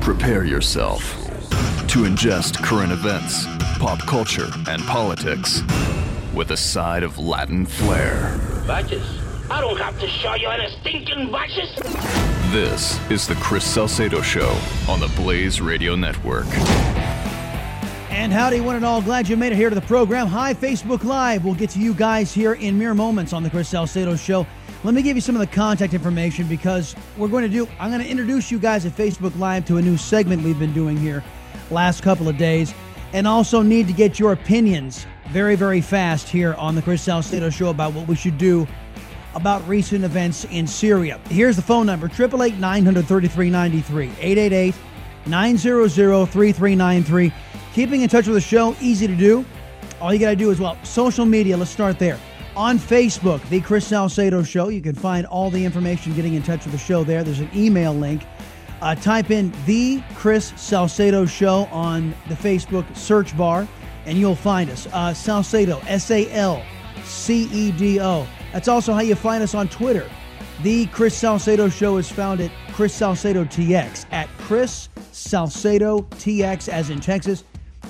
Prepare 0.00 0.44
yourself 0.44 1.02
to 1.88 2.00
ingest 2.04 2.62
current 2.62 2.92
events, 2.92 3.46
pop 3.78 3.98
culture, 4.00 4.50
and 4.68 4.82
politics 4.82 5.62
with 6.34 6.50
a 6.50 6.56
side 6.56 7.02
of 7.02 7.18
Latin 7.18 7.64
flair. 7.64 8.38
Badges? 8.66 9.20
I 9.50 9.60
don't 9.60 9.78
have 9.78 9.98
to 10.00 10.08
show 10.08 10.34
you 10.34 10.48
any 10.48 10.68
stinking 10.80 11.30
badges. 11.30 11.74
This 12.52 12.98
is 13.10 13.26
the 13.26 13.34
Chris 13.36 13.64
Salcedo 13.64 14.20
Show 14.22 14.58
on 14.88 15.00
the 15.00 15.12
Blaze 15.16 15.60
Radio 15.60 15.94
Network. 15.94 16.46
And 18.10 18.32
howdy, 18.32 18.60
one 18.60 18.76
and 18.76 18.84
all. 18.84 19.02
Glad 19.02 19.28
you 19.28 19.36
made 19.36 19.52
it 19.52 19.56
here 19.56 19.68
to 19.68 19.74
the 19.74 19.80
program. 19.82 20.26
Hi, 20.28 20.54
Facebook 20.54 21.04
Live. 21.04 21.44
We'll 21.44 21.54
get 21.54 21.70
to 21.70 21.78
you 21.78 21.94
guys 21.94 22.32
here 22.32 22.54
in 22.54 22.78
mere 22.78 22.94
moments 22.94 23.32
on 23.32 23.42
the 23.42 23.50
Chris 23.50 23.68
Salcedo 23.68 24.16
Show. 24.16 24.46
Let 24.84 24.92
me 24.92 25.00
give 25.00 25.16
you 25.16 25.22
some 25.22 25.34
of 25.34 25.40
the 25.40 25.46
contact 25.46 25.94
information 25.94 26.46
because 26.46 26.94
we're 27.16 27.28
going 27.28 27.42
to 27.42 27.48
do, 27.48 27.66
I'm 27.80 27.90
going 27.90 28.02
to 28.02 28.08
introduce 28.08 28.50
you 28.50 28.58
guys 28.58 28.84
at 28.84 28.92
Facebook 28.92 29.34
Live 29.38 29.64
to 29.64 29.78
a 29.78 29.82
new 29.82 29.96
segment 29.96 30.42
we've 30.42 30.58
been 30.58 30.74
doing 30.74 30.98
here 30.98 31.24
last 31.70 32.02
couple 32.02 32.28
of 32.28 32.36
days 32.36 32.74
and 33.14 33.26
also 33.26 33.62
need 33.62 33.86
to 33.86 33.94
get 33.94 34.18
your 34.18 34.32
opinions 34.32 35.06
very, 35.30 35.56
very 35.56 35.80
fast 35.80 36.28
here 36.28 36.52
on 36.54 36.74
the 36.74 36.82
Chris 36.82 37.00
Salcedo 37.00 37.48
Show 37.48 37.70
about 37.70 37.94
what 37.94 38.06
we 38.06 38.14
should 38.14 38.36
do 38.36 38.68
about 39.34 39.66
recent 39.66 40.04
events 40.04 40.44
in 40.50 40.66
Syria. 40.66 41.18
Here's 41.30 41.56
the 41.56 41.62
phone 41.62 41.86
number 41.86 42.04
888 42.04 42.58
933 42.58 43.48
93 43.48 44.04
888 44.20 44.74
900 45.24 45.88
3393. 46.26 47.32
Keeping 47.72 48.02
in 48.02 48.10
touch 48.10 48.26
with 48.26 48.34
the 48.34 48.40
show, 48.42 48.76
easy 48.82 49.06
to 49.06 49.16
do. 49.16 49.46
All 49.98 50.12
you 50.12 50.20
got 50.20 50.30
to 50.30 50.36
do 50.36 50.50
is, 50.50 50.60
well, 50.60 50.76
social 50.82 51.24
media, 51.24 51.56
let's 51.56 51.70
start 51.70 51.98
there. 51.98 52.20
On 52.56 52.78
Facebook, 52.78 53.46
The 53.48 53.60
Chris 53.60 53.84
Salcedo 53.84 54.44
Show, 54.44 54.68
you 54.68 54.80
can 54.80 54.94
find 54.94 55.26
all 55.26 55.50
the 55.50 55.64
information 55.64 56.14
getting 56.14 56.34
in 56.34 56.42
touch 56.42 56.64
with 56.64 56.72
the 56.72 56.78
show 56.78 57.02
there. 57.02 57.24
There's 57.24 57.40
an 57.40 57.50
email 57.54 57.92
link. 57.92 58.22
Uh, 58.80 58.94
type 58.94 59.32
in 59.32 59.52
The 59.66 60.00
Chris 60.14 60.52
Salcedo 60.56 61.26
Show 61.26 61.64
on 61.72 62.14
the 62.28 62.34
Facebook 62.34 62.96
search 62.96 63.36
bar, 63.36 63.66
and 64.06 64.18
you'll 64.18 64.36
find 64.36 64.70
us. 64.70 64.86
Uh, 64.92 65.12
Salcedo, 65.12 65.80
S 65.88 66.12
A 66.12 66.30
L 66.30 66.62
C 67.02 67.48
E 67.52 67.72
D 67.72 68.00
O. 68.00 68.24
That's 68.52 68.68
also 68.68 68.92
how 68.92 69.00
you 69.00 69.16
find 69.16 69.42
us 69.42 69.54
on 69.54 69.68
Twitter. 69.68 70.08
The 70.62 70.86
Chris 70.86 71.16
Salcedo 71.16 71.68
Show 71.68 71.96
is 71.96 72.08
found 72.08 72.40
at 72.40 72.52
Chris 72.72 72.94
Salcedo 72.94 73.44
TX, 73.44 74.06
at 74.12 74.28
Chris 74.38 74.88
Salcedo 75.10 76.02
TX, 76.02 76.68
as 76.68 76.90
in 76.90 77.00
Texas 77.00 77.42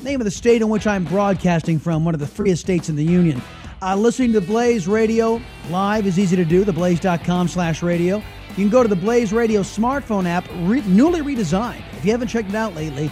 name 0.05 0.21
of 0.21 0.27
the 0.27 0.31
state 0.31 0.61
in 0.61 0.69
which 0.69 0.87
I'm 0.87 1.05
broadcasting 1.05 1.79
from, 1.79 2.05
one 2.05 2.15
of 2.15 2.21
the 2.21 2.27
freest 2.27 2.61
states 2.61 2.89
in 2.89 2.97
the 2.97 3.05
union. 3.05 3.41
Uh, 3.85 3.95
listening 3.95 4.33
to 4.33 4.41
Blaze 4.41 4.89
Radio 4.89 5.43
live 5.69 6.07
is 6.07 6.19
easy 6.19 6.37
to 6.37 6.45
do, 6.47 6.65
theblaze.com 6.65 7.47
slash 7.49 7.83
radio. 7.83 8.17
You 8.17 8.55
can 8.55 8.71
go 8.71 8.83
to 8.83 8.89
the 8.89 8.97
Blaze 8.97 9.31
Radio 9.31 9.61
smartphone 9.61 10.25
app, 10.25 10.49
re- 10.61 10.81
newly 10.87 11.21
redesigned. 11.21 11.83
If 11.93 12.03
you 12.03 12.11
haven't 12.13 12.29
checked 12.29 12.49
it 12.49 12.55
out 12.55 12.75
lately, 12.75 13.11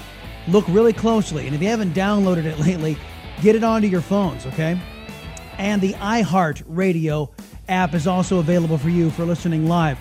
look 0.48 0.64
really 0.68 0.94
closely. 0.94 1.44
And 1.44 1.54
if 1.54 1.60
you 1.60 1.68
haven't 1.68 1.92
downloaded 1.92 2.46
it 2.46 2.58
lately, 2.66 2.96
get 3.42 3.54
it 3.54 3.62
onto 3.62 3.86
your 3.86 4.00
phones, 4.00 4.46
okay? 4.46 4.80
And 5.58 5.82
the 5.82 5.92
iHeart 5.92 6.62
Radio 6.66 7.30
app 7.68 7.92
is 7.92 8.06
also 8.06 8.38
available 8.38 8.78
for 8.78 8.88
you 8.88 9.10
for 9.10 9.26
listening 9.26 9.68
live. 9.68 9.98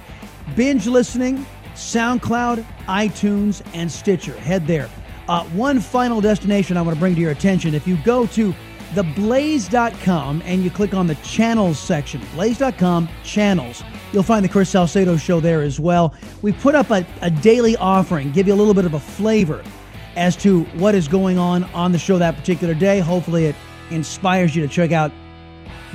Binge 0.55 0.87
listening, 0.87 1.45
SoundCloud, 1.73 2.65
iTunes, 2.85 3.61
and 3.73 3.91
Stitcher. 3.91 4.37
Head 4.39 4.67
there. 4.67 4.89
Uh, 5.27 5.43
one 5.47 5.81
final 5.81 6.21
destination 6.21 6.77
I 6.77 6.81
want 6.81 6.95
to 6.95 6.99
bring 6.99 7.15
to 7.15 7.21
your 7.21 7.31
attention. 7.31 7.73
If 7.75 7.85
you 7.85 7.97
go 8.05 8.25
to 8.27 8.55
theblaze.com 8.93 10.41
and 10.45 10.63
you 10.63 10.69
click 10.69 10.93
on 10.93 11.07
the 11.07 11.15
channels 11.15 11.79
section, 11.79 12.21
blaze.com 12.33 13.09
channels, 13.23 13.83
you'll 14.11 14.23
find 14.23 14.43
the 14.43 14.49
Chris 14.49 14.69
Salcedo 14.69 15.17
show 15.17 15.39
there 15.39 15.61
as 15.61 15.79
well. 15.79 16.13
We 16.41 16.51
put 16.51 16.75
up 16.75 16.91
a, 16.91 17.05
a 17.21 17.31
daily 17.31 17.75
offering, 17.77 18.31
give 18.31 18.47
you 18.47 18.53
a 18.53 18.55
little 18.55 18.73
bit 18.73 18.85
of 18.85 18.93
a 18.93 18.99
flavor 18.99 19.63
as 20.15 20.35
to 20.37 20.63
what 20.75 20.95
is 20.95 21.07
going 21.07 21.37
on 21.37 21.63
on 21.65 21.91
the 21.91 21.99
show 21.99 22.17
that 22.17 22.35
particular 22.35 22.73
day. 22.73 22.99
Hopefully, 22.99 23.45
it 23.45 23.55
inspires 23.89 24.55
you 24.55 24.61
to 24.61 24.67
check 24.67 24.91
out 24.91 25.11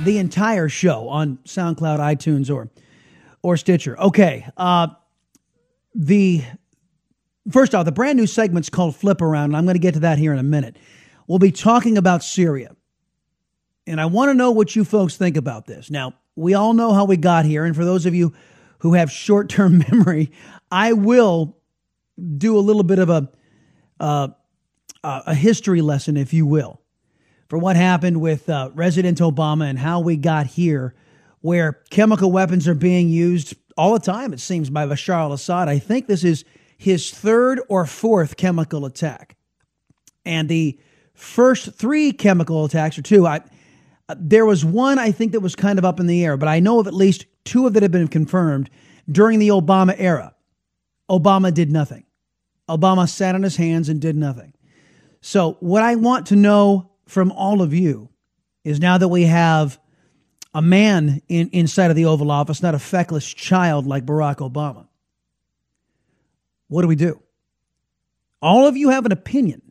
the 0.01 0.17
entire 0.17 0.69
show 0.69 1.07
on 1.09 1.37
SoundCloud, 1.45 1.99
iTunes, 1.99 2.53
or 2.53 2.69
or 3.43 3.57
Stitcher. 3.57 3.99
Okay, 3.99 4.47
uh, 4.57 4.87
the 5.93 6.43
first 7.51 7.73
off, 7.75 7.85
the 7.85 7.91
brand 7.91 8.17
new 8.17 8.27
segment's 8.27 8.69
called 8.69 8.95
Flip 8.95 9.21
Around, 9.21 9.45
and 9.45 9.57
I'm 9.57 9.65
going 9.65 9.75
to 9.75 9.79
get 9.79 9.93
to 9.93 10.01
that 10.01 10.17
here 10.17 10.33
in 10.33 10.39
a 10.39 10.43
minute. 10.43 10.77
We'll 11.27 11.39
be 11.39 11.51
talking 11.51 11.97
about 11.97 12.23
Syria. 12.23 12.75
And 13.87 14.01
I 14.01 14.05
want 14.05 14.29
to 14.29 14.33
know 14.33 14.51
what 14.51 14.75
you 14.75 14.83
folks 14.83 15.15
think 15.15 15.37
about 15.37 15.65
this. 15.65 15.89
Now, 15.89 16.13
we 16.35 16.53
all 16.53 16.73
know 16.73 16.93
how 16.93 17.05
we 17.05 17.17
got 17.17 17.45
here. 17.45 17.63
And 17.65 17.75
for 17.75 17.85
those 17.85 18.05
of 18.05 18.13
you 18.13 18.33
who 18.79 18.93
have 18.93 19.09
short 19.09 19.49
term 19.49 19.79
memory, 19.91 20.31
I 20.69 20.93
will 20.93 21.57
do 22.37 22.57
a 22.57 22.59
little 22.59 22.83
bit 22.83 22.99
of 22.99 23.09
a, 23.09 23.29
uh, 23.99 24.27
a 25.03 25.33
history 25.33 25.81
lesson, 25.81 26.17
if 26.17 26.33
you 26.33 26.45
will, 26.45 26.81
for 27.47 27.57
what 27.57 27.75
happened 27.75 28.19
with 28.19 28.49
uh, 28.49 28.69
President 28.69 29.19
Obama 29.19 29.69
and 29.69 29.79
how 29.79 30.01
we 30.01 30.17
got 30.17 30.47
here, 30.47 30.93
where 31.41 31.81
chemical 31.89 32.31
weapons 32.31 32.67
are 32.67 32.75
being 32.75 33.09
used 33.09 33.55
all 33.77 33.93
the 33.93 33.99
time, 33.99 34.33
it 34.33 34.39
seems, 34.39 34.69
by 34.69 34.85
Bashar 34.85 35.13
al 35.13 35.33
Assad. 35.33 35.69
I 35.69 35.79
think 35.79 36.07
this 36.07 36.23
is 36.23 36.43
his 36.77 37.11
third 37.11 37.61
or 37.69 37.85
fourth 37.85 38.35
chemical 38.35 38.85
attack. 38.85 39.37
And 40.25 40.49
the 40.49 40.79
first 41.13 41.73
three 41.75 42.11
chemical 42.11 42.65
attacks, 42.65 42.97
or 42.97 43.01
two, 43.01 43.25
I, 43.25 43.41
Uh, 44.09 44.15
there 44.17 44.45
was 44.45 44.63
one 44.63 44.99
I 44.99 45.11
think 45.11 45.33
that 45.33 45.41
was 45.41 45.55
kind 45.55 45.77
of 45.77 45.85
up 45.85 45.99
in 45.99 46.07
the 46.07 46.23
air, 46.23 46.37
but 46.37 46.47
I 46.47 46.59
know 46.59 46.79
of 46.79 46.87
at 46.87 46.93
least 46.93 47.25
two 47.43 47.67
of 47.67 47.73
that 47.73 47.83
have 47.83 47.91
been 47.91 48.07
confirmed 48.07 48.69
during 49.11 49.39
the 49.39 49.49
Obama 49.49 49.95
era. 49.97 50.33
Obama 51.09 51.53
did 51.53 51.71
nothing. 51.71 52.05
Obama 52.69 53.07
sat 53.07 53.35
on 53.35 53.43
his 53.43 53.55
hands 53.55 53.89
and 53.89 54.01
did 54.01 54.15
nothing. 54.15 54.53
So, 55.21 55.57
what 55.59 55.83
I 55.83 55.95
want 55.95 56.27
to 56.27 56.35
know 56.35 56.91
from 57.05 57.31
all 57.31 57.61
of 57.61 57.73
you 57.73 58.09
is 58.63 58.79
now 58.79 58.97
that 58.97 59.07
we 59.07 59.23
have 59.23 59.79
a 60.53 60.61
man 60.61 61.21
in, 61.27 61.49
inside 61.49 61.89
of 61.89 61.95
the 61.95 62.05
Oval 62.05 62.31
Office, 62.31 62.61
not 62.61 62.75
a 62.75 62.79
feckless 62.79 63.27
child 63.27 63.87
like 63.87 64.05
Barack 64.05 64.37
Obama, 64.37 64.87
what 66.67 66.81
do 66.81 66.87
we 66.87 66.95
do? 66.95 67.21
All 68.41 68.67
of 68.67 68.77
you 68.77 68.89
have 68.89 69.05
an 69.05 69.11
opinion 69.11 69.61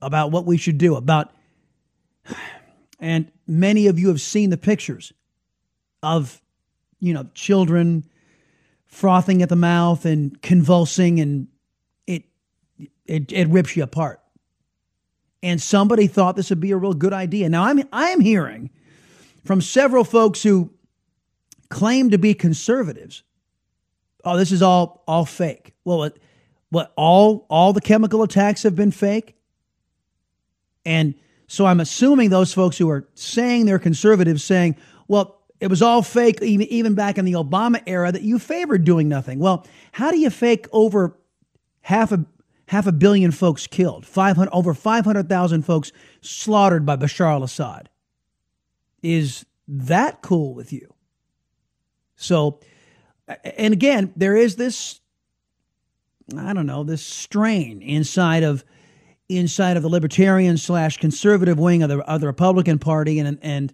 about 0.00 0.30
what 0.30 0.46
we 0.46 0.56
should 0.56 0.78
do, 0.78 0.96
about 0.96 1.32
and 3.00 3.30
many 3.46 3.86
of 3.86 3.98
you 3.98 4.08
have 4.08 4.20
seen 4.20 4.50
the 4.50 4.56
pictures 4.56 5.12
of, 6.02 6.40
you 7.00 7.12
know, 7.12 7.26
children 7.34 8.04
frothing 8.86 9.42
at 9.42 9.48
the 9.48 9.56
mouth 9.56 10.04
and 10.04 10.40
convulsing, 10.42 11.20
and 11.20 11.48
it, 12.06 12.24
it, 13.06 13.32
it 13.32 13.48
rips 13.48 13.76
you 13.76 13.82
apart. 13.82 14.20
And 15.42 15.60
somebody 15.60 16.06
thought 16.06 16.36
this 16.36 16.50
would 16.50 16.60
be 16.60 16.70
a 16.70 16.76
real 16.76 16.92
good 16.92 17.12
idea. 17.12 17.48
Now, 17.48 17.64
I'm, 17.64 17.82
I'm 17.92 18.20
hearing 18.20 18.70
from 19.44 19.60
several 19.60 20.04
folks 20.04 20.42
who 20.42 20.70
claim 21.70 22.10
to 22.10 22.18
be 22.18 22.34
conservatives 22.34 23.22
oh, 24.24 24.36
this 24.36 24.52
is 24.52 24.62
all 24.62 25.02
all 25.06 25.24
fake. 25.24 25.74
Well, 25.84 26.10
what, 26.70 26.92
all 26.96 27.46
all 27.48 27.72
the 27.72 27.80
chemical 27.80 28.22
attacks 28.22 28.62
have 28.62 28.76
been 28.76 28.90
fake? 28.90 29.36
And 30.84 31.14
so 31.50 31.66
I'm 31.66 31.80
assuming 31.80 32.30
those 32.30 32.54
folks 32.54 32.78
who 32.78 32.88
are 32.90 33.08
saying 33.14 33.66
they're 33.66 33.80
conservatives 33.80 34.44
saying, 34.44 34.76
well, 35.08 35.40
it 35.58 35.66
was 35.66 35.82
all 35.82 36.00
fake, 36.00 36.40
even, 36.42 36.68
even 36.68 36.94
back 36.94 37.18
in 37.18 37.24
the 37.24 37.32
Obama 37.32 37.82
era, 37.88 38.12
that 38.12 38.22
you 38.22 38.38
favored 38.38 38.84
doing 38.84 39.08
nothing. 39.08 39.40
Well, 39.40 39.66
how 39.90 40.12
do 40.12 40.18
you 40.20 40.30
fake 40.30 40.68
over 40.70 41.18
half 41.80 42.12
a 42.12 42.24
half 42.66 42.86
a 42.86 42.92
billion 42.92 43.32
folks 43.32 43.66
killed, 43.66 44.06
500, 44.06 44.48
over 44.52 44.74
500,000 44.74 45.62
folks 45.62 45.90
slaughtered 46.20 46.86
by 46.86 46.94
Bashar 46.94 47.32
al 47.32 47.42
Assad? 47.42 47.88
Is 49.02 49.44
that 49.66 50.22
cool 50.22 50.54
with 50.54 50.72
you? 50.72 50.94
So, 52.14 52.60
and 53.26 53.72
again, 53.72 54.12
there 54.14 54.36
is 54.36 54.54
this, 54.54 55.00
I 56.38 56.52
don't 56.52 56.66
know, 56.66 56.84
this 56.84 57.04
strain 57.04 57.82
inside 57.82 58.44
of 58.44 58.64
inside 59.36 59.76
of 59.76 59.82
the 59.82 59.88
libertarian 59.88 60.56
slash 60.56 60.98
conservative 60.98 61.58
wing 61.58 61.82
of 61.82 61.88
the, 61.88 61.98
of 62.00 62.20
the 62.20 62.26
Republican 62.26 62.78
Party 62.78 63.18
and 63.18 63.38
and 63.42 63.72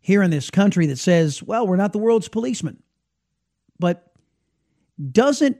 here 0.00 0.22
in 0.22 0.30
this 0.30 0.50
country 0.50 0.86
that 0.86 0.98
says, 0.98 1.42
well, 1.42 1.66
we're 1.66 1.76
not 1.76 1.92
the 1.92 1.98
world's 1.98 2.28
policeman. 2.28 2.82
But 3.78 4.12
doesn't 5.12 5.58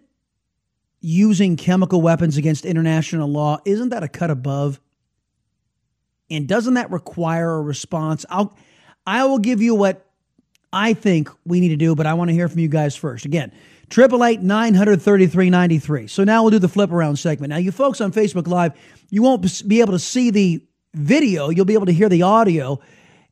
using 1.00 1.56
chemical 1.56 2.00
weapons 2.00 2.37
against 2.37 2.65
international 2.65 3.29
law, 3.29 3.59
isn't 3.65 3.91
that 3.91 4.03
a 4.03 4.09
cut 4.09 4.31
above? 4.31 4.81
And 6.31 6.47
doesn't 6.47 6.75
that 6.75 6.91
require 6.91 7.56
a 7.56 7.62
response? 7.62 8.25
I'll 8.31 8.56
I 9.06 9.25
will 9.25 9.38
give 9.38 9.62
you 9.62 9.75
what 9.75 10.06
I 10.73 10.93
think 10.94 11.31
we 11.44 11.61
need 11.61 11.71
to 11.71 11.76
do, 11.76 11.94
but 11.94 12.06
I 12.06 12.15
want 12.15 12.29
to 12.29 12.35
hear 12.35 12.49
from 12.49 12.61
you 12.61 12.69
guys 12.69 12.94
first. 12.94 13.25
Again, 13.25 13.53
triple 13.90 14.25
eight 14.25 14.40
nine 14.40 14.75
hundred 14.75 15.02
thirty 15.02 15.26
three 15.26 15.50
ninety 15.50 15.78
three. 15.78 16.06
So 16.06 16.25
now 16.25 16.42
we'll 16.42 16.52
do 16.52 16.58
the 16.58 16.69
flip 16.69 16.90
around 16.90 17.16
segment. 17.16 17.50
Now, 17.50 17.58
you 17.58 17.72
folks 17.72 18.00
on 18.00 18.12
Facebook 18.12 18.46
Live, 18.46 18.72
you 19.10 19.22
won't 19.22 19.69
be 19.69 19.81
able 19.81 19.92
to 19.92 19.98
see 19.98 20.31
the 20.31 20.64
video, 20.94 21.50
you'll 21.50 21.66
be 21.66 21.75
able 21.75 21.87
to 21.87 21.92
hear 21.92 22.08
the 22.08 22.22
audio. 22.22 22.81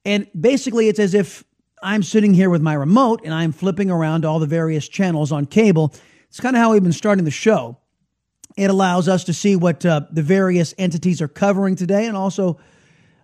And 0.05 0.28
basically, 0.38 0.88
it's 0.88 1.00
as 1.00 1.14
if 1.14 1.44
I'm 1.82 2.02
sitting 2.02 2.34
here 2.34 2.50
with 2.50 2.62
my 2.62 2.75
remote 2.75 3.22
and 3.25 3.32
I'm 3.32 3.52
flipping 3.52 3.90
around 3.90 4.25
all 4.25 4.38
the 4.38 4.46
various 4.46 4.88
channels 4.88 5.32
on 5.32 5.46
cable. 5.46 5.94
It's 6.28 6.40
kind 6.40 6.56
of 6.56 6.60
how 6.60 6.72
we've 6.72 6.82
been 6.82 6.93
starting 6.93 7.25
the 7.25 7.31
show. 7.31 7.78
It 8.56 8.70
allows 8.70 9.08
us 9.08 9.25
to 9.25 9.32
see 9.32 9.55
what 9.55 9.87
uh, 9.87 10.02
the 10.10 10.22
various 10.22 10.75
entities 10.78 11.22
are 11.22 11.28
covering 11.28 11.76
today 11.76 12.06
and 12.06 12.16
also 12.16 12.58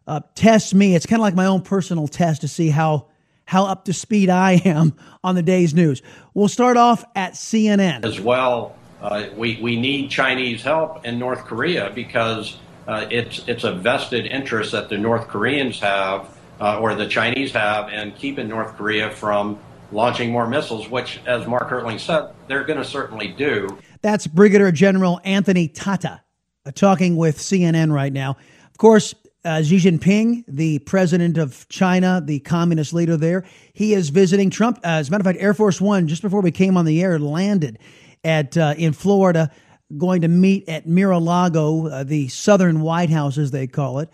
uh, 0.06 0.20
tests 0.34 0.72
me. 0.72 0.94
It's 0.94 1.06
kind 1.06 1.20
of 1.20 1.24
like 1.24 1.34
my 1.34 1.46
own 1.46 1.62
personal 1.62 2.06
test 2.06 2.42
to 2.42 2.48
see 2.48 2.70
how 2.70 3.08
how 3.44 3.66
up 3.66 3.84
to 3.86 3.92
speed 3.92 4.30
I 4.30 4.52
am 4.64 4.94
on 5.24 5.34
the 5.34 5.42
day's 5.42 5.74
news. 5.74 6.02
We'll 6.34 6.48
start 6.48 6.76
off 6.76 7.04
at 7.14 7.32
CNN. 7.34 8.04
As 8.04 8.20
well, 8.20 8.76
uh, 9.00 9.26
we, 9.36 9.58
we 9.62 9.78
need 9.78 10.10
Chinese 10.10 10.62
help 10.62 11.04
in 11.04 11.18
North 11.18 11.44
Korea 11.44 11.90
because 11.94 12.56
uh, 12.86 13.06
it's, 13.10 13.46
it's 13.46 13.64
a 13.64 13.72
vested 13.72 14.26
interest 14.26 14.72
that 14.72 14.88
the 14.88 14.98
North 14.98 15.28
Koreans 15.28 15.80
have 15.80 16.34
uh, 16.60 16.78
or 16.78 16.94
the 16.94 17.06
Chinese 17.06 17.52
have 17.52 17.92
in 17.92 18.12
keeping 18.12 18.48
North 18.48 18.76
Korea 18.76 19.10
from 19.10 19.58
launching 19.92 20.30
more 20.30 20.46
missiles, 20.46 20.88
which, 20.88 21.20
as 21.26 21.46
Mark 21.46 21.68
Hertling 21.68 22.00
said, 22.00 22.30
they're 22.48 22.64
going 22.64 22.78
to 22.78 22.84
certainly 22.84 23.28
do. 23.28 23.78
That's 24.02 24.26
Brigadier 24.26 24.72
General 24.72 25.20
Anthony 25.24 25.68
Tata 25.68 26.22
uh, 26.66 26.70
talking 26.72 27.16
with 27.16 27.38
CNN 27.38 27.92
right 27.92 28.12
now. 28.12 28.36
Of 28.70 28.78
course, 28.78 29.14
uh, 29.44 29.62
Xi 29.62 29.76
Jinping, 29.76 30.44
the 30.48 30.78
president 30.80 31.38
of 31.38 31.68
China, 31.68 32.22
the 32.24 32.40
communist 32.40 32.92
leader 32.92 33.16
there, 33.16 33.44
he 33.72 33.94
is 33.94 34.08
visiting 34.08 34.50
Trump. 34.50 34.78
Uh, 34.78 34.98
as 34.98 35.08
a 35.08 35.10
matter 35.10 35.22
of 35.22 35.26
fact, 35.26 35.42
Air 35.42 35.54
Force 35.54 35.80
One, 35.80 36.08
just 36.08 36.22
before 36.22 36.40
we 36.40 36.50
came 36.50 36.76
on 36.76 36.84
the 36.84 37.02
air, 37.02 37.18
landed 37.18 37.78
at 38.22 38.56
uh, 38.56 38.74
in 38.76 38.92
Florida, 38.92 39.50
going 39.96 40.22
to 40.22 40.28
meet 40.28 40.68
at 40.68 40.88
Mar-a-Lago, 40.88 41.88
uh, 41.88 42.04
the 42.04 42.28
Southern 42.28 42.80
White 42.80 43.10
House, 43.10 43.36
as 43.36 43.50
they 43.50 43.66
call 43.66 43.98
it, 43.98 44.08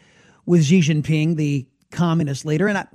with 0.47 0.65
Xi 0.65 0.81
Jinping, 0.81 1.37
the 1.37 1.67
communist 1.93 2.45
leader. 2.45 2.67
And 2.67 2.79
I, 2.79 2.87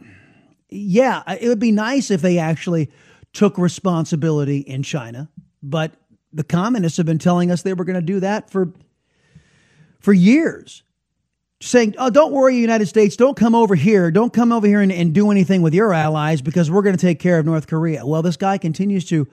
yeah, 0.69 1.23
it 1.39 1.47
would 1.47 1.59
be 1.59 1.71
nice 1.71 2.11
if 2.11 2.21
they 2.21 2.37
actually 2.37 2.91
took 3.33 3.57
responsibility 3.57 4.59
in 4.59 4.83
China, 4.83 5.29
but 5.63 5.93
the 6.33 6.43
communists 6.43 6.97
have 6.97 7.05
been 7.05 7.19
telling 7.19 7.49
us 7.49 7.61
they 7.61 7.73
were 7.73 7.85
going 7.85 7.95
to 7.95 8.01
do 8.01 8.19
that 8.19 8.49
for 8.49 8.73
for 9.99 10.13
years. 10.13 10.83
Saying, 11.65 11.95
oh, 11.97 12.11
don't 12.11 12.31
worry, 12.31 12.57
United 12.57 12.85
States, 12.85 13.15
don't 13.15 13.35
come 13.35 13.55
over 13.55 13.73
here. 13.73 14.11
Don't 14.11 14.31
come 14.31 14.51
over 14.51 14.67
here 14.67 14.81
and, 14.81 14.91
and 14.91 15.13
do 15.13 15.31
anything 15.31 15.63
with 15.63 15.73
your 15.73 15.93
allies 15.93 16.43
because 16.43 16.69
we're 16.69 16.83
going 16.83 16.95
to 16.95 17.01
take 17.01 17.19
care 17.19 17.39
of 17.39 17.45
North 17.47 17.65
Korea. 17.65 18.05
Well, 18.05 18.21
this 18.21 18.37
guy 18.37 18.59
continues 18.59 19.05
to 19.05 19.27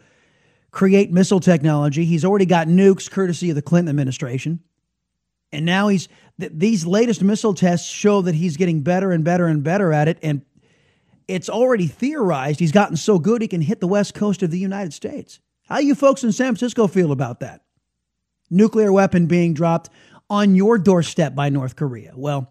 create 0.71 1.13
missile 1.13 1.41
technology. 1.41 2.07
He's 2.07 2.25
already 2.25 2.47
got 2.47 2.69
nukes 2.69 3.11
courtesy 3.11 3.51
of 3.51 3.57
the 3.57 3.61
Clinton 3.61 3.91
administration. 3.91 4.61
And 5.53 5.67
now 5.67 5.89
he's 5.89 6.09
th- 6.41 6.53
these 6.55 6.87
latest 6.87 7.23
missile 7.23 7.53
tests 7.53 7.87
show 7.87 8.23
that 8.23 8.35
he's 8.35 8.57
getting 8.57 8.81
better 8.81 9.13
and 9.13 9.23
better 9.23 9.47
and 9.47 9.63
better 9.63 9.93
at 9.93 10.09
it. 10.09 10.19
And 10.23 10.41
it's 11.29 11.51
already 11.51 11.87
theorized 11.87 12.61
he's 12.61 12.73
gotten 12.73 12.97
so 12.97 13.19
good 13.19 13.43
he 13.43 13.49
can 13.49 13.61
hit 13.61 13.81
the 13.81 13.87
west 13.87 14.15
coast 14.15 14.43
of 14.43 14.51
the 14.51 14.59
United 14.59 14.95
States. 14.95 15.39
How 15.69 15.81
you 15.81 15.95
folks 15.95 16.25
in 16.25 16.33
San 16.33 16.55
Francisco 16.55 16.87
feel 16.87 17.13
about 17.13 17.41
that? 17.41 17.61
Nuclear 18.49 18.91
weapon 18.91 19.27
being 19.27 19.53
dropped 19.53 19.91
on 20.33 20.55
your 20.55 20.79
doorstep 20.79 21.35
by 21.35 21.51
North 21.51 21.77
Korea. 21.77 22.15
Well, 22.17 22.51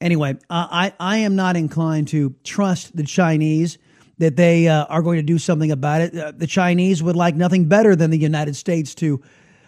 anyway, 0.00 0.36
I, 0.50 0.92
I 0.98 1.18
am 1.18 1.36
not 1.36 1.56
inclined 1.56 2.08
to 2.08 2.34
trust 2.42 2.96
the 2.96 3.04
Chinese 3.04 3.78
that 4.18 4.34
they 4.34 4.66
uh, 4.66 4.84
are 4.86 5.00
going 5.00 5.16
to 5.18 5.22
do 5.22 5.38
something 5.38 5.70
about 5.70 6.00
it. 6.00 6.18
Uh, 6.18 6.32
the 6.36 6.48
Chinese 6.48 7.04
would 7.04 7.14
like 7.14 7.36
nothing 7.36 7.66
better 7.66 7.94
than 7.94 8.10
the 8.10 8.18
United 8.18 8.56
States 8.56 8.96
to 8.96 9.22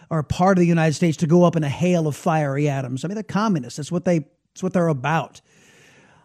or 0.09 0.21
part 0.23 0.57
of 0.57 0.59
the 0.59 0.67
United 0.67 0.93
States 0.93 1.15
to 1.17 1.25
go 1.25 1.45
up 1.45 1.55
in 1.55 1.63
a 1.63 1.69
hail 1.69 2.05
of 2.05 2.17
fiery 2.17 2.67
atoms. 2.67 3.05
I 3.05 3.07
mean, 3.07 3.15
they're 3.15 3.23
communists. 3.23 3.77
That's 3.77 3.91
what 3.91 4.03
they. 4.03 4.19
That's 4.19 4.61
what 4.61 4.73
they're 4.73 4.89
about. 4.89 5.41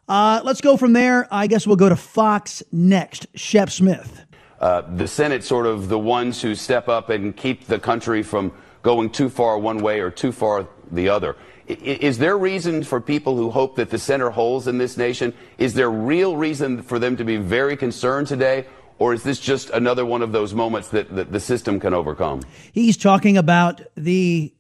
Uh, 0.09 0.43
let's 0.45 0.61
go 0.61 0.77
from 0.77 0.93
there. 0.93 1.29
I 1.31 1.47
guess 1.47 1.67
we'll 1.67 1.77
go 1.77 1.89
to 1.89 1.97
Fox 1.97 2.65
next. 2.73 3.29
Shep 3.35 3.71
Smith. 3.71 4.25
Uh, 4.61 4.83
the 4.97 5.07
Senate 5.07 5.45
sort 5.45 5.67
of 5.67 5.89
the 5.89 5.99
ones 5.99 6.43
who 6.43 6.55
step 6.55 6.89
up 6.89 7.09
and 7.09 7.35
keep 7.35 7.67
the 7.67 7.79
country 7.79 8.23
from 8.23 8.53
going 8.83 9.09
too 9.09 9.29
far 9.29 9.57
one 9.59 9.79
way 9.79 10.01
or 10.01 10.11
too 10.11 10.33
far 10.33 10.69
the 10.91 11.09
other. 11.09 11.37
Is 11.67 12.19
there 12.19 12.37
reason 12.37 12.83
for 12.83 13.01
people 13.01 13.37
who 13.37 13.51
hope 13.51 13.77
that 13.77 13.91
the 13.91 13.99
center 13.99 14.31
holds 14.31 14.67
in 14.67 14.79
this 14.79 14.97
nation? 14.97 15.35
Is 15.59 15.75
there 15.75 15.91
real 15.91 16.37
reason 16.37 16.83
for 16.83 16.99
them 16.99 17.17
to 17.19 17.25
be 17.25 17.37
very 17.37 17.77
concerned 17.77 18.27
today? 18.27 18.67
Or 18.99 19.15
is 19.15 19.23
this 19.23 19.39
just 19.39 19.71
another 19.71 20.05
one 20.05 20.23
of 20.23 20.33
those 20.33 20.55
moments 20.55 20.89
that, 20.89 21.15
that 21.15 21.31
the 21.31 21.41
system 21.41 21.79
can 21.79 21.95
overcome? 21.95 22.43
He's 22.73 22.97
talking 22.97 23.37
about 23.37 23.81
the 23.97 24.53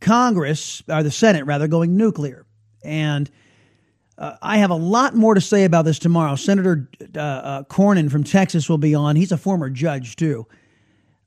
Congress, 0.00 0.82
or 0.88 1.02
the 1.02 1.10
Senate 1.10 1.44
rather, 1.44 1.66
going 1.66 1.96
nuclear. 1.96 2.46
And 2.84 3.30
uh, 4.16 4.36
I 4.42 4.58
have 4.58 4.70
a 4.70 4.76
lot 4.76 5.14
more 5.14 5.34
to 5.34 5.40
say 5.40 5.64
about 5.64 5.86
this 5.86 5.98
tomorrow. 5.98 6.36
Senator 6.36 6.88
uh, 7.16 7.20
uh, 7.20 7.62
Cornyn 7.64 8.10
from 8.10 8.22
Texas 8.22 8.68
will 8.68 8.78
be 8.78 8.94
on. 8.94 9.16
He's 9.16 9.32
a 9.32 9.38
former 9.38 9.70
judge, 9.70 10.16
too. 10.16 10.46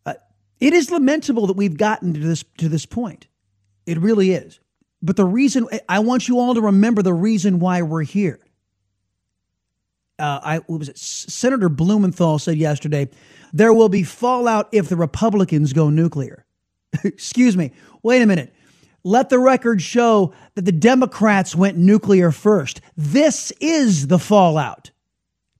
Uh, 0.06 0.14
it 0.60 0.74
is 0.74 0.92
lamentable 0.92 1.48
that 1.48 1.58
we've 1.58 1.78
gotten 1.78 2.14
to 2.14 2.20
this, 2.20 2.46
to 2.60 2.70
this 2.70 2.86
point. 2.86 3.28
It 3.86 3.98
really 4.00 4.32
is. 4.32 4.60
But 5.02 5.18
the 5.18 5.26
reason, 5.26 5.68
I 5.90 6.00
want 6.00 6.28
you 6.28 6.40
all 6.40 6.54
to 6.54 6.62
remember 6.62 7.02
the 7.02 7.14
reason 7.14 7.60
why 7.60 7.82
we're 7.82 8.04
here 8.04 8.40
uh, 10.20 10.40
I 10.44 10.62
was 10.68 10.90
it 10.90 10.98
Senator 10.98 11.70
Blumenthal 11.70 12.40
said 12.40 12.58
yesterday, 12.58 13.10
there 13.52 13.74
will 13.74 13.90
be 13.90 14.04
fallout 14.04 14.70
if 14.72 14.90
the 14.90 14.96
Republicans 14.96 15.74
go 15.74 15.90
nuclear. 15.90 16.46
Excuse 17.04 17.58
me. 17.58 17.72
Wait 18.04 18.22
a 18.22 18.26
minute. 18.26 18.54
Let 19.04 19.30
the 19.30 19.40
record 19.40 19.82
show 19.82 20.34
that 20.56 20.64
the 20.64 20.72
Democrats 20.72 21.56
went 21.56 21.78
nuclear 21.78 22.32
first. 22.32 22.80
This 22.96 23.52
is 23.60 24.08
the 24.08 24.20
fallout 24.20 24.92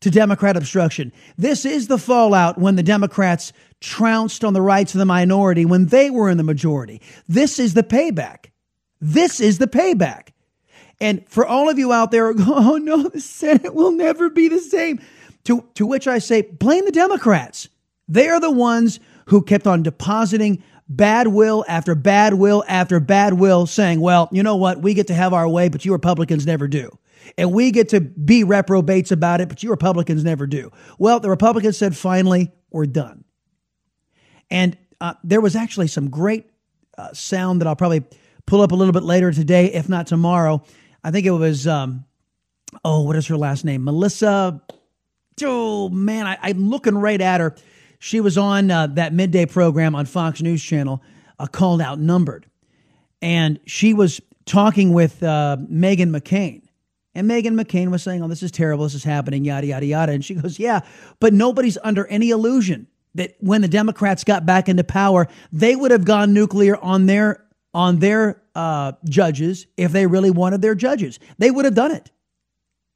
to 0.04 0.12
Democrat 0.12 0.58
obstruction. 0.58 1.14
This 1.38 1.66
is 1.66 1.88
the 1.88 1.98
fallout 1.98 2.58
when 2.58 2.76
the 2.76 2.84
Democrats 2.84 3.54
trounced 3.80 4.44
on 4.44 4.54
the 4.54 4.62
rights 4.62 4.94
of 4.94 5.00
the 5.00 5.06
minority 5.06 5.64
when 5.64 5.86
they 5.86 6.10
were 6.10 6.30
in 6.30 6.36
the 6.36 6.44
majority. 6.44 7.02
This 7.30 7.58
is 7.58 7.74
the 7.74 7.84
payback. 7.84 8.48
This 9.00 9.40
is 9.40 9.60
the 9.60 9.68
payback. 9.68 10.30
And 11.00 11.28
for 11.30 11.46
all 11.46 11.70
of 11.70 11.80
you 11.80 11.94
out 11.94 12.12
there, 12.12 12.34
oh 12.38 12.78
no, 12.84 13.08
the 13.08 13.22
Senate 13.22 13.74
will 13.74 13.92
never 13.92 14.30
be 14.30 14.50
the 14.50 14.60
same. 14.60 15.00
To, 15.46 15.66
to 15.76 15.86
which 15.86 16.06
I 16.06 16.20
say, 16.20 16.42
blame 16.42 16.84
the 16.84 16.92
Democrats. 16.92 17.70
They 18.10 18.28
are 18.28 18.42
the 18.42 18.52
ones 18.52 19.00
who 19.28 19.42
kept 19.42 19.68
on 19.68 19.84
depositing 19.84 20.62
bad 20.90 21.30
will 21.30 21.64
after 21.70 21.96
bad 21.96 22.34
will 22.34 22.66
after 22.68 23.00
bad 23.00 23.36
will, 23.36 23.66
saying, 23.68 24.02
well, 24.02 24.28
you 24.34 24.44
know 24.44 24.58
what? 24.58 24.82
We 24.82 24.94
get 24.94 25.08
to 25.08 25.14
have 25.14 25.34
our 25.34 25.48
way, 25.48 25.70
but 25.70 25.86
you 25.86 25.94
Republicans 25.94 26.46
never 26.46 26.68
do. 26.68 26.98
And 27.38 27.52
we 27.52 27.72
get 27.72 27.90
to 27.90 28.02
be 28.02 28.44
reprobates 28.44 29.12
about 29.12 29.42
it, 29.42 29.50
but 29.50 29.64
you 29.64 29.70
Republicans 29.70 30.24
never 30.24 30.48
do. 30.48 30.72
Well, 30.98 31.20
the 31.20 31.30
Republicans 31.30 31.78
said, 31.78 31.96
finally, 31.96 32.52
we're 32.72 32.86
done. 32.86 33.24
And 34.50 34.78
uh, 35.02 35.14
there 35.24 35.42
was 35.42 35.56
actually 35.56 35.88
some 35.88 36.10
great 36.10 36.46
uh, 36.98 37.14
sound 37.14 37.62
that 37.62 37.68
I'll 37.68 37.76
probably 37.76 38.04
pull 38.46 38.62
up 38.62 38.72
a 38.72 38.76
little 38.76 38.94
bit 38.94 39.04
later 39.04 39.32
today, 39.32 39.74
if 39.74 39.90
not 39.90 40.08
tomorrow, 40.08 40.64
I 41.04 41.12
think 41.12 41.26
it 41.26 41.32
was, 41.32 41.68
um, 41.68 42.06
oh, 42.86 43.04
what 43.04 43.16
is 43.16 43.28
her 43.28 43.38
last 43.38 43.66
name? 43.66 43.84
Melissa. 43.84 44.62
Oh, 45.44 45.90
man, 45.90 46.28
I, 46.28 46.50
am 46.50 46.70
looking 46.70 46.96
right 46.96 47.20
at 47.20 47.42
her. 47.42 47.56
She 48.00 48.20
was 48.20 48.38
on 48.38 48.70
uh, 48.70 48.88
that 48.88 49.14
midday 49.14 49.46
program 49.46 49.96
on 49.96 50.06
Fox 50.06 50.42
News 50.42 50.64
Channel 50.64 51.02
uh, 51.40 51.48
called 51.48 51.82
Outnumbered. 51.82 52.46
And 53.22 53.60
she 53.66 53.94
was 53.94 54.22
talking 54.46 54.94
with 54.94 55.24
uh, 55.24 55.58
Meghan 55.60 56.16
McCain. 56.16 56.63
And 57.16 57.30
Meghan 57.30 57.60
McCain 57.60 57.92
was 57.92 58.02
saying, 58.04 58.24
Oh, 58.24 58.28
this 58.28 58.44
is 58.44 58.52
terrible. 58.52 58.86
This 58.86 58.96
is 58.96 59.04
happening, 59.04 59.46
yada, 59.46 59.68
yada, 59.68 59.86
yada. 59.86 60.12
And 60.12 60.26
she 60.26 60.36
goes, 60.36 60.60
Yeah, 60.60 60.82
but 61.20 61.34
nobody's 61.34 61.78
under 61.84 62.08
any 62.08 62.30
illusion 62.30 62.88
that 63.16 63.36
when 63.40 63.62
the 63.62 63.68
Democrats 63.68 64.24
got 64.24 64.46
back 64.46 64.68
into 64.68 64.84
power, 64.84 65.28
they 65.52 65.76
would 65.76 65.92
have 65.92 66.06
gone 66.06 66.34
nuclear 66.34 66.78
on 66.78 67.06
their 67.06 67.44
on 67.74 68.00
their 68.00 68.42
uh, 68.56 68.94
judges 69.06 69.66
if 69.78 69.92
they 69.92 70.06
really 70.06 70.32
wanted 70.32 70.62
their 70.62 70.76
judges. 70.76 71.20
They 71.38 71.52
would 71.52 71.66
have 71.66 71.76
done 71.76 71.92
it. 71.92 72.12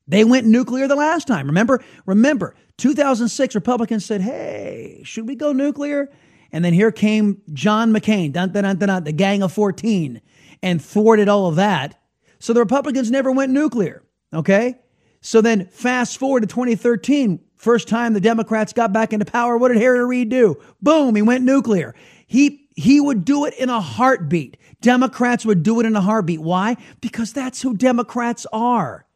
They 0.08 0.24
went 0.24 0.46
nuclear 0.48 0.88
the 0.88 0.96
last 0.96 1.28
time. 1.28 1.48
Remember? 1.48 1.84
Remember, 2.06 2.56
2006 2.78 3.56
Republicans 3.56 4.06
said, 4.06 4.22
"Hey, 4.22 5.02
should 5.04 5.28
we 5.28 5.36
go 5.36 5.52
nuclear?" 5.52 6.10
And 6.52 6.64
then 6.64 6.74
here 6.74 6.92
came 6.92 7.42
John 7.54 7.92
McCain, 7.92 8.32
dun, 8.32 8.52
dun, 8.52 8.64
dun, 8.64 8.78
dun, 8.78 9.04
the 9.04 9.12
Gang 9.12 9.44
of 9.44 9.52
14, 9.52 10.22
and 10.64 10.82
thwarted 10.82 11.28
all 11.28 11.48
of 11.48 11.58
that. 11.58 12.00
So 12.40 12.54
the 12.54 12.62
Republicans 12.62 13.12
never 13.12 13.32
went 13.32 13.52
nuclear. 13.52 14.02
Okay? 14.34 14.80
So 15.22 15.42
then 15.42 15.68
fast 15.68 16.18
forward 16.18 16.42
to 16.42 16.48
2013, 16.48 17.40
first 17.56 17.88
time 17.88 18.14
the 18.14 18.22
Democrats 18.22 18.74
got 18.74 18.94
back 18.94 19.14
into 19.14 19.26
power, 19.26 19.58
what 19.58 19.70
did 19.70 19.78
Harry 19.78 20.06
Reid 20.06 20.30
do? 20.30 20.56
Boom, 20.82 21.16
he 21.16 21.22
went 21.22 21.44
nuclear. 21.44 21.96
He 22.28 22.68
he 22.76 23.02
would 23.02 23.26
do 23.26 23.46
it 23.46 23.56
in 23.56 23.70
a 23.70 23.82
heartbeat. 23.82 24.56
Democrats 24.82 25.44
would 25.46 25.64
do 25.64 25.80
it 25.80 25.88
in 25.88 25.96
a 25.96 26.02
heartbeat. 26.02 26.40
Why? 26.40 26.78
Because 27.02 27.34
that's 27.34 27.62
who 27.62 27.76
Democrats 27.76 28.46
are. 28.54 29.08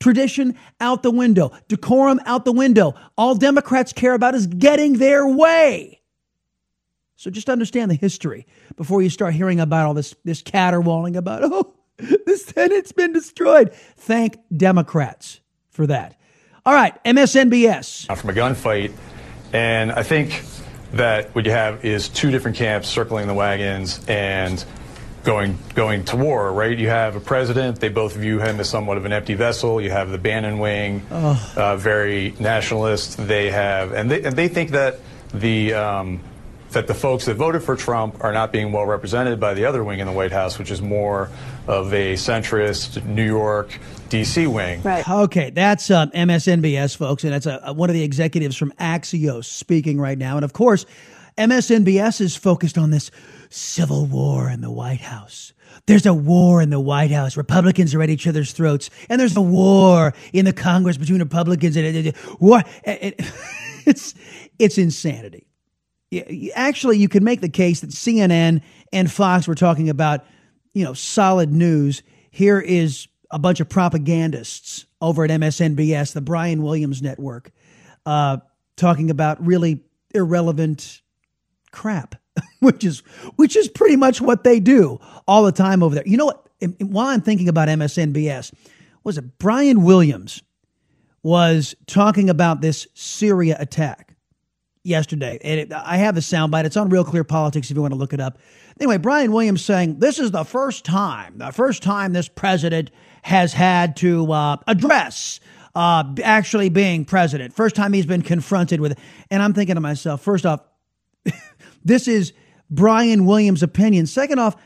Tradition 0.00 0.56
out 0.80 1.02
the 1.02 1.10
window, 1.10 1.52
decorum 1.68 2.20
out 2.24 2.46
the 2.46 2.52
window. 2.52 2.94
All 3.18 3.34
Democrats 3.34 3.92
care 3.92 4.14
about 4.14 4.34
is 4.34 4.46
getting 4.46 4.94
their 4.94 5.26
way. 5.28 6.00
So 7.16 7.30
just 7.30 7.50
understand 7.50 7.90
the 7.90 7.96
history 7.96 8.46
before 8.76 9.02
you 9.02 9.10
start 9.10 9.34
hearing 9.34 9.60
about 9.60 9.84
all 9.84 9.92
this, 9.92 10.14
this 10.24 10.40
caterwauling 10.40 11.16
about, 11.16 11.42
oh, 11.44 11.74
the 12.26 12.36
Senate's 12.36 12.92
been 12.92 13.12
destroyed. 13.12 13.72
Thank 13.96 14.38
Democrats 14.56 15.40
for 15.70 15.86
that. 15.86 16.18
All 16.66 16.74
right, 16.74 17.02
MSNBS. 17.04 18.16
From 18.16 18.30
a 18.30 18.32
gunfight. 18.32 18.92
And 19.52 19.90
I 19.90 20.02
think 20.02 20.42
that 20.92 21.34
what 21.34 21.44
you 21.44 21.52
have 21.52 21.84
is 21.84 22.08
two 22.08 22.30
different 22.30 22.56
camps 22.56 22.88
circling 22.88 23.26
the 23.26 23.34
wagons 23.34 24.04
and 24.08 24.64
going 25.24 25.58
going 25.74 26.04
to 26.04 26.16
war, 26.16 26.52
right? 26.52 26.76
You 26.76 26.88
have 26.88 27.16
a 27.16 27.20
president; 27.20 27.80
they 27.80 27.88
both 27.88 28.14
view 28.14 28.38
him 28.38 28.60
as 28.60 28.68
somewhat 28.68 28.96
of 28.96 29.04
an 29.04 29.12
empty 29.12 29.34
vessel. 29.34 29.80
You 29.80 29.90
have 29.90 30.10
the 30.10 30.18
Bannon 30.18 30.58
wing, 30.58 31.06
oh. 31.10 31.52
uh, 31.56 31.76
very 31.76 32.34
nationalist. 32.38 33.16
They 33.16 33.50
have, 33.50 33.92
and 33.92 34.10
they 34.10 34.22
and 34.22 34.36
they 34.36 34.48
think 34.48 34.70
that 34.70 35.00
the 35.32 35.74
um, 35.74 36.20
that 36.70 36.86
the 36.86 36.94
folks 36.94 37.26
that 37.26 37.34
voted 37.34 37.62
for 37.62 37.76
Trump 37.76 38.22
are 38.22 38.32
not 38.32 38.52
being 38.52 38.72
well 38.72 38.86
represented 38.86 39.40
by 39.40 39.54
the 39.54 39.64
other 39.64 39.82
wing 39.82 39.98
in 39.98 40.06
the 40.06 40.12
White 40.12 40.32
House, 40.32 40.58
which 40.58 40.70
is 40.70 40.80
more 40.80 41.28
of 41.70 41.94
a 41.94 42.14
centrist 42.14 43.04
New 43.06 43.24
York, 43.24 43.78
D.C. 44.08 44.48
wing. 44.48 44.82
Right. 44.82 45.08
Okay, 45.08 45.50
that's 45.50 45.88
um, 45.88 46.10
MSNBS, 46.10 46.96
folks, 46.96 47.22
and 47.22 47.32
that's 47.32 47.46
a, 47.46 47.72
one 47.72 47.88
of 47.88 47.94
the 47.94 48.02
executives 48.02 48.56
from 48.56 48.72
Axios 48.72 49.44
speaking 49.44 50.00
right 50.00 50.18
now. 50.18 50.34
And 50.34 50.44
of 50.44 50.52
course, 50.52 50.84
MSNBS 51.38 52.20
is 52.20 52.34
focused 52.34 52.76
on 52.76 52.90
this 52.90 53.12
civil 53.50 54.04
war 54.04 54.50
in 54.50 54.62
the 54.62 54.70
White 54.70 55.00
House. 55.00 55.52
There's 55.86 56.06
a 56.06 56.12
war 56.12 56.60
in 56.60 56.70
the 56.70 56.80
White 56.80 57.12
House. 57.12 57.36
Republicans 57.36 57.94
are 57.94 58.02
at 58.02 58.10
each 58.10 58.26
other's 58.26 58.50
throats, 58.50 58.90
and 59.08 59.20
there's 59.20 59.36
a 59.36 59.40
war 59.40 60.12
in 60.32 60.46
the 60.46 60.52
Congress 60.52 60.96
between 60.96 61.20
Republicans 61.20 61.76
and 61.76 62.14
war. 62.40 62.62
It's 63.86 64.14
it's 64.58 64.76
insanity. 64.76 65.46
Actually, 66.54 66.98
you 66.98 67.08
can 67.08 67.24
make 67.24 67.40
the 67.40 67.48
case 67.48 67.80
that 67.80 67.90
CNN 67.90 68.60
and 68.92 69.10
Fox 69.10 69.48
were 69.48 69.54
talking 69.54 69.88
about, 69.88 70.22
you 70.72 70.84
know, 70.84 70.94
solid 70.94 71.52
news. 71.52 72.02
Here 72.30 72.60
is 72.60 73.08
a 73.30 73.38
bunch 73.38 73.60
of 73.60 73.68
propagandists 73.68 74.86
over 75.00 75.24
at 75.24 75.30
MSNBS, 75.30 76.12
the 76.12 76.20
Brian 76.20 76.62
Williams 76.62 77.02
Network, 77.02 77.50
uh, 78.06 78.38
talking 78.76 79.10
about 79.10 79.44
really 79.44 79.82
irrelevant 80.14 81.02
crap. 81.72 82.16
which 82.60 82.84
is 82.84 83.00
which 83.36 83.56
is 83.56 83.68
pretty 83.68 83.96
much 83.96 84.20
what 84.20 84.44
they 84.44 84.60
do 84.60 85.00
all 85.26 85.44
the 85.44 85.52
time 85.52 85.82
over 85.82 85.94
there. 85.94 86.06
You 86.06 86.16
know 86.16 86.26
what? 86.26 86.46
While 86.80 87.08
I'm 87.08 87.22
thinking 87.22 87.48
about 87.48 87.68
MSNBS, 87.68 88.52
was 89.02 89.18
it 89.18 89.38
Brian 89.38 89.82
Williams 89.82 90.42
was 91.22 91.74
talking 91.86 92.30
about 92.30 92.60
this 92.60 92.86
Syria 92.94 93.56
attack 93.58 94.09
yesterday, 94.82 95.38
and 95.42 95.60
it, 95.60 95.72
I 95.72 95.98
have 95.98 96.14
the 96.14 96.20
soundbite. 96.20 96.64
It's 96.64 96.76
on 96.76 96.88
Real 96.88 97.04
Clear 97.04 97.24
Politics 97.24 97.70
if 97.70 97.76
you 97.76 97.82
want 97.82 97.92
to 97.92 97.98
look 97.98 98.12
it 98.12 98.20
up. 98.20 98.38
Anyway, 98.78 98.96
Brian 98.96 99.32
Williams 99.32 99.64
saying 99.64 99.98
this 99.98 100.18
is 100.18 100.30
the 100.30 100.44
first 100.44 100.84
time, 100.84 101.38
the 101.38 101.52
first 101.52 101.82
time 101.82 102.12
this 102.12 102.28
president 102.28 102.90
has 103.22 103.52
had 103.52 103.96
to 103.96 104.32
uh, 104.32 104.56
address 104.66 105.40
uh, 105.74 106.04
actually 106.22 106.68
being 106.68 107.04
president. 107.04 107.54
First 107.54 107.76
time 107.76 107.92
he's 107.92 108.06
been 108.06 108.22
confronted 108.22 108.80
with 108.80 108.92
it. 108.92 108.98
And 109.30 109.42
I'm 109.42 109.52
thinking 109.52 109.76
to 109.76 109.80
myself, 109.80 110.22
first 110.22 110.46
off, 110.46 110.60
this 111.84 112.08
is 112.08 112.32
Brian 112.70 113.26
Williams' 113.26 113.62
opinion. 113.62 114.06
Second 114.06 114.38
off, 114.38 114.56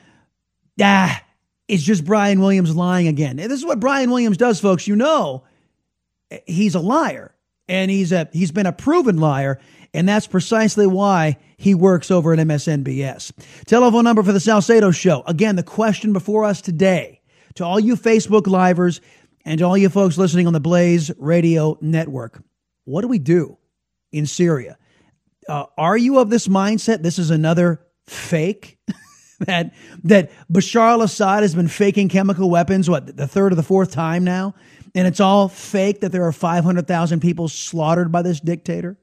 ah, 0.80 1.22
it's 1.68 1.82
just 1.82 2.04
Brian 2.04 2.40
Williams 2.40 2.74
lying 2.74 3.08
again. 3.08 3.36
this 3.36 3.52
is 3.52 3.64
what 3.64 3.80
Brian 3.80 4.10
Williams 4.10 4.36
does, 4.36 4.60
folks. 4.60 4.86
You 4.86 4.96
know, 4.96 5.44
he's 6.46 6.74
a 6.74 6.80
liar, 6.80 7.34
and 7.68 7.90
he's 7.90 8.12
a 8.12 8.28
he's 8.32 8.52
been 8.52 8.66
a 8.66 8.72
proven 8.72 9.16
liar, 9.16 9.60
and 9.94 10.08
that's 10.08 10.26
precisely 10.26 10.86
why 10.86 11.38
he 11.56 11.74
works 11.74 12.10
over 12.10 12.32
at 12.32 12.38
MSNBS. 12.38 13.32
Telephone 13.66 14.04
number 14.04 14.22
for 14.22 14.32
the 14.32 14.40
Salcedo 14.40 14.90
Show. 14.90 15.22
Again, 15.26 15.56
the 15.56 15.62
question 15.62 16.12
before 16.12 16.44
us 16.44 16.60
today 16.60 17.22
to 17.54 17.64
all 17.64 17.80
you 17.80 17.96
Facebook 17.96 18.46
livers 18.46 19.00
and 19.44 19.58
to 19.58 19.64
all 19.64 19.78
you 19.78 19.88
folks 19.88 20.18
listening 20.18 20.46
on 20.46 20.52
the 20.52 20.60
Blaze 20.60 21.10
Radio 21.16 21.78
Network: 21.80 22.42
What 22.84 23.00
do 23.00 23.08
we 23.08 23.18
do 23.18 23.56
in 24.12 24.26
Syria? 24.26 24.76
uh, 25.48 25.66
are 25.76 25.96
you 25.96 26.18
of 26.18 26.30
this 26.30 26.48
mindset? 26.48 27.02
This 27.02 27.18
is 27.18 27.30
another 27.30 27.80
fake. 28.06 28.78
that 29.40 29.74
that 30.04 30.30
Bashar 30.50 30.90
al-Assad 30.90 31.42
has 31.42 31.54
been 31.54 31.68
faking 31.68 32.08
chemical 32.08 32.48
weapons 32.48 32.88
what 32.88 33.16
the 33.16 33.26
third 33.26 33.52
or 33.52 33.56
the 33.56 33.64
fourth 33.64 33.90
time 33.90 34.22
now 34.22 34.54
and 34.94 35.08
it's 35.08 35.18
all 35.18 35.48
fake 35.48 36.00
that 36.00 36.12
there 36.12 36.24
are 36.24 36.30
500,000 36.30 37.18
people 37.18 37.48
slaughtered 37.48 38.12
by 38.12 38.22
this 38.22 38.38
dictator 38.38 38.96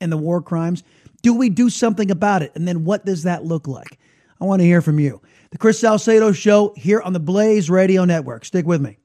and 0.00 0.10
the 0.10 0.16
war 0.16 0.40
crimes 0.42 0.82
do 1.22 1.34
we 1.34 1.48
do 1.48 1.68
something 1.70 2.10
about 2.10 2.42
it? 2.42 2.52
And 2.54 2.66
then 2.66 2.84
what 2.84 3.04
does 3.04 3.24
that 3.24 3.44
look 3.44 3.68
like? 3.68 3.98
I 4.40 4.44
want 4.44 4.60
to 4.60 4.66
hear 4.66 4.80
from 4.80 4.98
you. 4.98 5.20
The 5.50 5.58
Chris 5.58 5.78
Salcedo 5.78 6.32
show 6.32 6.72
here 6.76 7.00
on 7.00 7.12
the 7.12 7.20
Blaze 7.20 7.68
Radio 7.68 8.04
Network. 8.04 8.44
Stick 8.44 8.66
with 8.66 8.80
me. 8.80 8.98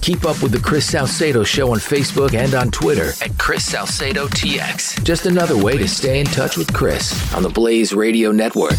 Keep 0.00 0.24
up 0.24 0.42
with 0.42 0.52
the 0.52 0.60
Chris 0.60 0.86
Salcedo 0.86 1.44
Show 1.44 1.72
on 1.72 1.78
Facebook 1.78 2.34
and 2.34 2.54
on 2.54 2.70
Twitter 2.70 3.12
at 3.22 3.36
Chris 3.38 3.66
Salcedo 3.66 4.28
TX. 4.28 5.04
Just 5.04 5.26
another 5.26 5.62
way 5.62 5.76
to 5.76 5.86
stay 5.86 6.20
in 6.20 6.26
touch 6.26 6.56
with 6.56 6.72
Chris 6.72 7.34
on 7.34 7.42
the 7.42 7.50
Blaze 7.50 7.92
Radio 7.92 8.32
Network. 8.32 8.78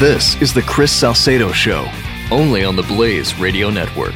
This 0.00 0.40
is 0.40 0.54
the 0.54 0.62
Chris 0.62 0.90
Salcedo 0.90 1.52
Show, 1.52 1.86
only 2.30 2.64
on 2.64 2.74
the 2.74 2.82
Blaze 2.84 3.34
Radio 3.34 3.68
Network. 3.68 4.14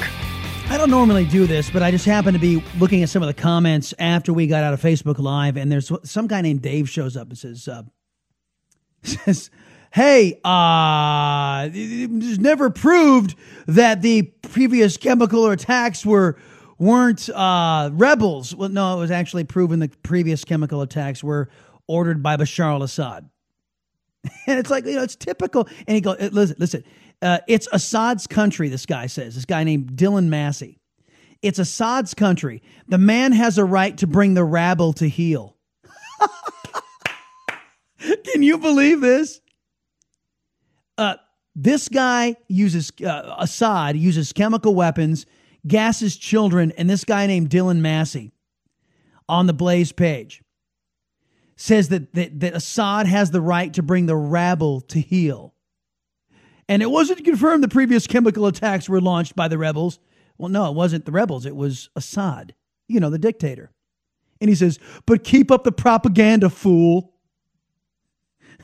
I 0.70 0.78
don't 0.78 0.88
normally 0.88 1.26
do 1.26 1.46
this, 1.46 1.68
but 1.68 1.82
I 1.82 1.90
just 1.90 2.06
happened 2.06 2.36
to 2.36 2.40
be 2.40 2.64
looking 2.78 3.02
at 3.02 3.10
some 3.10 3.22
of 3.22 3.26
the 3.26 3.34
comments 3.34 3.92
after 3.98 4.32
we 4.32 4.46
got 4.46 4.64
out 4.64 4.72
of 4.72 4.80
Facebook 4.80 5.18
Live, 5.18 5.58
and 5.58 5.70
there's 5.70 5.92
some 6.02 6.26
guy 6.26 6.40
named 6.40 6.62
Dave 6.62 6.88
shows 6.88 7.18
up 7.18 7.28
and 7.28 7.36
says, 7.36 7.68
uh, 7.68 7.82
says, 9.02 9.50
"Hey, 9.92 10.40
uh, 10.42 11.68
it's 11.70 12.38
never 12.38 12.70
proved 12.70 13.34
that 13.66 14.00
the 14.00 14.22
previous 14.40 14.96
chemical 14.96 15.50
attacks 15.50 16.06
were 16.06 16.38
weren't 16.78 17.28
uh, 17.28 17.90
rebels. 17.92 18.54
Well, 18.54 18.70
no, 18.70 18.96
it 18.96 19.00
was 19.00 19.10
actually 19.10 19.44
proven 19.44 19.80
the 19.80 19.90
previous 20.02 20.46
chemical 20.46 20.80
attacks 20.80 21.22
were 21.22 21.50
ordered 21.86 22.22
by 22.22 22.38
Bashar 22.38 22.70
al-Assad." 22.72 23.28
And 24.46 24.58
it's 24.58 24.70
like, 24.70 24.84
you 24.84 24.94
know, 24.94 25.02
it's 25.02 25.16
typical. 25.16 25.68
And 25.86 25.94
he 25.94 26.00
goes, 26.00 26.18
listen, 26.32 26.56
listen, 26.58 26.84
uh, 27.22 27.38
it's 27.48 27.66
Assad's 27.72 28.26
country, 28.26 28.68
this 28.68 28.84
guy 28.84 29.06
says, 29.06 29.34
this 29.34 29.46
guy 29.46 29.64
named 29.64 29.92
Dylan 29.92 30.26
Massey. 30.26 30.78
It's 31.40 31.58
Assad's 31.58 32.14
country. 32.14 32.62
The 32.88 32.98
man 32.98 33.32
has 33.32 33.58
a 33.58 33.64
right 33.64 33.96
to 33.98 34.06
bring 34.06 34.34
the 34.34 34.44
rabble 34.44 34.92
to 34.94 35.08
heel. 35.08 35.56
Can 37.98 38.42
you 38.42 38.58
believe 38.58 39.00
this? 39.00 39.40
Uh, 40.96 41.16
this 41.54 41.88
guy 41.88 42.36
uses, 42.48 42.92
uh, 43.04 43.36
Assad 43.38 43.96
uses 43.96 44.32
chemical 44.32 44.74
weapons, 44.74 45.26
gasses 45.66 46.16
children, 46.16 46.72
and 46.76 46.88
this 46.88 47.04
guy 47.04 47.26
named 47.26 47.50
Dylan 47.50 47.78
Massey 47.78 48.32
on 49.28 49.46
the 49.46 49.54
Blaze 49.54 49.92
page 49.92 50.43
says 51.56 51.88
that, 51.88 52.12
that, 52.14 52.40
that 52.40 52.54
Assad 52.54 53.06
has 53.06 53.30
the 53.30 53.40
right 53.40 53.72
to 53.74 53.82
bring 53.82 54.06
the 54.06 54.16
rabble 54.16 54.80
to 54.82 55.00
heel. 55.00 55.54
And 56.68 56.82
it 56.82 56.90
wasn't 56.90 57.24
confirmed 57.24 57.62
the 57.62 57.68
previous 57.68 58.06
chemical 58.06 58.46
attacks 58.46 58.88
were 58.88 59.00
launched 59.00 59.36
by 59.36 59.48
the 59.48 59.58
rebels. 59.58 59.98
Well, 60.38 60.48
no, 60.48 60.68
it 60.68 60.74
wasn't 60.74 61.04
the 61.04 61.12
rebels, 61.12 61.46
it 61.46 61.54
was 61.54 61.90
Assad, 61.94 62.54
you 62.88 63.00
know, 63.00 63.10
the 63.10 63.18
dictator. 63.18 63.70
And 64.40 64.48
he 64.48 64.56
says, 64.56 64.78
but 65.06 65.24
keep 65.24 65.50
up 65.50 65.64
the 65.64 65.72
propaganda, 65.72 66.50
fool. 66.50 67.12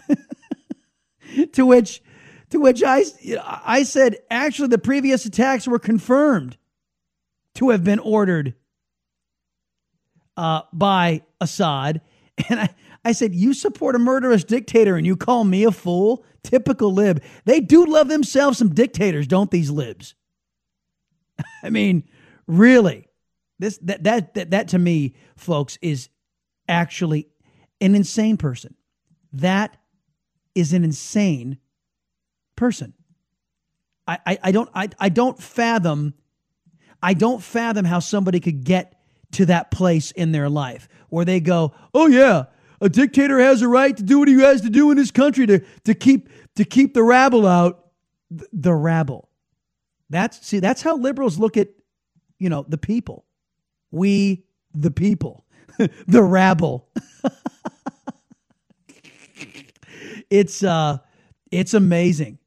to 1.53 1.65
which 1.65 2.03
to 2.51 2.59
which 2.59 2.83
I, 2.83 3.05
I 3.65 3.85
said, 3.85 4.17
actually, 4.29 4.69
the 4.69 4.79
previous 4.79 5.25
attacks 5.25 5.69
were 5.69 5.79
confirmed 5.79 6.57
to 7.55 7.71
have 7.71 7.85
been 7.85 8.01
ordered 8.01 8.55
uh, 10.37 10.63
by 10.73 11.23
Assad. 11.41 12.01
And 12.49 12.61
I, 12.61 12.69
I 13.05 13.13
said, 13.13 13.35
You 13.35 13.55
support 13.55 13.95
a 13.95 13.99
murderous 13.99 14.45
dictator 14.45 14.97
and 14.97 15.07
you 15.07 15.17
call 15.17 15.45
me 15.45 15.65
a 15.65 15.73
fool? 15.73 16.25
Typical 16.43 16.93
lib. 16.93 17.23
They 17.45 17.61
do 17.61 17.85
love 17.85 18.09
themselves 18.09 18.59
some 18.59 18.75
dictators, 18.75 19.27
don't 19.27 19.51
these 19.51 19.71
libs? 19.71 20.15
I 21.63 21.71
mean, 21.71 22.05
really. 22.47 23.09
This 23.59 23.79
that, 23.79 24.05
that 24.05 24.35
that 24.35 24.51
that 24.53 24.69
to 24.69 24.79
me, 24.79 25.15
folks, 25.37 25.79
is 25.83 26.09
actually 26.67 27.29
an 27.81 27.95
insane 27.95 28.37
person. 28.37 28.75
That 29.35 29.77
is 30.55 30.73
an 30.73 30.83
insane 30.83 31.59
person. 32.57 32.95
I, 34.07 34.19
I, 34.27 34.39
I 34.45 34.53
don't 34.53 34.71
I, 34.75 34.89
I 34.99 35.09
don't 35.09 35.41
fathom 35.41 36.15
I 37.03 37.15
don't 37.15 37.43
fathom 37.43 37.85
how 37.85 37.99
somebody 37.99 38.41
could 38.41 38.65
get 38.65 39.00
to 39.33 39.47
that 39.47 39.71
place 39.71 40.11
in 40.13 40.33
their 40.33 40.49
life 40.49 40.89
where 41.09 41.25
they 41.25 41.41
go, 41.41 41.73
"Oh 41.95 42.07
yeah, 42.07 42.45
a 42.81 42.89
dictator 42.89 43.39
has 43.39 43.63
a 43.63 43.69
right 43.69 43.97
to 43.97 44.03
do 44.03 44.19
what 44.19 44.29
he 44.29 44.41
has 44.41 44.61
to 44.63 44.71
do 44.71 44.91
in 44.91 44.99
his 44.99 45.11
country 45.11 45.47
to 45.47 45.61
to 45.85 45.95
keep 45.95 46.29
to 46.57 46.65
keep 46.65 46.95
the 46.95 47.03
rabble 47.03 47.47
out." 47.47 47.87
The 48.53 48.75
rabble. 48.75 49.29
That's 50.09 50.45
see, 50.47 50.59
that's 50.59 50.83
how 50.83 50.97
liberals 50.97 51.39
look 51.39 51.57
at, 51.57 51.69
you 52.39 52.49
know, 52.49 52.65
the 52.69 52.79
people. 52.79 53.25
We 53.91 54.45
the 54.75 54.91
people. 54.91 55.45
the 56.07 56.23
rabble. 56.23 56.89
it's 60.31 60.63
uh 60.63 60.99
it's 61.51 61.75
amazing. 61.75 62.39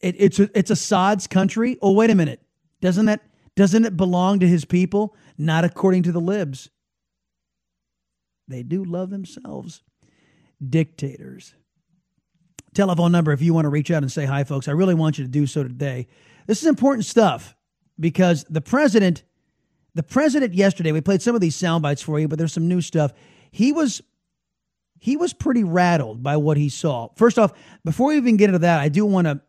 It, 0.00 0.16
it's 0.18 0.38
it's 0.38 0.70
Assad's 0.70 1.26
country. 1.26 1.78
Oh 1.82 1.92
wait 1.92 2.10
a 2.10 2.14
minute. 2.14 2.42
Doesn't 2.80 3.06
that 3.06 3.22
doesn't 3.56 3.84
it 3.84 3.96
belong 3.96 4.40
to 4.40 4.48
his 4.48 4.64
people? 4.64 5.16
Not 5.38 5.64
according 5.64 6.02
to 6.02 6.12
the 6.12 6.20
libs. 6.20 6.68
They 8.48 8.62
do 8.62 8.84
love 8.84 9.10
themselves. 9.10 9.82
Dictators. 10.66 11.54
Telephone 12.74 13.12
number 13.12 13.32
if 13.32 13.40
you 13.40 13.54
want 13.54 13.64
to 13.64 13.70
reach 13.70 13.90
out 13.90 14.02
and 14.02 14.10
say 14.10 14.24
hi, 14.24 14.44
folks. 14.44 14.68
I 14.68 14.72
really 14.72 14.94
want 14.94 15.18
you 15.18 15.24
to 15.24 15.30
do 15.30 15.46
so 15.46 15.62
today. 15.62 16.08
This 16.46 16.60
is 16.60 16.68
important 16.68 17.04
stuff 17.04 17.54
because 17.98 18.44
the 18.50 18.60
president, 18.60 19.22
the 19.94 20.02
president 20.02 20.54
yesterday, 20.54 20.92
we 20.92 21.00
played 21.00 21.22
some 21.22 21.34
of 21.34 21.40
these 21.40 21.56
sound 21.56 21.82
bites 21.82 22.02
for 22.02 22.18
you, 22.18 22.26
but 22.28 22.38
there's 22.38 22.52
some 22.52 22.68
new 22.68 22.80
stuff. 22.80 23.12
He 23.50 23.72
was 23.72 24.02
he 25.00 25.16
was 25.16 25.32
pretty 25.32 25.62
rattled 25.62 26.22
by 26.22 26.36
what 26.36 26.56
he 26.56 26.68
saw. 26.68 27.08
First 27.14 27.38
off, 27.38 27.52
before 27.84 28.08
we 28.08 28.16
even 28.16 28.36
get 28.36 28.48
into 28.48 28.58
that, 28.60 28.80
I 28.80 28.88
do 28.88 29.06
want 29.06 29.28
to 29.28 29.40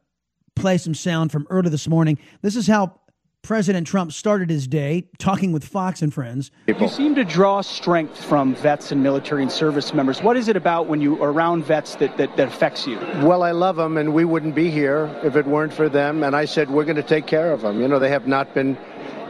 play 0.55 0.77
some 0.77 0.93
sound 0.93 1.31
from 1.31 1.47
early 1.49 1.69
this 1.69 1.87
morning. 1.87 2.19
This 2.41 2.55
is 2.55 2.67
how 2.67 2.99
President 3.43 3.87
Trump 3.87 4.11
started 4.11 4.49
his 4.49 4.67
day 4.67 5.05
talking 5.17 5.51
with 5.51 5.63
Fox 5.63 6.01
and 6.01 6.13
Friends. 6.13 6.51
You 6.67 6.87
seem 6.87 7.15
to 7.15 7.23
draw 7.23 7.61
strength 7.61 8.23
from 8.23 8.53
vets 8.53 8.91
and 8.91 9.01
military 9.01 9.41
and 9.41 9.51
service 9.51 9.93
members. 9.93 10.21
What 10.21 10.37
is 10.37 10.47
it 10.49 10.55
about 10.55 10.87
when 10.87 11.01
you 11.01 11.21
are 11.23 11.31
around 11.31 11.63
vets 11.63 11.95
that, 11.95 12.15
that, 12.17 12.35
that 12.37 12.49
affects 12.49 12.85
you? 12.85 12.97
Well, 13.23 13.41
I 13.41 13.51
love 13.51 13.77
them, 13.77 13.97
and 13.97 14.13
we 14.13 14.25
wouldn't 14.25 14.55
be 14.55 14.69
here 14.69 15.09
if 15.23 15.35
it 15.35 15.47
weren't 15.47 15.73
for 15.73 15.89
them. 15.89 16.21
And 16.21 16.35
I 16.35 16.45
said, 16.45 16.69
we're 16.69 16.83
going 16.83 16.97
to 16.97 17.03
take 17.03 17.25
care 17.25 17.51
of 17.51 17.61
them. 17.61 17.81
You 17.81 17.87
know, 17.87 17.97
they 17.97 18.09
have 18.09 18.27
not 18.27 18.53
been 18.53 18.77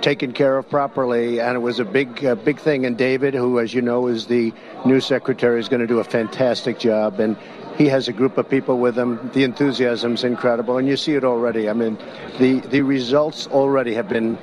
taken 0.02 0.34
care 0.34 0.58
of 0.58 0.70
properly, 0.70 1.40
and 1.40 1.56
it 1.56 1.60
was 1.60 1.80
a 1.80 1.86
big, 1.86 2.26
uh, 2.26 2.36
big 2.36 2.60
thing. 2.60 2.86
And 2.86 2.98
David, 2.98 3.34
who, 3.34 3.60
as 3.60 3.74
you 3.74 3.82
know, 3.82 4.08
is 4.08 4.28
the 4.28 4.52
new 4.86 5.00
secretary, 5.00 5.60
is 5.60 5.70
going 5.70 5.82
to 5.82 5.88
do 5.88 6.00
a 6.00 6.04
fantastic 6.04 6.80
job. 6.80 7.20
And 7.20 7.38
he 7.80 7.88
has 7.88 8.10
a 8.10 8.14
group 8.14 8.38
of 8.38 8.48
people 8.50 8.78
with 8.78 8.96
him. 8.96 9.32
The 9.34 9.46
enthusiasm's 9.46 10.26
incredible, 10.26 10.78
and 10.78 10.88
you 10.88 10.98
see 10.98 11.16
it 11.16 11.24
already. 11.24 11.70
I 11.70 11.74
mean, 11.74 11.98
the 12.38 12.60
the 12.60 12.82
results 12.82 13.48
already 13.48 13.94
have 13.94 14.10
been 14.10 14.38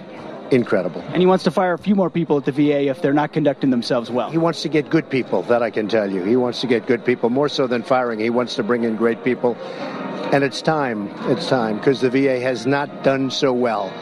incredible. 0.50 1.02
And 1.12 1.18
he 1.18 1.26
wants 1.26 1.44
to 1.44 1.50
fire 1.50 1.74
a 1.74 1.78
few 1.78 1.94
more 1.94 2.08
people 2.08 2.38
at 2.38 2.46
the 2.46 2.52
VA 2.52 2.88
if 2.88 3.02
they're 3.02 3.12
not 3.12 3.32
conducting 3.32 3.70
themselves 3.70 4.10
well. 4.10 4.30
He 4.30 4.38
wants 4.38 4.62
to 4.62 4.68
get 4.68 4.88
good 4.88 5.10
people, 5.10 5.42
that 5.44 5.62
I 5.62 5.70
can 5.70 5.86
tell 5.86 6.10
you. 6.10 6.22
He 6.24 6.36
wants 6.36 6.60
to 6.62 6.66
get 6.66 6.86
good 6.86 7.04
people, 7.04 7.28
more 7.28 7.48
so 7.48 7.66
than 7.66 7.82
firing. 7.82 8.20
He 8.20 8.30
wants 8.30 8.54
to 8.54 8.62
bring 8.62 8.84
in 8.84 8.96
great 8.96 9.22
people. 9.22 9.54
And 10.32 10.42
it's 10.42 10.62
time. 10.62 11.10
It's 11.30 11.48
time, 11.48 11.76
because 11.76 12.00
the 12.00 12.10
VA 12.10 12.40
has 12.40 12.66
not 12.66 13.04
done 13.04 13.30
so 13.30 13.52
well 13.52 13.92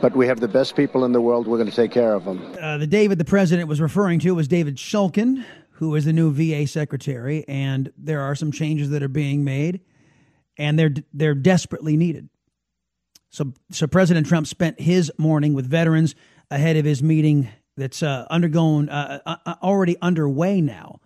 but 0.00 0.14
we 0.14 0.28
have 0.28 0.38
the 0.38 0.46
best 0.46 0.76
people 0.76 1.04
in 1.04 1.10
the 1.10 1.20
world. 1.20 1.48
We're 1.48 1.58
going 1.58 1.70
to 1.70 1.74
take 1.74 1.90
care 1.90 2.14
of 2.14 2.24
them. 2.24 2.54
Uh, 2.60 2.78
the 2.78 2.86
David 2.86 3.18
the 3.18 3.24
president 3.24 3.68
was 3.68 3.80
referring 3.80 4.20
to 4.20 4.32
was 4.32 4.46
David 4.46 4.76
Shulkin, 4.76 5.44
who 5.78 5.94
is 5.94 6.04
the 6.04 6.12
new 6.12 6.32
VA 6.32 6.66
secretary, 6.66 7.44
and 7.46 7.92
there 7.96 8.20
are 8.20 8.34
some 8.34 8.50
changes 8.50 8.90
that 8.90 9.00
are 9.00 9.08
being 9.08 9.44
made, 9.44 9.80
and 10.56 10.76
they're 10.76 10.94
they're 11.14 11.36
desperately 11.36 11.96
needed. 11.96 12.28
So, 13.30 13.52
so 13.70 13.86
President 13.86 14.26
Trump 14.26 14.48
spent 14.48 14.80
his 14.80 15.12
morning 15.18 15.54
with 15.54 15.66
veterans 15.66 16.16
ahead 16.50 16.76
of 16.76 16.84
his 16.84 17.00
meeting 17.00 17.48
that's 17.76 18.02
uh, 18.02 18.26
undergoing 18.28 18.88
uh, 18.88 19.20
uh, 19.24 19.36
uh 19.46 19.54
already 19.62 19.96
underway 20.02 20.60
now, 20.60 21.00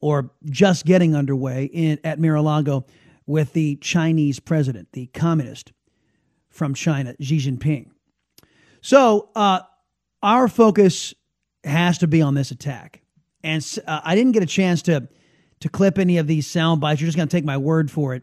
or 0.00 0.30
just 0.44 0.84
getting 0.84 1.16
underway 1.16 1.64
in 1.64 1.98
at 2.04 2.18
Mar-a-Lago 2.18 2.84
with 3.26 3.54
the 3.54 3.76
Chinese 3.76 4.40
president, 4.40 4.88
the 4.92 5.06
communist 5.06 5.72
from 6.50 6.74
China, 6.74 7.14
Xi 7.18 7.38
Jinping. 7.38 7.86
So 8.82 9.30
uh, 9.34 9.60
our 10.22 10.48
focus 10.48 11.14
has 11.64 11.98
to 11.98 12.06
be 12.06 12.20
on 12.20 12.34
this 12.34 12.50
attack, 12.50 13.02
and 13.42 13.64
uh, 13.86 14.00
I 14.04 14.14
didn't 14.14 14.32
get 14.32 14.42
a 14.42 14.46
chance 14.46 14.82
to 14.82 15.08
to 15.60 15.68
clip 15.68 15.98
any 15.98 16.18
of 16.18 16.26
these 16.26 16.46
sound 16.46 16.80
bites. 16.80 17.00
You're 17.00 17.08
just 17.08 17.16
going 17.16 17.28
to 17.28 17.36
take 17.36 17.44
my 17.44 17.56
word 17.56 17.90
for 17.90 18.14
it. 18.14 18.22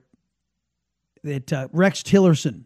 That 1.23 1.51
uh, 1.51 1.67
Rex 1.71 2.01
Tillerson, 2.01 2.65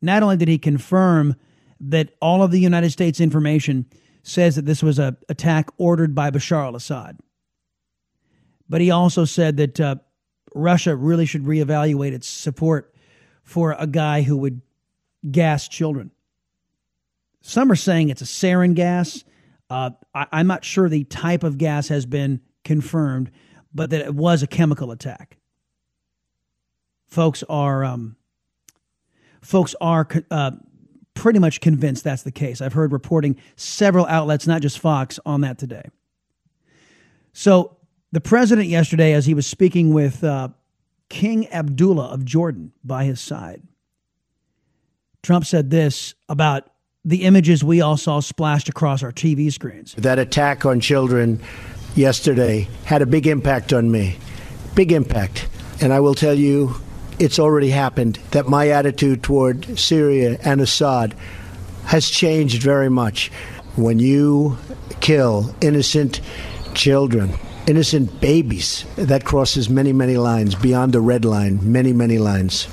not 0.00 0.22
only 0.22 0.36
did 0.36 0.48
he 0.48 0.58
confirm 0.58 1.36
that 1.80 2.14
all 2.20 2.42
of 2.42 2.50
the 2.50 2.58
United 2.58 2.90
States 2.90 3.20
information 3.20 3.86
says 4.22 4.56
that 4.56 4.66
this 4.66 4.82
was 4.82 4.98
an 4.98 5.16
attack 5.28 5.68
ordered 5.76 6.14
by 6.14 6.30
Bashar 6.30 6.64
al-Assad, 6.64 7.18
but 8.68 8.80
he 8.80 8.90
also 8.90 9.24
said 9.24 9.58
that 9.58 9.80
uh, 9.80 9.96
Russia 10.54 10.96
really 10.96 11.26
should 11.26 11.42
reevaluate 11.42 12.12
its 12.12 12.28
support 12.28 12.94
for 13.42 13.76
a 13.78 13.86
guy 13.86 14.22
who 14.22 14.36
would 14.38 14.62
gas 15.30 15.68
children. 15.68 16.10
Some 17.42 17.70
are 17.70 17.76
saying 17.76 18.08
it's 18.08 18.22
a 18.22 18.26
sarin 18.26 18.74
gas. 18.74 19.24
Uh, 19.72 19.90
I, 20.14 20.26
I'm 20.32 20.46
not 20.46 20.64
sure 20.64 20.88
the 20.88 21.04
type 21.04 21.44
of 21.44 21.56
gas 21.56 21.88
has 21.88 22.04
been 22.04 22.42
confirmed, 22.62 23.30
but 23.72 23.88
that 23.88 24.02
it 24.02 24.14
was 24.14 24.42
a 24.42 24.46
chemical 24.46 24.90
attack. 24.90 25.38
Folks 27.06 27.42
are 27.48 27.82
um, 27.82 28.16
folks 29.40 29.74
are 29.80 30.06
uh, 30.30 30.50
pretty 31.14 31.38
much 31.38 31.62
convinced 31.62 32.04
that's 32.04 32.22
the 32.22 32.30
case. 32.30 32.60
I've 32.60 32.74
heard 32.74 32.92
reporting 32.92 33.36
several 33.56 34.04
outlets, 34.06 34.46
not 34.46 34.60
just 34.60 34.78
Fox, 34.78 35.18
on 35.24 35.40
that 35.40 35.56
today. 35.56 35.88
So 37.32 37.78
the 38.12 38.20
president 38.20 38.68
yesterday, 38.68 39.14
as 39.14 39.24
he 39.24 39.32
was 39.32 39.46
speaking 39.46 39.94
with 39.94 40.22
uh, 40.22 40.48
King 41.08 41.50
Abdullah 41.50 42.08
of 42.08 42.26
Jordan 42.26 42.72
by 42.84 43.04
his 43.04 43.22
side, 43.22 43.62
Trump 45.22 45.46
said 45.46 45.70
this 45.70 46.14
about 46.28 46.71
the 47.04 47.24
images 47.24 47.64
we 47.64 47.80
all 47.80 47.96
saw 47.96 48.20
splashed 48.20 48.68
across 48.68 49.02
our 49.02 49.12
TV 49.12 49.52
screens. 49.52 49.94
That 49.94 50.18
attack 50.18 50.64
on 50.64 50.80
children 50.80 51.40
yesterday 51.96 52.68
had 52.84 53.02
a 53.02 53.06
big 53.06 53.26
impact 53.26 53.72
on 53.72 53.90
me. 53.90 54.16
Big 54.74 54.92
impact. 54.92 55.48
And 55.80 55.92
I 55.92 56.00
will 56.00 56.14
tell 56.14 56.34
you, 56.34 56.76
it's 57.18 57.38
already 57.38 57.70
happened 57.70 58.20
that 58.30 58.48
my 58.48 58.68
attitude 58.68 59.22
toward 59.22 59.78
Syria 59.78 60.38
and 60.44 60.60
Assad 60.60 61.14
has 61.86 62.08
changed 62.08 62.62
very 62.62 62.88
much. 62.88 63.30
When 63.74 63.98
you 63.98 64.56
kill 65.00 65.54
innocent 65.60 66.20
children, 66.74 67.34
innocent 67.66 68.20
babies. 68.20 68.84
That 68.96 69.24
crosses 69.24 69.68
many, 69.68 69.92
many 69.92 70.16
lines 70.16 70.54
beyond 70.54 70.92
the 70.92 71.00
red 71.00 71.24
line, 71.24 71.58
many, 71.72 71.92
many 71.92 72.18
lines. 72.18 72.68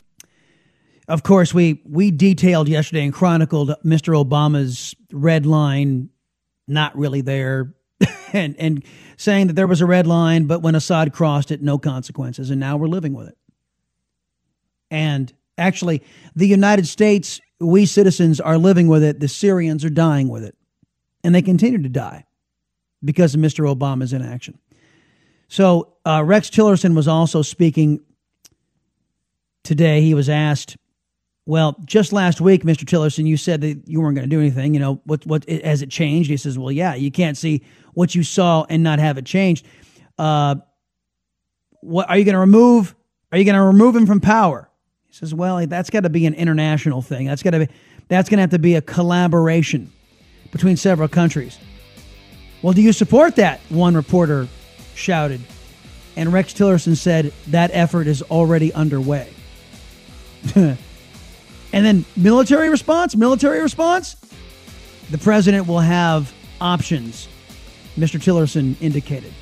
Of 1.10 1.24
course, 1.24 1.56
we, 1.56 1.82
we 1.86 2.12
detailed 2.12 2.70
yesterday 2.70 3.04
and 3.04 3.12
chronicled 3.12 3.74
Mr. 3.84 4.14
Obama's 4.14 4.96
red 5.12 5.48
line 5.48 6.10
not 6.68 6.96
really 6.96 7.22
there 7.22 7.74
and, 8.34 8.56
and 8.60 8.84
saying 9.18 9.48
that 9.48 9.54
there 9.54 9.66
was 9.66 9.82
a 9.82 9.88
red 9.88 10.06
line, 10.06 10.46
but 10.46 10.62
when 10.62 10.76
Assad 10.76 11.12
crossed 11.12 11.50
it, 11.50 11.64
no 11.64 11.80
consequences. 11.80 12.52
And 12.52 12.60
now 12.60 12.78
we're 12.78 12.88
living 12.88 13.14
with 13.14 13.28
it. 13.28 13.38
And 14.92 15.34
actually, 15.58 16.04
the 16.36 16.48
United 16.48 16.88
States, 16.88 17.42
we 17.60 17.88
citizens 17.88 18.40
are 18.40 18.60
living 18.60 18.88
with 18.88 19.04
it. 19.04 19.20
The 19.20 19.28
Syrians 19.28 19.84
are 19.84 19.90
dying 19.90 20.30
with 20.30 20.44
it. 20.44 20.56
And 21.24 21.34
they 21.34 21.42
continue 21.42 21.82
to 21.82 21.90
die 21.90 22.26
because 23.04 23.34
of 23.34 23.42
Mr. 23.42 23.66
Obama's 23.66 24.14
inaction. 24.14 24.60
So, 25.48 25.96
uh, 26.06 26.24
Rex 26.24 26.52
Tillerson 26.52 26.96
was 26.96 27.08
also 27.08 27.42
speaking 27.42 28.02
today. 29.64 30.02
He 30.02 30.14
was 30.14 30.30
asked, 30.30 30.78
well, 31.50 31.76
just 31.84 32.14
last 32.14 32.40
week, 32.40 32.62
Mr. 32.62 32.84
Tillerson, 32.86 33.26
you 33.26 33.36
said 33.36 33.62
that 33.62 33.82
you 33.88 34.02
weren't 34.02 34.16
going 34.16 34.30
to 34.30 34.30
do 34.30 34.40
anything. 34.40 34.76
You 34.76 34.80
know, 34.80 35.02
what, 35.06 35.26
what, 35.26 35.50
has 35.50 35.82
it 35.82 35.90
changed? 35.90 36.30
He 36.30 36.38
says, 36.38 36.60
well, 36.60 36.72
yeah, 36.72 36.94
you 36.94 37.10
can't 37.10 37.36
see 37.36 37.64
what 37.96 38.14
you 38.14 38.22
saw 38.22 38.68
and 38.70 38.84
not 38.84 39.00
have 39.00 39.18
it 39.18 39.26
changed. 39.26 39.66
Uh, 40.20 40.58
what 41.82 42.08
are 42.08 42.20
you 42.20 42.24
going 42.24 42.34
to 42.34 42.40
remove? 42.40 42.94
Are 43.32 43.40
you 43.40 43.46
going 43.46 43.56
to 43.56 43.64
remove 43.64 43.96
him 43.96 44.06
from 44.06 44.22
power? 44.22 44.70
He 45.08 45.16
says, 45.16 45.34
well, 45.34 45.66
that's 45.66 45.90
got 45.90 46.04
to 46.04 46.10
be 46.12 46.28
an 46.28 46.36
international 46.36 47.02
thing. 47.02 47.26
That's 47.26 47.42
got 47.42 47.50
to 47.50 47.66
be, 47.66 47.68
that's 48.10 48.30
going 48.30 48.38
to 48.38 48.42
have 48.42 48.52
to 48.52 48.60
be 48.60 48.76
a 48.76 48.82
collaboration 48.84 49.92
between 50.52 50.78
several 50.78 51.08
countries. 51.08 51.58
Well, 52.62 52.74
do 52.74 52.84
you 52.84 52.94
support 52.94 53.38
that? 53.38 53.60
One 53.70 53.96
reporter 53.96 54.48
shouted. 54.94 55.42
And 56.16 56.32
Rex 56.32 56.54
Tillerson 56.54 56.96
said 56.96 57.34
that 57.48 57.72
effort 57.74 58.06
is 58.06 58.22
already 58.22 58.72
underway. 58.72 59.34
And 61.74 61.86
then 61.86 62.06
military 62.16 62.70
response, 62.70 63.16
military 63.16 63.62
response. 63.62 64.16
The 65.12 65.18
president 65.18 65.68
will 65.68 65.80
have 65.80 66.34
options, 66.62 67.28
Mr. 67.98 68.20
Tillerson 68.20 68.76
indicated, 68.82 69.34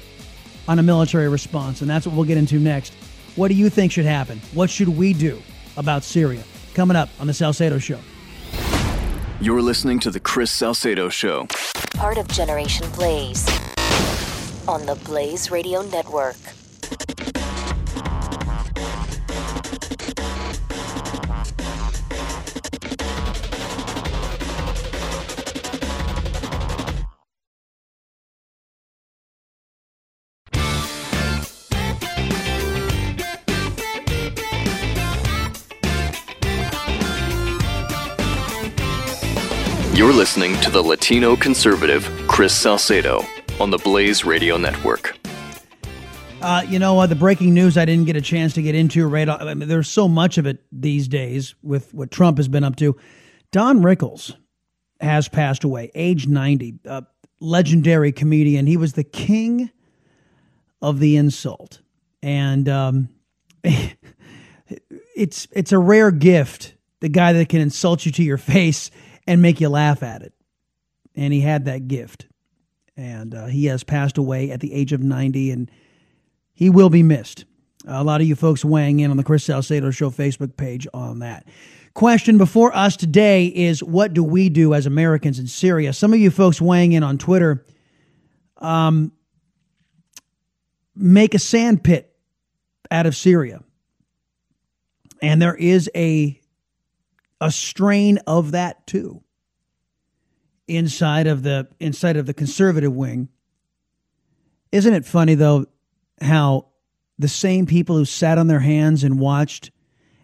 on 0.67 0.79
a 0.79 0.83
military 0.83 1.29
response. 1.29 1.81
And 1.81 1.89
that's 1.89 2.05
what 2.05 2.15
we'll 2.15 2.25
get 2.25 2.37
into 2.37 2.59
next. 2.59 2.93
What 3.35 3.49
do 3.49 3.53
you 3.53 3.69
think 3.69 3.91
should 3.91 4.05
happen? 4.05 4.41
What 4.53 4.69
should 4.69 4.89
we 4.89 5.13
do 5.13 5.41
about 5.77 6.03
Syria? 6.03 6.43
Coming 6.73 6.97
up 6.97 7.09
on 7.19 7.27
the 7.27 7.33
Salcedo 7.33 7.79
Show. 7.79 7.99
You're 9.39 9.61
listening 9.61 9.99
to 9.99 10.11
the 10.11 10.19
Chris 10.19 10.51
Salcedo 10.51 11.09
Show. 11.09 11.47
Part 11.93 12.17
of 12.17 12.27
Generation 12.29 12.89
Blaze 12.91 13.47
on 14.67 14.85
the 14.85 14.99
Blaze 15.05 15.51
Radio 15.51 15.81
Network. 15.83 16.35
Listening 40.37 40.61
to 40.61 40.69
the 40.69 40.83
Latino 40.83 41.35
conservative 41.35 42.07
Chris 42.27 42.55
Salcedo 42.55 43.25
on 43.59 43.71
the 43.71 43.79
Blaze 43.79 44.23
Radio 44.23 44.55
Network. 44.55 45.17
Uh, 46.43 46.63
you 46.69 46.77
know, 46.77 46.99
uh, 46.99 47.07
the 47.07 47.15
breaking 47.15 47.55
news 47.55 47.75
I 47.75 47.85
didn't 47.85 48.05
get 48.05 48.15
a 48.15 48.21
chance 48.21 48.53
to 48.53 48.61
get 48.61 48.75
into 48.75 49.07
right. 49.07 49.27
I 49.27 49.55
mean, 49.55 49.67
there's 49.67 49.89
so 49.89 50.07
much 50.07 50.37
of 50.37 50.45
it 50.45 50.63
these 50.71 51.07
days 51.07 51.55
with 51.63 51.91
what 51.91 52.11
Trump 52.11 52.37
has 52.37 52.47
been 52.47 52.63
up 52.63 52.75
to. 52.75 52.95
Don 53.51 53.81
Rickles 53.81 54.35
has 55.01 55.27
passed 55.27 55.63
away, 55.63 55.89
age 55.95 56.27
90, 56.27 56.81
a 56.85 57.03
legendary 57.39 58.11
comedian. 58.11 58.67
He 58.67 58.77
was 58.77 58.93
the 58.93 59.03
king 59.03 59.71
of 60.83 60.99
the 60.99 61.17
insult, 61.17 61.81
and 62.21 62.69
um, 62.69 63.09
it's 63.63 65.47
it's 65.51 65.71
a 65.71 65.79
rare 65.79 66.11
gift. 66.11 66.75
The 66.99 67.09
guy 67.09 67.33
that 67.33 67.49
can 67.49 67.59
insult 67.59 68.05
you 68.05 68.11
to 68.11 68.23
your 68.23 68.37
face 68.37 68.91
and 69.27 69.41
make 69.41 69.61
you 69.61 69.69
laugh 69.69 70.01
at 70.01 70.23
it. 70.23 70.33
And 71.15 71.33
he 71.33 71.41
had 71.41 71.65
that 71.65 71.87
gift. 71.87 72.27
And 72.95 73.35
uh, 73.35 73.45
he 73.45 73.65
has 73.65 73.83
passed 73.83 74.17
away 74.17 74.49
at 74.49 74.61
the 74.61 74.73
age 74.73 74.93
of 74.93 75.03
90, 75.03 75.51
and 75.51 75.69
he 76.53 76.69
will 76.69 76.89
be 76.89 77.03
missed. 77.03 77.45
A 77.85 78.03
lot 78.03 78.21
of 78.21 78.27
you 78.27 78.35
folks 78.35 78.65
weighing 78.65 79.01
in 79.01 79.11
on 79.11 79.17
the 79.17 79.23
Chris 79.23 79.43
Salcedo 79.43 79.91
Show 79.91 80.09
Facebook 80.09 80.57
page 80.57 80.87
on 80.93 81.19
that. 81.19 81.45
Question 81.93 82.37
before 82.37 82.75
us 82.75 82.95
today 82.95 83.47
is 83.47 83.83
what 83.83 84.13
do 84.13 84.23
we 84.23 84.49
do 84.49 84.73
as 84.73 84.85
Americans 84.85 85.39
in 85.39 85.47
Syria? 85.47 85.93
Some 85.93 86.13
of 86.13 86.19
you 86.19 86.31
folks 86.31 86.61
weighing 86.61 86.91
in 86.93 87.03
on 87.03 87.17
Twitter 87.17 87.65
um, 88.57 89.11
make 90.95 91.33
a 91.33 91.39
sand 91.39 91.83
pit 91.83 92.15
out 92.91 93.05
of 93.05 93.15
Syria. 93.15 93.61
And 95.21 95.41
there 95.41 95.55
is 95.55 95.89
a 95.95 96.39
a 97.39 97.51
strain 97.51 98.17
of 98.27 98.51
that 98.51 98.85
too 98.87 99.21
inside 100.67 101.27
of 101.27 101.43
the 101.43 101.67
inside 101.79 102.17
of 102.17 102.25
the 102.25 102.33
conservative 102.33 102.93
wing. 102.93 103.29
Isn't 104.71 104.93
it 104.93 105.05
funny 105.05 105.35
though 105.35 105.67
how 106.21 106.67
the 107.19 107.27
same 107.27 107.65
people 107.65 107.95
who 107.95 108.05
sat 108.05 108.37
on 108.37 108.47
their 108.47 108.59
hands 108.59 109.03
and 109.03 109.19
watched 109.19 109.71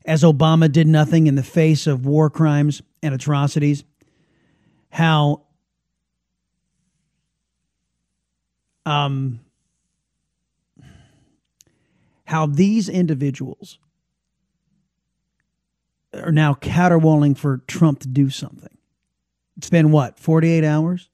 as 0.05 0.23
Obama 0.23 0.71
did 0.71 0.87
nothing 0.87 1.27
in 1.27 1.35
the 1.35 1.43
face 1.43 1.87
of 1.87 2.05
war 2.05 2.29
crimes 2.29 2.81
and 3.01 3.15
atrocities, 3.15 3.83
how 4.89 5.43
um 8.85 9.39
how 12.25 12.45
these 12.45 12.89
individuals 12.89 13.79
are 16.13 16.31
now 16.31 16.53
caterwauling 16.53 17.35
for 17.35 17.57
Trump 17.67 17.99
to 17.99 18.07
do 18.07 18.29
something. 18.29 18.77
It's 19.57 19.69
been 19.69 19.91
what, 19.91 20.19
48 20.19 20.63
hours 20.63 21.09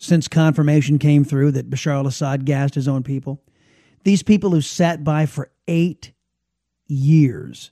since 0.00 0.28
confirmation 0.28 0.98
came 0.98 1.24
through 1.24 1.52
that 1.52 1.68
Bashar 1.68 1.92
al 1.92 2.06
Assad 2.06 2.46
gassed 2.46 2.74
his 2.74 2.88
own 2.88 3.02
people? 3.02 3.42
These 4.02 4.22
people 4.22 4.50
who 4.50 4.62
sat 4.62 5.04
by 5.04 5.26
for 5.26 5.50
eight 5.68 6.12
years. 6.86 7.70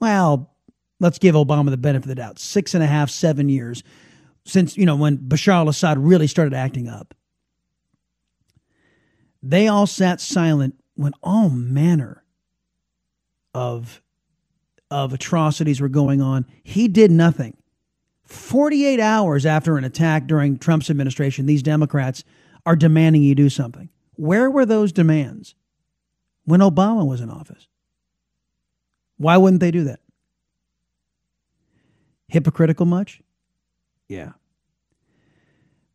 Well, 0.00 0.50
let's 1.00 1.18
give 1.18 1.34
Obama 1.34 1.68
the 1.70 1.76
benefit 1.76 2.06
of 2.06 2.08
the 2.08 2.14
doubt. 2.14 2.38
Six 2.38 2.74
and 2.74 2.82
a 2.82 2.86
half, 2.86 3.10
seven 3.10 3.48
years 3.50 3.82
since, 4.46 4.76
you 4.78 4.86
know, 4.86 4.96
when 4.96 5.18
Bashar 5.18 5.52
al 5.52 5.68
Assad 5.68 5.98
really 5.98 6.26
started 6.26 6.54
acting 6.54 6.88
up. 6.88 7.14
They 9.42 9.68
all 9.68 9.86
sat 9.86 10.20
silent 10.20 10.82
when 10.94 11.12
all 11.22 11.50
manner 11.50 12.24
of 13.54 14.02
of 14.90 15.12
atrocities 15.12 15.80
were 15.80 15.88
going 15.88 16.20
on. 16.20 16.46
He 16.62 16.88
did 16.88 17.10
nothing. 17.10 17.56
48 18.24 19.00
hours 19.00 19.46
after 19.46 19.78
an 19.78 19.84
attack 19.84 20.26
during 20.26 20.58
Trump's 20.58 20.90
administration, 20.90 21.46
these 21.46 21.62
Democrats 21.62 22.24
are 22.66 22.76
demanding 22.76 23.22
you 23.22 23.34
do 23.34 23.48
something. 23.48 23.88
Where 24.16 24.50
were 24.50 24.66
those 24.66 24.92
demands 24.92 25.54
when 26.44 26.60
Obama 26.60 27.06
was 27.06 27.20
in 27.20 27.30
office? 27.30 27.68
Why 29.16 29.36
wouldn't 29.36 29.60
they 29.60 29.70
do 29.70 29.84
that? 29.84 30.00
Hypocritical 32.28 32.84
much? 32.84 33.22
Yeah. 34.08 34.32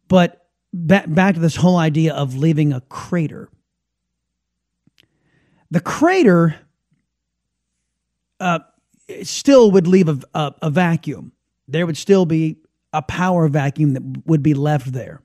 But 0.08 0.48
back, 0.74 1.06
back 1.08 1.36
to 1.36 1.42
this 1.42 1.56
whole 1.56 1.78
idea 1.78 2.14
of 2.14 2.36
leaving 2.36 2.74
a 2.74 2.82
crater. 2.82 3.50
The 5.70 5.80
crater 5.80 6.56
uh, 8.40 8.60
still 9.24 9.72
would 9.72 9.88
leave 9.88 10.10
a, 10.10 10.20
a, 10.34 10.54
a 10.64 10.70
vacuum. 10.70 11.32
There 11.68 11.86
would 11.86 11.98
still 11.98 12.26
be 12.26 12.58
a 12.92 13.02
power 13.02 13.48
vacuum 13.48 13.94
that 13.94 14.04
would 14.26 14.44
be 14.44 14.54
left 14.54 14.92
there. 14.92 15.22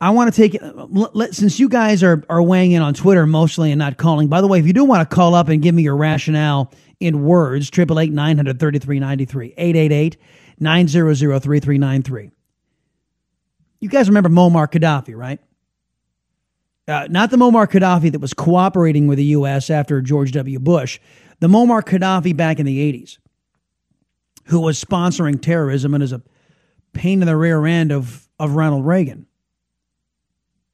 I 0.00 0.10
want 0.10 0.34
to 0.34 0.36
take 0.36 0.56
it 0.56 1.34
since 1.34 1.60
you 1.60 1.68
guys 1.68 2.02
are, 2.02 2.24
are 2.28 2.42
weighing 2.42 2.72
in 2.72 2.82
on 2.82 2.92
Twitter 2.92 3.24
mostly 3.24 3.70
and 3.70 3.78
not 3.78 3.98
calling. 3.98 4.26
By 4.26 4.40
the 4.40 4.48
way, 4.48 4.58
if 4.58 4.66
you 4.66 4.72
do 4.72 4.84
want 4.84 5.08
to 5.08 5.14
call 5.14 5.34
up 5.36 5.48
and 5.48 5.62
give 5.62 5.76
me 5.76 5.82
your 5.82 5.96
rationale 5.96 6.72
in 6.98 7.22
words, 7.22 7.70
888 7.72 8.12
933 8.12 8.98
93, 8.98 9.54
888 9.56 10.16
900 10.58 11.16
3393. 11.16 12.30
You 13.78 13.88
guys 13.88 14.08
remember 14.08 14.28
Muammar 14.28 14.68
Gaddafi, 14.68 15.16
right? 15.16 15.38
Uh, 16.88 17.06
not 17.08 17.30
the 17.30 17.36
Muammar 17.36 17.68
Gaddafi 17.68 18.10
that 18.10 18.20
was 18.20 18.34
cooperating 18.34 19.06
with 19.06 19.18
the 19.18 19.24
U.S. 19.26 19.70
after 19.70 20.00
George 20.00 20.32
W. 20.32 20.58
Bush, 20.58 20.98
the 21.42 21.48
Muammar 21.48 21.82
Gaddafi 21.82 22.36
back 22.36 22.60
in 22.60 22.66
the 22.66 22.92
80s, 22.92 23.18
who 24.44 24.60
was 24.60 24.82
sponsoring 24.82 25.42
terrorism 25.42 25.92
and 25.92 26.00
is 26.00 26.12
a 26.12 26.22
pain 26.92 27.20
in 27.20 27.26
the 27.26 27.36
rear 27.36 27.66
end 27.66 27.90
of, 27.90 28.28
of 28.38 28.54
Ronald 28.54 28.86
Reagan. 28.86 29.26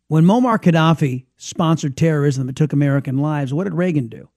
When 0.09 0.25
Muammar 0.25 0.59
Gaddafi 0.59 1.25
sponsored 1.39 1.97
terrorism 1.97 2.49
that 2.49 2.57
took 2.57 2.75
American 2.75 3.17
lives, 3.17 3.55
what 3.55 3.65
did 3.65 3.73
Reagan 3.73 4.09
do? 4.09 4.29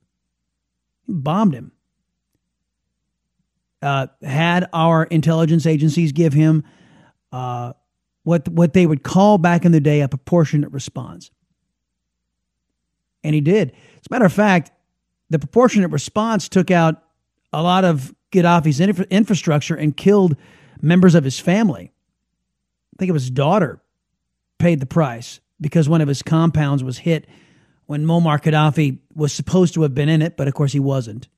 He 1.05 1.11
bombed 1.11 1.53
him. 1.53 1.73
Uh, 3.81 4.07
had 4.23 4.69
our 4.71 5.03
intelligence 5.03 5.65
agencies 5.65 6.13
give 6.13 6.31
him 6.31 6.63
uh, 7.33 7.73
what 8.23 8.47
what 8.47 8.71
they 8.71 8.85
would 8.85 9.03
call 9.03 9.37
back 9.37 9.65
in 9.65 9.73
the 9.73 9.81
day 9.81 9.99
a 9.99 10.07
proportionate 10.07 10.71
response, 10.71 11.29
and 13.21 13.35
he 13.35 13.41
did. 13.41 13.71
As 13.71 14.07
a 14.09 14.13
matter 14.13 14.25
of 14.25 14.31
fact, 14.31 14.71
the 15.31 15.39
proportionate 15.39 15.91
response 15.91 16.49
took 16.49 16.69
out 16.69 17.01
a 17.53 17.63
lot 17.63 17.85
of 17.85 18.13
Gaddafi's 18.33 18.81
infra- 18.81 19.07
infrastructure 19.09 19.75
and 19.75 19.95
killed 19.95 20.35
members 20.81 21.15
of 21.15 21.23
his 21.23 21.39
family. 21.39 21.93
I 22.93 22.95
think 22.99 23.09
it 23.09 23.13
was 23.13 23.23
his 23.23 23.31
daughter 23.31 23.81
paid 24.59 24.81
the 24.81 24.85
price 24.85 25.39
because 25.59 25.87
one 25.87 26.01
of 26.01 26.09
his 26.09 26.21
compounds 26.21 26.83
was 26.83 26.97
hit 26.99 27.27
when 27.85 28.05
Muammar 28.05 28.41
Gaddafi 28.41 28.99
was 29.15 29.31
supposed 29.31 29.73
to 29.75 29.83
have 29.83 29.95
been 29.95 30.09
in 30.09 30.21
it, 30.21 30.35
but 30.35 30.49
of 30.49 30.53
course 30.53 30.73
he 30.73 30.81
wasn't. 30.81 31.29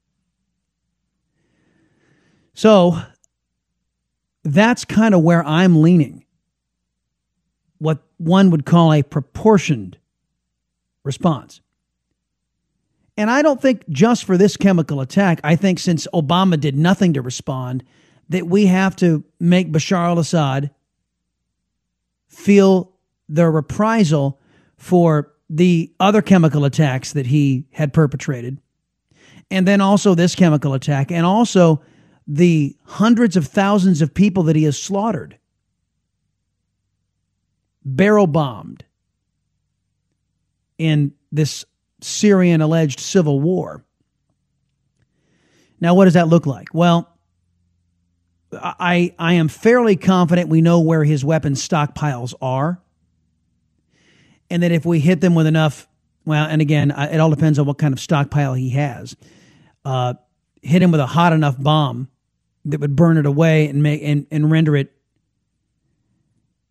So 2.56 2.97
that's 4.43 4.86
kind 4.86 5.13
of 5.13 5.21
where 5.21 5.45
I'm 5.45 5.84
leaning. 5.84 6.25
What 7.77 8.01
one 8.17 8.49
would 8.49 8.65
call 8.65 8.91
a 8.91 9.03
proportioned 9.03 9.99
response. 11.03 11.62
And 13.15 13.30
I 13.30 13.41
don't 13.41 13.62
think 13.62 13.88
just 13.89 14.23
for 14.23 14.38
this 14.38 14.58
chemical 14.58 15.02
attack, 15.02 15.39
I 15.43 15.56
think 15.56 15.80
since 15.80 16.08
Obama 16.13 16.60
did 16.60 16.76
nothing 16.76 17.13
to 17.13 17.21
respond, 17.21 17.84
that 18.30 18.47
we 18.47 18.65
have 18.65 18.95
to 18.97 19.23
make 19.39 19.71
Bashar 19.71 20.08
al 20.08 20.19
Assad 20.19 20.71
feel 22.28 22.91
the 23.30 23.47
reprisal 23.49 24.39
for 24.78 25.32
the 25.49 25.93
other 25.99 26.21
chemical 26.21 26.65
attacks 26.65 27.13
that 27.13 27.28
he 27.28 27.67
had 27.71 27.93
perpetrated, 27.93 28.60
and 29.52 29.67
then 29.67 29.82
also 29.82 30.15
this 30.15 30.34
chemical 30.34 30.73
attack, 30.73 31.12
and 31.12 31.26
also 31.26 31.84
the 32.26 32.76
hundreds 32.86 33.38
of 33.38 33.45
thousands 33.45 34.02
of 34.02 34.13
people 34.13 34.43
that 34.43 34.56
he 34.56 34.63
has 34.63 34.82
slaughtered, 34.82 35.38
barrel 37.86 38.26
bombed 38.26 38.84
in 40.78 41.13
this 41.32 41.65
Syrian 42.04 42.62
alleged 42.62 43.00
civil 43.00 43.39
war. 43.39 43.84
Now, 45.80 45.96
what 45.96 46.06
does 46.06 46.13
that 46.13 46.28
look 46.28 46.46
like? 46.46 46.70
Well, 46.74 47.10
I, 48.54 49.13
I 49.18 49.34
am 49.34 49.48
fairly 49.48 49.96
confident 49.96 50.50
we 50.50 50.62
know 50.62 50.80
where 50.80 51.04
his 51.04 51.26
weapon 51.26 51.54
stockpiles 51.54 52.34
are. 52.42 52.80
And 54.50 54.63
that 54.63 54.72
if 54.72 54.86
we 54.86 55.00
hit 55.00 55.22
them 55.22 55.36
with 55.36 55.48
enough, 55.48 55.88
well, 56.26 56.46
and 56.46 56.62
again, 56.62 56.92
it 56.92 57.20
all 57.20 57.30
depends 57.30 57.58
on 57.58 57.66
what 57.66 57.78
kind 57.78 57.94
of 57.94 58.00
stockpile 58.00 58.54
he 58.54 58.70
has. 58.72 59.16
Uh, 59.84 60.13
hit 60.62 60.82
him 60.82 60.92
with 60.92 61.02
a 61.02 61.06
hot 61.06 61.34
enough 61.34 61.62
bomb 61.62 62.08
that 62.66 62.80
would 62.80 62.96
burn 62.96 63.18
it 63.18 63.26
away 63.26 63.68
and 63.68 63.84
make 63.84 64.02
and, 64.04 64.28
and 64.32 64.50
render 64.50 64.76
it 64.76 64.94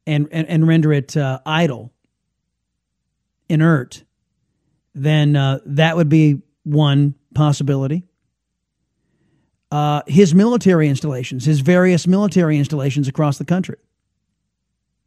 and 0.06 0.28
and, 0.32 0.48
and 0.48 0.66
render 0.66 0.92
it 0.92 1.16
uh, 1.16 1.40
idle, 1.44 1.92
inert 3.48 4.04
then 4.94 5.36
uh, 5.36 5.58
that 5.66 5.96
would 5.96 6.08
be 6.08 6.42
one 6.64 7.14
possibility. 7.34 8.04
Uh, 9.70 10.02
his 10.06 10.34
military 10.34 10.88
installations, 10.88 11.44
his 11.46 11.60
various 11.60 12.06
military 12.06 12.58
installations 12.58 13.08
across 13.08 13.38
the 13.38 13.44
country, 13.44 13.78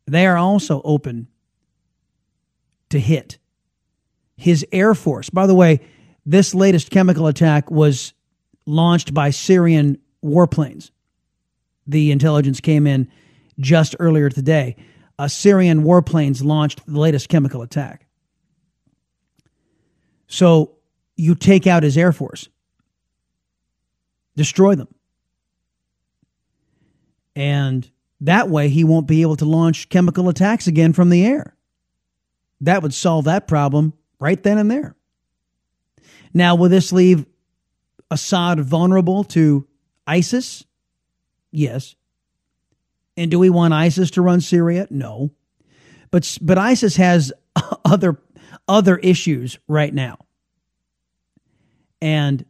they 0.08 0.26
are 0.26 0.38
also 0.38 0.82
open 0.84 1.28
to 2.89 3.00
hit. 3.00 3.38
His 4.38 4.65
Air 4.71 4.95
Force, 4.95 5.30
by 5.30 5.48
the 5.48 5.56
way, 5.56 5.82
this 6.26 6.56
latest 6.56 6.89
chemical 6.89 7.28
attack 7.28 7.69
was 7.69 8.13
launched 8.65 9.13
by 9.13 9.30
Syrian 9.30 10.00
warplanes. 10.24 10.89
The 11.88 12.12
intelligence 12.12 12.60
came 12.60 12.88
in 12.88 13.08
just 13.60 13.95
earlier 14.00 14.30
today. 14.30 14.76
Uh, 15.17 15.28
Syrian 15.28 15.84
warplanes 15.84 16.43
launched 16.43 16.86
the 16.88 17.00
latest 17.00 17.30
chemical 17.30 17.62
attack. 17.62 18.05
So 20.28 20.76
you 21.16 21.36
take 21.36 21.68
out 21.68 21.84
his 21.84 21.98
Air 21.98 22.12
Force, 22.12 22.50
destroy 24.36 24.76
them. 24.76 24.88
And 27.36 27.90
that 28.22 28.50
way 28.50 28.70
he 28.70 28.84
won't 28.84 29.08
be 29.08 29.22
able 29.22 29.36
to 29.38 29.46
launch 29.46 29.90
chemical 29.90 30.30
attacks 30.30 30.68
again 30.68 30.94
from 30.94 31.10
the 31.10 31.26
air. 31.26 31.56
That 32.62 32.82
would 32.82 32.94
solve 32.94 33.26
that 33.26 33.48
problem 33.48 33.94
right 34.20 34.42
then 34.42 34.58
and 34.58 34.72
there. 34.72 34.96
Now, 36.34 36.56
will 36.56 36.70
this 36.70 36.92
leave 36.92 37.26
Assad 38.10 38.60
vulnerable 38.60 39.24
to 39.26 39.68
ISIS? 40.08 40.64
Yes. 41.52 41.96
And 43.18 43.32
do 43.32 43.40
we 43.40 43.50
want 43.50 43.74
ISIS 43.74 44.12
to 44.12 44.22
run 44.22 44.42
Syria? 44.42 44.88
No. 44.90 45.32
But 46.12 46.38
but 46.42 46.58
ISIS 46.58 46.98
has 46.98 47.34
other 47.86 48.20
other 48.67 48.97
issues 48.97 49.58
right 49.67 49.93
now. 49.93 50.17
And 52.01 52.45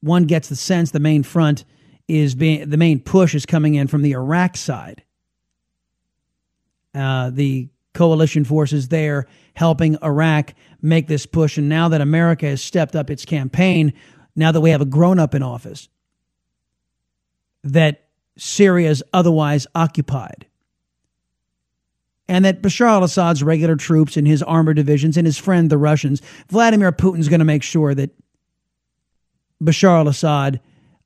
one 0.00 0.24
gets 0.24 0.48
the 0.48 0.56
sense 0.56 0.90
the 0.90 1.00
main 1.00 1.22
front 1.22 1.64
is 2.08 2.34
being 2.34 2.68
the 2.68 2.76
main 2.76 3.00
push 3.00 3.34
is 3.34 3.46
coming 3.46 3.74
in 3.74 3.86
from 3.86 4.02
the 4.02 4.12
Iraq 4.12 4.56
side. 4.56 5.02
Uh, 6.94 7.30
the 7.30 7.68
coalition 7.94 8.44
forces 8.44 8.88
there 8.88 9.26
helping 9.54 9.96
Iraq 10.02 10.54
make 10.80 11.06
this 11.06 11.26
push. 11.26 11.58
And 11.58 11.68
now 11.68 11.88
that 11.88 12.00
America 12.00 12.46
has 12.46 12.62
stepped 12.62 12.96
up 12.96 13.10
its 13.10 13.24
campaign, 13.24 13.92
now 14.34 14.52
that 14.52 14.60
we 14.60 14.70
have 14.70 14.80
a 14.80 14.86
grown 14.86 15.18
up 15.18 15.34
in 15.34 15.42
office, 15.42 15.88
that 17.62 18.08
Syria 18.36 18.90
is 18.90 19.04
otherwise 19.12 19.66
occupied 19.74 20.46
and 22.30 22.44
that 22.44 22.62
Bashar 22.62 22.86
al 22.86 23.02
Assad's 23.02 23.42
regular 23.42 23.74
troops 23.74 24.16
and 24.16 24.24
his 24.24 24.40
armored 24.40 24.76
divisions 24.76 25.16
and 25.16 25.26
his 25.26 25.36
friend, 25.36 25.68
the 25.68 25.76
Russians, 25.76 26.22
Vladimir 26.48 26.92
Putin's 26.92 27.28
going 27.28 27.40
to 27.40 27.44
make 27.44 27.64
sure 27.64 27.92
that 27.92 28.10
Bashar 29.60 29.98
al 29.98 30.06
Assad 30.06 30.60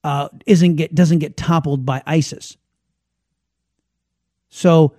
uh, 0.04 0.28
isn't 0.44 0.76
get, 0.76 0.94
doesn't 0.94 1.20
get 1.20 1.38
toppled 1.38 1.86
by 1.86 2.02
ISIS. 2.06 2.58
So 4.50 4.92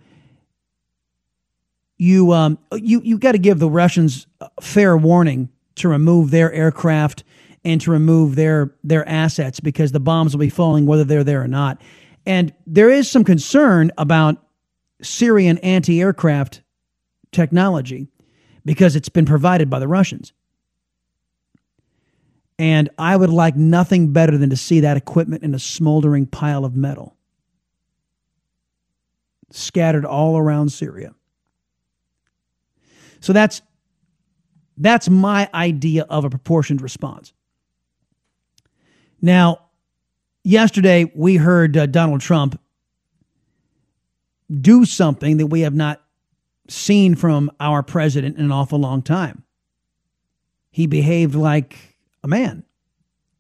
you 1.98 2.32
um, 2.32 2.58
you 2.74 3.02
you 3.04 3.20
got 3.20 3.34
to 3.34 3.38
give 3.38 3.60
the 3.60 3.70
Russians 3.70 4.26
fair 4.60 4.98
warning 4.98 5.50
to 5.76 5.88
remove 5.88 6.32
their 6.32 6.52
aircraft 6.52 7.24
and 7.64 7.80
to 7.82 7.92
remove 7.92 8.36
their 8.36 8.74
their 8.84 9.08
assets 9.08 9.60
because 9.60 9.92
the 9.92 10.00
bombs 10.00 10.34
will 10.34 10.42
be 10.42 10.50
falling 10.50 10.88
whether 10.88 11.04
they're 11.04 11.24
there 11.24 11.44
or 11.44 11.48
not. 11.48 11.80
And 12.26 12.52
there 12.66 12.90
is 12.90 13.10
some 13.10 13.24
concern 13.24 13.92
about 14.00 14.45
Syrian 15.02 15.58
anti 15.60 16.02
aircraft 16.02 16.62
technology 17.32 18.08
because 18.66 18.96
it's 18.96 19.10
been 19.10 19.26
provided 19.26 19.70
by 19.70 19.80
the 19.80 19.88
Russians. 19.88 20.34
And 22.58 22.90
I 22.98 23.16
would 23.16 23.30
like 23.30 23.56
nothing 23.56 24.14
better 24.14 24.38
than 24.38 24.50
to 24.50 24.58
see 24.58 24.80
that 24.80 24.98
equipment 24.98 25.44
in 25.44 25.54
a 25.54 25.60
smoldering 25.60 26.26
pile 26.26 26.64
of 26.64 26.76
metal 26.76 27.16
scattered 29.52 30.06
all 30.06 30.38
around 30.38 30.72
Syria. 30.72 31.14
So 33.20 33.34
that's 33.34 33.62
that's 34.78 35.10
my 35.10 35.50
idea 35.54 36.04
of 36.04 36.26
a 36.26 36.30
proportioned 36.30 36.82
response. 36.82 37.34
Now, 39.22 39.70
yesterday 40.44 41.12
we 41.16 41.38
heard 41.38 41.78
uh, 41.78 41.86
Donald 41.86 42.22
Trump 42.22 42.60
do 44.50 44.86
something 44.86 45.38
that 45.38 45.48
we 45.48 45.62
have 45.62 45.74
not 45.74 46.02
seen 46.68 47.16
from 47.16 47.52
our 47.60 47.84
president 47.84 48.38
in 48.38 48.46
an 48.46 48.52
awful 48.52 48.80
long 48.80 49.02
time. 49.02 49.44
He 50.72 50.88
behaved 50.88 51.36
like 51.36 51.78
a 52.24 52.28
man 52.28 52.64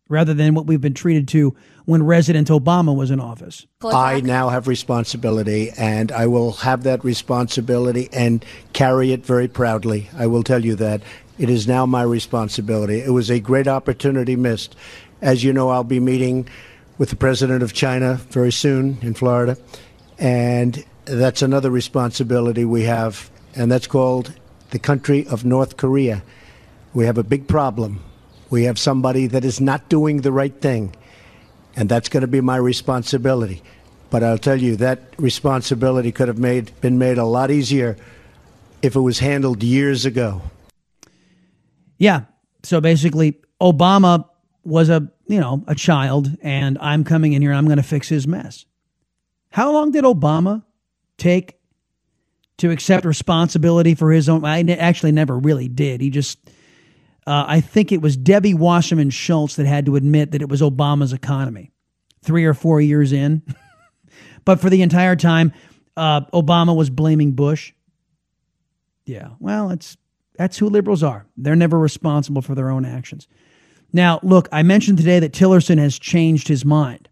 rather 0.07 0.33
than 0.33 0.53
what 0.53 0.67
we've 0.67 0.81
been 0.81 0.93
treated 0.93 1.27
to 1.27 1.55
when 1.85 2.05
President 2.05 2.47
Obama 2.49 2.95
was 2.95 3.11
in 3.11 3.19
office. 3.19 3.65
I 3.83 4.21
now 4.21 4.49
have 4.49 4.67
responsibility, 4.67 5.71
and 5.77 6.11
I 6.11 6.27
will 6.27 6.51
have 6.53 6.83
that 6.83 7.03
responsibility 7.03 8.09
and 8.13 8.45
carry 8.73 9.11
it 9.11 9.25
very 9.25 9.47
proudly. 9.47 10.09
I 10.15 10.27
will 10.27 10.43
tell 10.43 10.63
you 10.63 10.75
that. 10.75 11.01
It 11.37 11.49
is 11.49 11.67
now 11.67 11.85
my 11.85 12.01
responsibility. 12.03 13.01
It 13.01 13.09
was 13.09 13.29
a 13.29 13.39
great 13.39 13.67
opportunity 13.67 14.35
missed. 14.35 14.75
As 15.21 15.43
you 15.43 15.51
know, 15.51 15.69
I'll 15.69 15.83
be 15.83 15.99
meeting 15.99 16.47
with 16.97 17.09
the 17.09 17.17
president 17.17 17.61
of 17.61 17.73
China 17.73 18.15
very 18.29 18.51
soon 18.51 18.97
in 19.01 19.13
Florida, 19.13 19.57
and 20.17 20.85
that's 21.05 21.41
another 21.41 21.69
responsibility 21.69 22.65
we 22.65 22.83
have, 22.83 23.29
and 23.55 23.71
that's 23.71 23.87
called 23.87 24.33
the 24.71 24.79
country 24.79 25.27
of 25.27 25.45
North 25.45 25.77
Korea. 25.77 26.23
We 26.93 27.05
have 27.05 27.17
a 27.17 27.23
big 27.23 27.47
problem. 27.47 28.03
We 28.49 28.63
have 28.63 28.79
somebody 28.79 29.27
that 29.27 29.45
is 29.45 29.61
not 29.61 29.89
doing 29.89 30.21
the 30.21 30.31
right 30.31 30.53
thing, 30.53 30.95
and 31.75 31.89
that's 31.89 32.09
going 32.09 32.21
to 32.21 32.27
be 32.27 32.41
my 32.41 32.57
responsibility. 32.57 33.61
But 34.09 34.23
I'll 34.23 34.37
tell 34.37 34.61
you 34.61 34.75
that 34.77 34.99
responsibility 35.17 36.11
could 36.11 36.27
have 36.27 36.37
made 36.37 36.71
been 36.81 36.97
made 36.97 37.17
a 37.17 37.25
lot 37.25 37.51
easier 37.51 37.97
if 38.81 38.95
it 38.95 38.99
was 38.99 39.19
handled 39.19 39.63
years 39.63 40.05
ago. 40.05 40.41
Yeah. 41.97 42.21
So 42.63 42.81
basically, 42.81 43.41
Obama 43.61 44.27
was 44.63 44.89
a 44.89 45.11
you 45.27 45.39
know 45.39 45.63
a 45.67 45.75
child, 45.75 46.29
and 46.41 46.77
I'm 46.79 47.03
coming 47.03 47.33
in 47.33 47.41
here 47.41 47.51
and 47.51 47.57
I'm 47.57 47.65
going 47.65 47.77
to 47.77 47.83
fix 47.83 48.07
his 48.07 48.27
mess. 48.27 48.65
How 49.49 49.71
long 49.71 49.91
did 49.91 50.03
Obama 50.03 50.63
take 51.17 51.59
to 52.57 52.71
accept 52.71 53.05
responsibility 53.05 53.95
for 53.95 54.11
his 54.11 54.29
own? 54.29 54.45
I 54.45 54.61
actually 54.73 55.11
never 55.11 55.37
really 55.37 55.67
did. 55.67 56.01
He 56.01 56.09
just, 56.09 56.39
uh, 57.27 57.45
I 57.47 57.61
think 57.61 57.91
it 57.91 58.01
was 58.01 58.15
Debbie 58.15 58.53
Wasserman 58.53 59.09
Schultz 59.09 59.55
that 59.55 59.65
had 59.65 59.85
to 59.85 59.95
admit 59.95 60.31
that 60.31 60.41
it 60.41 60.49
was 60.49 60.61
Obama's 60.61 61.13
economy, 61.13 61.71
three 62.23 62.45
or 62.45 62.53
four 62.53 62.81
years 62.81 63.11
in. 63.11 63.41
but 64.45 64.59
for 64.59 64.69
the 64.69 64.81
entire 64.81 65.15
time, 65.15 65.53
uh, 65.97 66.21
Obama 66.33 66.75
was 66.75 66.89
blaming 66.89 67.33
Bush. 67.33 67.73
Yeah, 69.05 69.29
well, 69.39 69.69
it's 69.69 69.97
that's 70.37 70.57
who 70.57 70.69
liberals 70.69 71.03
are. 71.03 71.25
They're 71.37 71.55
never 71.55 71.79
responsible 71.79 72.41
for 72.41 72.55
their 72.55 72.69
own 72.69 72.85
actions. 72.85 73.27
Now, 73.93 74.19
look, 74.23 74.49
I 74.51 74.63
mentioned 74.63 74.97
today 74.97 75.19
that 75.19 75.31
Tillerson 75.31 75.77
has 75.77 75.97
changed 75.97 76.47
his 76.47 76.65
mind 76.65 77.07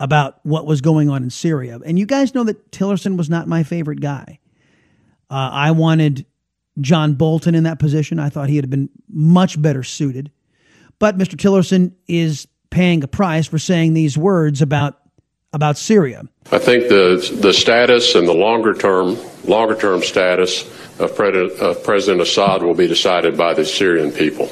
about 0.00 0.40
what 0.44 0.66
was 0.66 0.80
going 0.80 1.08
on 1.08 1.22
in 1.22 1.30
Syria. 1.30 1.78
And 1.84 1.98
you 1.98 2.06
guys 2.06 2.34
know 2.34 2.44
that 2.44 2.70
Tillerson 2.72 3.16
was 3.16 3.30
not 3.30 3.46
my 3.46 3.62
favorite 3.62 4.00
guy. 4.00 4.40
Uh, 5.30 5.50
I 5.52 5.70
wanted 5.70 6.26
John 6.80 7.14
Bolton 7.14 7.54
in 7.54 7.64
that 7.64 7.78
position. 7.78 8.18
I 8.18 8.28
thought 8.28 8.48
he 8.48 8.56
had 8.56 8.68
been 8.68 8.88
much 9.08 9.60
better 9.60 9.82
suited. 9.82 10.30
But 10.98 11.18
Mr. 11.18 11.36
Tillerson 11.36 11.92
is 12.08 12.46
paying 12.70 13.04
a 13.04 13.08
price 13.08 13.46
for 13.46 13.58
saying 13.58 13.94
these 13.94 14.18
words 14.18 14.62
about 14.62 15.00
about 15.52 15.78
Syria. 15.78 16.24
I 16.50 16.58
think 16.58 16.88
the 16.88 17.38
the 17.40 17.52
status 17.52 18.16
and 18.16 18.26
the 18.26 18.34
longer 18.34 18.74
term 18.74 19.16
longer 19.44 19.76
term 19.76 20.02
status 20.02 20.62
of, 20.98 21.18
of 21.18 21.84
President 21.84 22.20
Assad 22.20 22.62
will 22.62 22.74
be 22.74 22.88
decided 22.88 23.36
by 23.36 23.54
the 23.54 23.64
Syrian 23.64 24.10
people. 24.10 24.50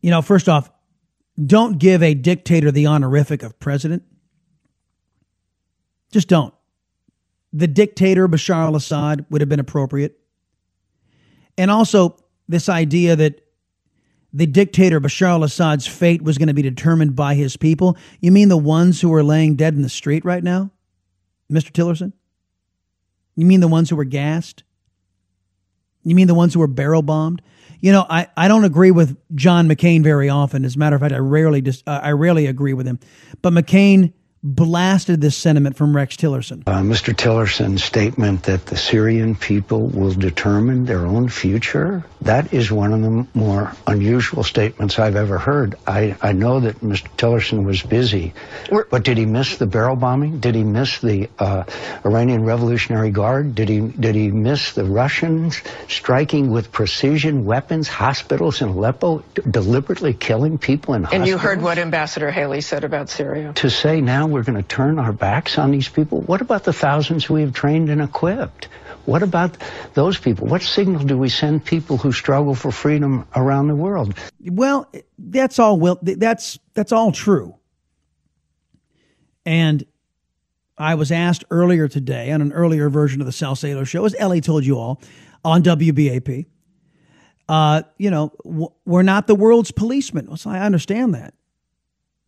You 0.00 0.10
know, 0.10 0.22
first 0.22 0.48
off, 0.48 0.70
don't 1.44 1.78
give 1.78 2.02
a 2.02 2.14
dictator 2.14 2.70
the 2.70 2.86
honorific 2.86 3.42
of 3.42 3.58
president. 3.58 4.02
Just 6.10 6.28
don't. 6.28 6.54
The 7.52 7.66
dictator 7.66 8.28
Bashar 8.28 8.66
al 8.66 8.76
Assad 8.76 9.26
would 9.30 9.40
have 9.40 9.48
been 9.48 9.60
appropriate. 9.60 10.18
And 11.56 11.70
also, 11.70 12.16
this 12.48 12.68
idea 12.68 13.16
that 13.16 13.40
the 14.32 14.46
dictator 14.46 15.00
Bashar 15.00 15.28
al 15.28 15.44
Assad's 15.44 15.86
fate 15.86 16.22
was 16.22 16.38
going 16.38 16.48
to 16.48 16.54
be 16.54 16.62
determined 16.62 17.16
by 17.16 17.34
his 17.34 17.56
people. 17.56 17.96
You 18.20 18.32
mean 18.32 18.48
the 18.48 18.56
ones 18.56 19.00
who 19.00 19.12
are 19.14 19.22
laying 19.22 19.56
dead 19.56 19.74
in 19.74 19.82
the 19.82 19.88
street 19.88 20.24
right 20.24 20.44
now, 20.44 20.70
Mr. 21.50 21.70
Tillerson? 21.72 22.12
You 23.36 23.46
mean 23.46 23.60
the 23.60 23.68
ones 23.68 23.88
who 23.88 23.96
were 23.96 24.04
gassed? 24.04 24.64
You 26.04 26.14
mean 26.14 26.26
the 26.26 26.34
ones 26.34 26.54
who 26.54 26.60
were 26.60 26.66
barrel 26.66 27.02
bombed? 27.02 27.42
You 27.80 27.92
know, 27.92 28.04
I, 28.08 28.26
I 28.36 28.48
don't 28.48 28.64
agree 28.64 28.90
with 28.90 29.16
John 29.34 29.68
McCain 29.68 30.02
very 30.02 30.28
often. 30.28 30.64
As 30.64 30.74
a 30.74 30.78
matter 30.78 30.96
of 30.96 31.02
fact, 31.02 31.14
I 31.14 31.18
rarely 31.18 31.60
dis, 31.60 31.82
uh, 31.86 32.00
I 32.02 32.10
rarely 32.12 32.46
agree 32.46 32.72
with 32.72 32.86
him. 32.86 32.98
But 33.40 33.52
McCain 33.52 34.12
blasted 34.54 35.20
this 35.20 35.36
sentiment 35.36 35.76
from 35.76 35.94
Rex 35.94 36.16
Tillerson. 36.16 36.62
Uh, 36.66 36.80
Mr. 36.80 37.14
Tillerson's 37.14 37.84
statement 37.84 38.44
that 38.44 38.66
the 38.66 38.76
Syrian 38.76 39.34
people 39.34 39.88
will 39.88 40.12
determine 40.12 40.86
their 40.86 41.04
own 41.04 41.28
future, 41.28 42.04
that 42.22 42.52
is 42.52 42.72
one 42.72 42.92
of 42.92 43.02
the 43.02 43.26
more 43.38 43.72
unusual 43.86 44.42
statements 44.42 44.98
I've 44.98 45.16
ever 45.16 45.38
heard. 45.38 45.74
I, 45.86 46.16
I 46.22 46.32
know 46.32 46.60
that 46.60 46.80
Mr. 46.80 47.08
Tillerson 47.16 47.64
was 47.64 47.82
busy, 47.82 48.32
We're, 48.70 48.86
but 48.86 49.04
did 49.04 49.18
he 49.18 49.26
miss 49.26 49.58
the 49.58 49.66
barrel 49.66 49.96
bombing? 49.96 50.40
Did 50.40 50.54
he 50.54 50.64
miss 50.64 51.00
the 51.00 51.28
uh, 51.38 51.64
Iranian 52.04 52.44
Revolutionary 52.44 53.10
Guard? 53.10 53.54
Did 53.54 53.68
he, 53.68 53.80
did 53.80 54.14
he 54.14 54.30
miss 54.30 54.72
the 54.72 54.84
Russians 54.84 55.60
striking 55.88 56.50
with 56.50 56.72
precision 56.72 57.44
weapons 57.44 57.86
hospitals 57.88 58.62
in 58.62 58.68
Aleppo, 58.68 59.22
d- 59.34 59.42
deliberately 59.50 60.14
killing 60.14 60.56
people 60.56 60.94
in 60.94 60.98
and 60.98 61.06
hospitals? 61.06 61.28
And 61.28 61.28
you 61.28 61.38
heard 61.38 61.60
what 61.60 61.78
Ambassador 61.78 62.30
Haley 62.30 62.62
said 62.62 62.84
about 62.84 63.10
Syria. 63.10 63.52
To 63.56 63.68
say 63.68 64.00
now 64.00 64.26
we're 64.38 64.44
going 64.44 64.62
to 64.62 64.68
turn 64.68 65.00
our 65.00 65.12
backs 65.12 65.58
on 65.58 65.72
these 65.72 65.88
people? 65.88 66.20
What 66.20 66.40
about 66.40 66.62
the 66.62 66.72
thousands 66.72 67.28
we 67.28 67.40
have 67.40 67.52
trained 67.52 67.90
and 67.90 68.00
equipped? 68.00 68.68
What 69.04 69.24
about 69.24 69.56
those 69.94 70.16
people? 70.16 70.46
What 70.46 70.62
signal 70.62 71.02
do 71.02 71.18
we 71.18 71.28
send 71.28 71.64
people 71.64 71.96
who 71.96 72.12
struggle 72.12 72.54
for 72.54 72.70
freedom 72.70 73.26
around 73.34 73.66
the 73.66 73.74
world? 73.74 74.14
Well, 74.44 74.88
that's 75.18 75.58
all 75.58 75.76
well 75.76 75.98
that's 76.02 76.58
that's 76.74 76.92
all 76.92 77.10
true. 77.10 77.56
And 79.44 79.84
I 80.76 80.94
was 80.94 81.10
asked 81.10 81.44
earlier 81.50 81.88
today 81.88 82.30
on 82.30 82.40
an 82.40 82.52
earlier 82.52 82.88
version 82.90 83.20
of 83.20 83.26
the 83.26 83.32
Salcedo 83.32 83.82
show, 83.82 84.04
as 84.04 84.14
Ellie 84.20 84.40
told 84.40 84.64
you 84.64 84.78
all, 84.78 85.02
on 85.44 85.64
WBAP. 85.64 86.46
Uh, 87.48 87.82
you 87.96 88.10
know, 88.10 88.30
we're 88.84 89.02
not 89.02 89.26
the 89.26 89.34
world's 89.34 89.72
policemen. 89.72 90.36
So 90.36 90.50
I 90.50 90.60
understand 90.60 91.14
that 91.14 91.34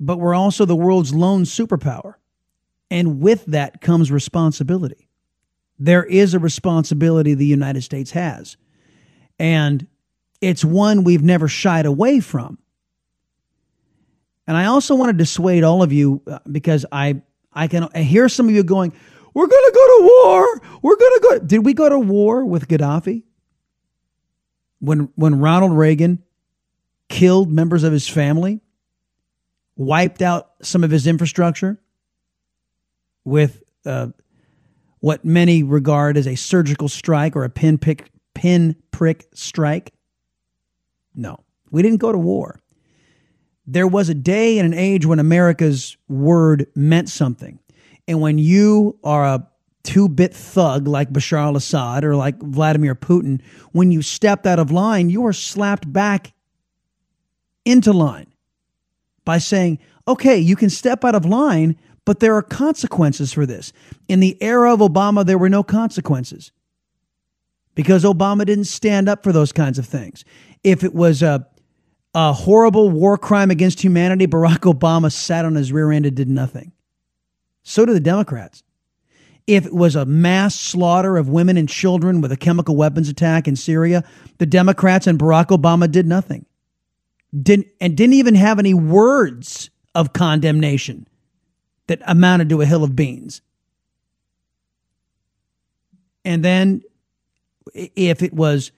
but 0.00 0.18
we're 0.18 0.34
also 0.34 0.64
the 0.64 0.74
world's 0.74 1.14
lone 1.14 1.44
superpower. 1.44 2.14
And 2.90 3.20
with 3.20 3.44
that 3.46 3.80
comes 3.80 4.10
responsibility. 4.10 5.08
There 5.78 6.04
is 6.04 6.34
a 6.34 6.38
responsibility 6.38 7.34
the 7.34 7.46
United 7.46 7.82
States 7.82 8.10
has. 8.12 8.56
And 9.38 9.86
it's 10.40 10.64
one 10.64 11.04
we've 11.04 11.22
never 11.22 11.46
shied 11.46 11.86
away 11.86 12.20
from. 12.20 12.58
And 14.46 14.56
I 14.56 14.64
also 14.64 14.94
want 14.94 15.10
to 15.10 15.16
dissuade 15.16 15.62
all 15.62 15.82
of 15.82 15.92
you 15.92 16.22
uh, 16.26 16.40
because 16.50 16.84
I 16.90 17.22
I 17.52 17.68
can 17.68 17.88
I 17.94 18.02
hear 18.02 18.28
some 18.28 18.48
of 18.48 18.54
you 18.54 18.64
going, 18.64 18.92
"We're 19.32 19.46
going 19.46 19.64
to 19.66 19.72
go 19.72 19.86
to 19.86 20.10
war. 20.24 20.60
We're 20.82 20.96
going 20.96 21.12
to 21.12 21.20
go." 21.22 21.38
Did 21.38 21.64
we 21.64 21.72
go 21.72 21.88
to 21.88 21.98
war 21.98 22.44
with 22.44 22.66
Gaddafi? 22.66 23.22
When 24.80 25.10
when 25.14 25.38
Ronald 25.38 25.72
Reagan 25.72 26.24
killed 27.08 27.50
members 27.52 27.84
of 27.84 27.92
his 27.92 28.08
family, 28.08 28.60
wiped 29.81 30.21
out 30.21 30.51
some 30.61 30.85
of 30.85 30.90
his 30.90 31.07
infrastructure 31.07 31.81
with 33.25 33.62
uh, 33.87 34.09
what 34.99 35.25
many 35.25 35.62
regard 35.62 36.19
as 36.19 36.27
a 36.27 36.35
surgical 36.35 36.87
strike 36.87 37.35
or 37.35 37.45
a 37.45 37.49
pin 37.49 37.79
pick 37.79 38.11
pin 38.35 38.77
prick 38.90 39.27
strike. 39.33 39.95
No, 41.14 41.43
we 41.71 41.81
didn't 41.81 41.97
go 41.97 42.12
to 42.12 42.19
war. 42.19 42.61
There 43.66 43.87
was 43.87 44.11
a 44.11 44.14
day 44.14 44.59
and 44.59 44.71
an 44.71 44.79
age 44.79 45.07
when 45.07 45.19
America's 45.19 45.97
word 46.09 46.66
meant 46.75 47.09
something. 47.09 47.59
And 48.07 48.21
when 48.21 48.37
you 48.37 48.99
are 49.03 49.25
a 49.25 49.49
two 49.83 50.11
bit 50.11 50.35
thug 50.35 50.88
like 50.88 51.11
Bashar 51.11 51.38
al 51.38 51.57
Assad 51.57 52.05
or 52.05 52.16
like 52.16 52.38
Vladimir 52.38 52.95
Putin, 52.95 53.40
when 53.73 53.90
you 53.90 54.03
stepped 54.03 54.47
out 54.47 54.59
of 54.59 54.71
line, 54.71 55.09
you 55.09 55.25
are 55.25 55.33
slapped 55.33 55.90
back 55.90 56.35
into 57.64 57.95
line 57.95 58.30
by 59.24 59.38
saying, 59.38 59.78
okay, 60.09 60.38
you 60.38 60.56
can 60.56 60.70
step 60.70 61.04
out 61.04 61.14
of 61.14 61.24
line, 61.24 61.76
but 62.04 62.20
there 62.20 62.35
are 62.35 62.42
consequences 62.42 63.33
for 63.33 63.46
this. 63.46 63.72
In 64.09 64.20
the 64.20 64.40
era 64.42 64.72
of 64.72 64.80
Obama, 64.80 65.24
there 65.24 65.38
were 65.38 65.48
no 65.48 65.62
consequences 65.62 66.52
because 67.74 68.04
Obama 68.04 68.44
didn't 68.44 68.64
stand 68.64 69.09
up 69.09 69.22
for 69.22 69.33
those 69.33 69.52
kinds 69.52 69.78
of 69.78 69.87
things. 69.87 70.24
If 70.64 70.83
it 70.85 70.94
was 70.94 71.22
a, 71.22 71.46
a 72.14 72.33
horrible 72.33 72.90
war 72.90 73.16
crime 73.16 73.50
against 73.50 73.80
humanity, 73.80 74.26
Barack 74.26 74.72
Obama 74.72 75.12
sat 75.12 75.44
on 75.44 75.54
his 75.54 75.72
rear 75.72 75.92
end 75.92 76.06
and 76.06 76.16
did 76.16 76.28
nothing. 76.28 76.72
So 77.62 77.87
did 77.87 77.94
the 77.94 78.00
Democrats. 78.00 78.62
If 79.46 79.66
it 79.66 79.74
was 79.74 79.96
a 79.96 80.04
mass 80.04 80.54
slaughter 80.54 81.16
of 81.16 81.28
women 81.28 81.56
and 81.56 81.68
children 81.68 82.20
with 82.20 82.33
a 82.33 82.37
chemical 82.37 82.76
weapons 82.76 83.09
attack 83.09 83.48
in 83.48 83.56
Syria, 83.56 84.04
the 84.38 84.46
Democrats 84.46 85.06
and 85.06 85.18
Barack 85.18 85.46
Obama 85.46 85.90
did 85.90 86.06
nothing 86.06 86.46
didn't 87.38 87.69
and 87.81 87.97
didn't 87.97 88.14
even 88.14 88.35
have 88.35 88.59
any 88.59 88.75
words 88.75 89.71
of 89.95 90.12
condemnation 90.12 91.07
that 91.87 92.01
amounted 92.07 92.49
to 92.49 92.61
a 92.61 92.66
hill 92.66 92.85
of 92.85 92.95
beans. 92.95 93.43
And 96.25 96.45
then 96.45 96.83
if 97.75 98.23
it 98.23 98.33
was 98.33 98.73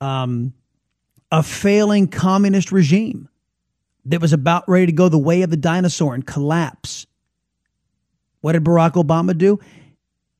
um, 0.00 0.52
a 1.30 1.42
failing 1.42 2.08
communist 2.08 2.72
regime 2.72 3.28
that 4.06 4.20
was 4.20 4.32
about 4.32 4.68
ready 4.68 4.86
to 4.86 4.92
go 4.92 5.08
the 5.08 5.18
way 5.18 5.42
of 5.42 5.50
the 5.50 5.56
dinosaur 5.56 6.14
and 6.14 6.26
collapse, 6.26 7.06
what 8.40 8.52
did 8.52 8.64
Barack 8.64 8.92
Obama 8.92 9.36
do? 9.36 9.58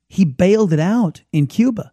He 0.09 0.25
bailed 0.25 0.73
it 0.73 0.81
out 0.81 1.23
in 1.33 1.47
Cuba, 1.47 1.93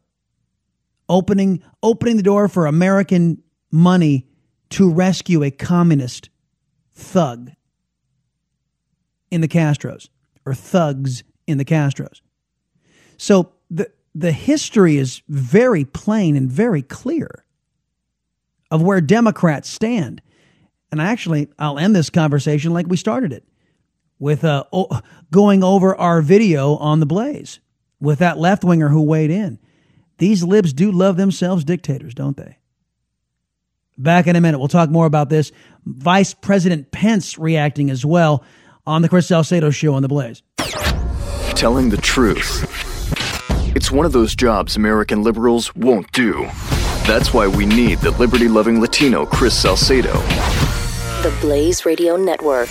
opening 1.10 1.64
opening 1.82 2.18
the 2.18 2.24
door 2.24 2.48
for 2.48 2.66
American 2.66 3.42
money 3.72 4.28
to 4.72 4.90
rescue 4.90 5.44
a 5.44 5.52
communist 5.52 6.30
thug 6.94 7.52
in 9.30 9.42
the 9.42 9.48
Castros 9.48 10.10
or 10.46 10.54
thugs 10.54 11.24
in 11.48 11.58
the 11.58 11.66
Castros. 11.66 12.22
So 13.18 13.54
the 13.70 13.92
the 14.14 14.32
history 14.32 14.98
is 14.98 15.22
very 15.30 15.86
plain 15.86 16.36
and 16.36 16.52
very 16.52 16.82
clear 16.82 17.46
of 18.70 18.82
where 18.82 19.00
Democrats 19.00 19.70
stand. 19.70 20.22
And 20.92 21.00
actually, 21.00 21.48
I'll 21.58 21.80
end 21.80 21.96
this 21.96 22.10
conversation 22.10 22.74
like 22.74 22.88
we 22.88 22.98
started 22.98 23.32
it 23.32 23.46
with 24.20 24.44
uh, 24.44 24.66
going 25.32 25.64
over 25.64 25.96
our 25.96 26.22
video 26.22 26.76
on 26.76 27.00
the 27.00 27.06
Blaze 27.06 27.60
with 28.02 28.20
that 28.20 28.38
left 28.38 28.64
winger 28.64 28.90
who 28.90 29.02
weighed 29.02 29.32
in. 29.32 29.60
These 30.18 30.44
libs 30.44 30.74
do 30.74 30.92
love 30.92 31.16
themselves 31.16 31.64
dictators, 31.64 32.14
don't 32.14 32.36
they? 32.36 32.58
Back 34.02 34.26
in 34.26 34.36
a 34.36 34.42
minute. 34.42 34.58
We'll 34.58 34.68
talk 34.68 34.90
more 34.90 35.06
about 35.06 35.30
this. 35.30 35.52
Vice 35.86 36.34
President 36.34 36.92
Pence 36.92 37.38
reacting 37.38 37.92
as 37.92 38.04
well 38.04 38.44
on 38.88 39.04
the 39.04 39.10
Chris 39.10 39.28
Salcedo 39.28 39.70
show 39.70 39.94
on 39.94 40.02
The 40.02 40.08
Blaze. 40.08 40.42
Telling 41.56 41.90
the 41.90 41.98
truth. 41.98 42.66
It's 43.76 43.92
one 43.92 44.08
of 44.08 44.12
those 44.12 44.36
jobs 44.36 44.76
American 44.76 45.22
liberals 45.22 45.76
won't 45.76 46.12
do. 46.14 46.46
That's 47.06 47.32
why 47.32 47.48
we 47.48 47.66
need 47.68 48.00
the 48.00 48.12
liberty 48.12 48.48
loving 48.48 48.82
Latino 48.82 49.26
Chris 49.26 49.60
Salcedo. 49.60 50.14
The 51.22 51.34
Blaze 51.40 51.86
Radio 51.86 52.16
Network. 52.18 52.70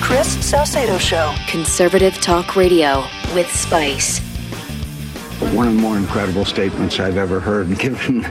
Chris 0.00 0.44
Salcedo 0.46 0.98
Show. 0.98 1.34
Conservative 1.48 2.14
Talk 2.20 2.54
Radio 2.54 3.04
with 3.34 3.50
Spice. 3.50 4.20
One 5.54 5.68
of 5.68 5.74
the 5.74 5.80
more 5.80 5.96
incredible 5.96 6.44
statements 6.44 7.00
I've 7.00 7.16
ever 7.16 7.40
heard, 7.40 7.78
given 7.78 8.22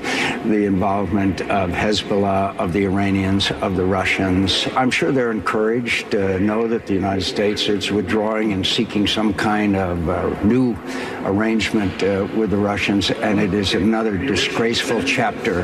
the 0.49 0.65
involvement 0.65 1.41
of 1.41 1.71
Hezbollah, 1.71 2.57
of 2.57 2.71
the 2.71 2.85
Iranians, 2.85 3.51
of 3.51 3.75
the 3.75 3.83
Russians. 3.83 4.67
I'm 4.75 4.91
sure 4.91 5.11
they're 5.11 5.31
encouraged 5.31 6.11
to 6.11 6.39
know 6.39 6.67
that 6.67 6.87
the 6.87 6.93
United 6.93 7.23
States 7.23 7.67
is 7.67 7.91
withdrawing 7.91 8.53
and 8.53 8.65
seeking 8.65 9.07
some 9.07 9.33
kind 9.33 9.75
of 9.75 10.09
uh, 10.09 10.43
new 10.43 10.75
arrangement 11.23 12.01
uh, 12.03 12.27
with 12.35 12.51
the 12.51 12.57
Russians, 12.57 13.11
and 13.11 13.39
it 13.39 13.53
is 13.53 13.73
another 13.73 14.17
disgraceful 14.17 15.03
chapter 15.03 15.61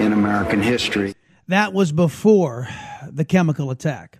in 0.00 0.12
American 0.12 0.62
history. 0.62 1.14
That 1.48 1.72
was 1.72 1.92
before 1.92 2.68
the 3.10 3.24
chemical 3.24 3.70
attack. 3.70 4.17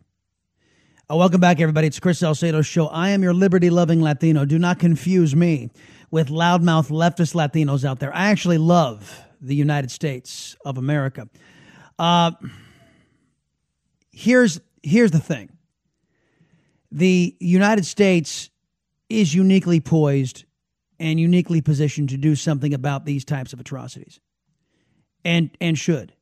Uh, 1.10 1.16
welcome 1.16 1.40
back, 1.40 1.58
everybody. 1.58 1.86
It's 1.86 1.98
Chris 1.98 2.18
Salcedo 2.18 2.60
Show. 2.60 2.88
I 2.88 3.08
am 3.10 3.22
your 3.22 3.32
liberty 3.32 3.70
loving 3.70 4.02
Latino. 4.02 4.44
Do 4.44 4.58
not 4.58 4.78
confuse 4.78 5.34
me 5.34 5.70
with 6.10 6.28
loudmouth 6.28 6.90
leftist 6.90 7.34
Latinos 7.34 7.82
out 7.82 7.98
there. 7.98 8.14
I 8.14 8.28
actually 8.28 8.58
love 8.58 9.18
the 9.40 9.54
United 9.54 9.90
States 9.90 10.54
of 10.66 10.76
America. 10.76 11.26
Uh, 11.98 12.32
here's 14.12 14.60
here's 14.82 15.10
the 15.10 15.18
thing. 15.18 15.48
The 16.92 17.34
United 17.40 17.86
States 17.86 18.50
is 19.08 19.34
uniquely 19.34 19.80
poised 19.80 20.44
and 21.00 21.18
uniquely 21.18 21.62
positioned 21.62 22.10
to 22.10 22.18
do 22.18 22.34
something 22.34 22.74
about 22.74 23.06
these 23.06 23.24
types 23.24 23.54
of 23.54 23.60
atrocities. 23.60 24.20
And 25.24 25.56
and 25.58 25.78
should. 25.78 26.12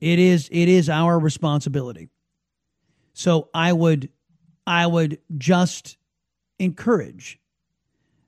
It 0.00 0.18
is 0.18 0.48
it 0.50 0.68
is 0.68 0.88
our 0.88 1.16
responsibility. 1.16 2.08
So 3.14 3.48
I 3.54 3.72
would 3.72 4.08
I 4.66 4.86
would 4.86 5.18
just 5.38 5.96
encourage 6.58 7.38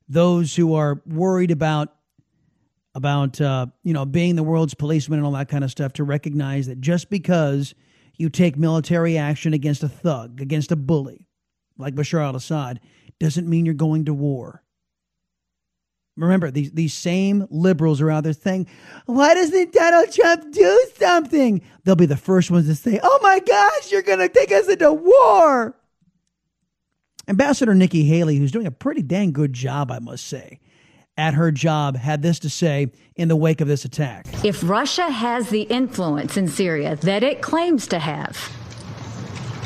those 0.08 0.54
who 0.54 0.74
are 0.74 1.02
worried 1.06 1.50
about 1.50 1.94
about 2.94 3.40
uh, 3.40 3.66
you 3.82 3.92
know 3.92 4.04
being 4.04 4.36
the 4.36 4.42
world's 4.42 4.74
policeman 4.74 5.18
and 5.18 5.26
all 5.26 5.32
that 5.32 5.48
kind 5.48 5.64
of 5.64 5.70
stuff 5.70 5.92
to 5.94 6.04
recognize 6.04 6.66
that 6.66 6.80
just 6.80 7.10
because 7.10 7.74
you 8.16 8.28
take 8.28 8.56
military 8.56 9.18
action 9.18 9.52
against 9.52 9.82
a 9.82 9.88
thug, 9.88 10.40
against 10.40 10.70
a 10.70 10.76
bully 10.76 11.26
like 11.76 11.94
Bashar 11.94 12.22
al-Assad, 12.22 12.80
doesn't 13.18 13.48
mean 13.48 13.64
you're 13.64 13.74
going 13.74 14.04
to 14.04 14.14
war. 14.14 14.62
Remember, 16.16 16.50
these 16.52 16.70
these 16.70 16.94
same 16.94 17.46
liberals 17.50 18.00
are 18.00 18.10
out 18.10 18.22
there 18.22 18.32
saying, 18.32 18.68
"Why 19.06 19.34
doesn't 19.34 19.72
Donald 19.72 20.12
Trump 20.12 20.52
do 20.52 20.86
something?" 20.96 21.60
They'll 21.82 21.96
be 21.96 22.06
the 22.06 22.16
first 22.16 22.52
ones 22.52 22.68
to 22.68 22.76
say, 22.76 23.00
"Oh 23.02 23.18
my 23.20 23.40
gosh, 23.40 23.90
you're 23.90 24.02
going 24.02 24.20
to 24.20 24.28
take 24.28 24.52
us 24.52 24.68
into 24.68 24.92
war." 24.92 25.74
Ambassador 27.26 27.74
Nikki 27.74 28.04
Haley, 28.04 28.36
who's 28.36 28.52
doing 28.52 28.66
a 28.66 28.70
pretty 28.70 29.02
dang 29.02 29.32
good 29.32 29.52
job, 29.52 29.90
I 29.90 29.98
must 29.98 30.26
say, 30.26 30.60
at 31.16 31.34
her 31.34 31.50
job, 31.50 31.96
had 31.96 32.22
this 32.22 32.38
to 32.40 32.50
say 32.50 32.92
in 33.16 33.28
the 33.28 33.36
wake 33.36 33.60
of 33.60 33.68
this 33.68 33.84
attack. 33.84 34.26
If 34.44 34.68
Russia 34.68 35.10
has 35.10 35.48
the 35.48 35.62
influence 35.62 36.36
in 36.36 36.48
Syria 36.48 36.96
that 36.96 37.22
it 37.22 37.40
claims 37.40 37.86
to 37.88 37.98
have, 37.98 38.36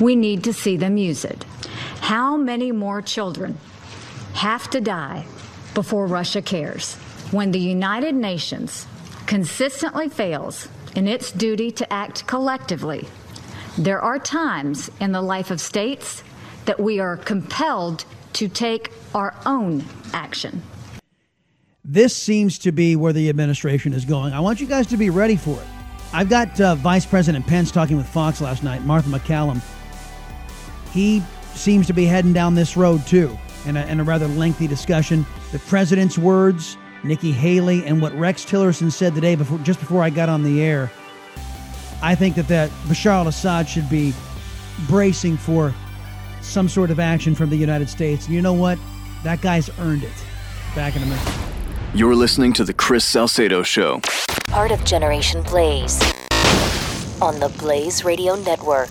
we 0.01 0.15
need 0.15 0.45
to 0.45 0.53
see 0.53 0.77
them 0.77 0.97
use 0.97 1.25
it. 1.25 1.45
How 2.01 2.37
many 2.37 2.71
more 2.71 3.03
children 3.03 3.59
have 4.35 4.71
to 4.71 4.81
die 4.81 5.27
before 5.75 6.07
Russia 6.07 6.43
cares? 6.43 6.95
When 7.33 7.51
the 7.51 7.59
United 7.59 8.15
Nations 8.15 8.87
consistently 9.27 10.09
fails 10.09 10.69
in 10.95 11.09
its 11.09 11.33
duty 11.33 11.71
to 11.73 11.93
act 11.93 12.27
collectively, 12.27 13.09
there 13.77 14.01
are 14.01 14.19
times 14.19 14.91
in 15.01 15.13
the 15.13 15.21
life 15.21 15.51
of 15.51 15.61
states 15.61 16.23
that 16.69 16.79
we 16.79 17.01
are 17.01 17.17
compelled 17.17 18.05
to 18.35 18.47
take 18.47 18.93
our 19.15 19.35
own 19.47 19.83
action. 20.13 20.63
This 21.83 22.15
seems 22.15 22.59
to 22.59 22.73
be 22.73 22.95
where 22.95 23.15
the 23.15 23.31
administration 23.31 23.95
is 23.95 24.05
going. 24.05 24.35
I 24.35 24.41
want 24.41 24.61
you 24.61 24.67
guys 24.67 24.87
to 24.89 24.99
be 24.99 25.09
ready 25.09 25.37
for 25.37 25.59
it. 25.59 25.67
I've 26.13 26.29
got 26.29 26.61
uh, 26.61 26.75
Vice 26.75 27.07
President 27.07 27.47
Pence 27.47 27.71
talking 27.71 27.97
with 27.97 28.07
Fox 28.07 28.43
last 28.43 28.63
night, 28.63 28.83
Martha 28.85 29.09
MacCallum. 29.09 29.63
He 30.93 31.23
seems 31.55 31.87
to 31.87 31.95
be 31.95 32.05
heading 32.05 32.35
down 32.35 32.55
this 32.55 32.77
road 32.77 33.07
too, 33.07 33.37
in 33.65 33.79
a, 33.79 33.87
in 33.87 33.99
a 33.99 34.05
rather 34.05 34.29
lengthy 34.29 34.67
discussion. 34.67 35.25
The 35.53 35.59
president's 35.61 36.19
words, 36.19 36.77
Nikki 37.03 37.33
Haley, 37.33 37.83
and 37.87 38.03
what 38.03 38.15
Rex 38.15 38.45
Tillerson 38.45 38.93
said 38.93 39.15
today, 39.15 39.37
before 39.37 39.59
just 39.61 39.81
before 39.81 40.03
I 40.03 40.11
got 40.11 40.29
on 40.29 40.43
the 40.43 40.63
air. 40.63 40.91
I 42.03 42.15
think 42.15 42.35
that 42.35 42.49
that 42.49 42.69
Bashar 42.89 43.13
al-Assad 43.13 43.67
should 43.71 43.89
be 43.89 44.13
bracing 44.87 45.39
for 45.39 45.75
some 46.43 46.69
sort 46.69 46.91
of 46.91 47.01
action 47.01 47.35
from 47.35 47.51
the 47.51 47.57
United 47.57 47.89
States. 47.89 48.27
And 48.27 48.35
you 48.35 48.43
know 48.43 48.53
what? 48.53 48.79
That 49.25 49.41
guy's 49.41 49.71
earned 49.79 50.05
it. 50.05 50.25
Back 50.75 50.97
in 50.97 51.03
a 51.03 51.07
minute. 51.07 51.35
You're 51.95 52.15
listening 52.15 52.53
to 52.55 52.65
The 52.65 52.75
Chris 52.75 53.05
Salcedo 53.05 53.63
Show. 53.63 54.01
Part 54.47 54.71
of 54.71 54.85
Generation 54.85 55.43
Blaze 55.43 56.01
on 57.21 57.41
the 57.41 57.49
Blaze 57.59 58.05
Radio 58.05 58.37
Network. 58.37 58.91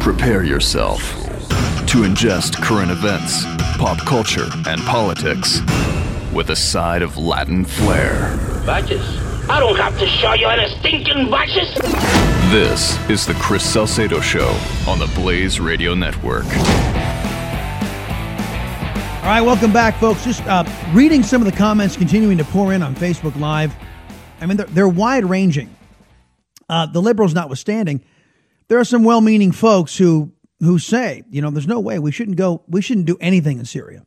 Prepare 0.00 0.44
yourself 0.44 1.00
to 1.88 1.98
ingest 2.02 2.54
current 2.62 2.90
events, 2.90 3.44
pop 3.78 3.98
culture, 3.98 4.48
and 4.66 4.80
politics 4.82 5.60
with 6.34 6.50
a 6.50 6.56
side 6.56 7.00
of 7.00 7.16
Latin 7.16 7.64
flair. 7.64 8.36
Badges? 8.66 9.00
I 9.48 9.60
don't 9.60 9.76
have 9.76 9.96
to 10.00 10.06
show 10.06 10.34
you 10.34 10.48
any 10.48 10.68
stinking 10.80 11.30
badges. 11.30 11.72
This 12.50 12.98
is 13.08 13.24
The 13.24 13.34
Chris 13.34 13.62
Salcedo 13.62 14.20
Show 14.20 14.48
on 14.88 14.98
the 14.98 15.06
Blaze 15.14 15.60
Radio 15.60 15.94
Network. 15.94 16.44
All 19.22 19.34
right, 19.34 19.42
welcome 19.42 19.72
back, 19.72 19.94
folks. 20.00 20.24
Just 20.24 20.44
uh, 20.46 20.64
reading 20.92 21.22
some 21.22 21.40
of 21.40 21.50
the 21.50 21.56
comments 21.56 21.96
continuing 21.96 22.36
to 22.38 22.44
pour 22.44 22.72
in 22.72 22.82
on 22.82 22.96
Facebook 22.96 23.38
Live. 23.38 23.72
I 24.40 24.46
mean, 24.46 24.56
they're, 24.56 24.66
they're 24.66 24.88
wide 24.88 25.24
ranging. 25.24 25.72
Uh, 26.68 26.86
the 26.86 27.00
liberals 27.00 27.32
notwithstanding, 27.32 28.04
there 28.66 28.78
are 28.80 28.84
some 28.84 29.04
well 29.04 29.20
meaning 29.20 29.52
folks 29.52 29.96
who 29.96 30.32
who 30.60 30.78
say, 30.78 31.22
you 31.30 31.40
know, 31.40 31.50
there's 31.50 31.66
no 31.66 31.80
way 31.80 31.98
we 31.98 32.10
shouldn't 32.10 32.36
go, 32.36 32.62
we 32.68 32.82
shouldn't 32.82 33.06
do 33.06 33.16
anything 33.20 33.58
in 33.58 33.64
Syria. 33.64 34.04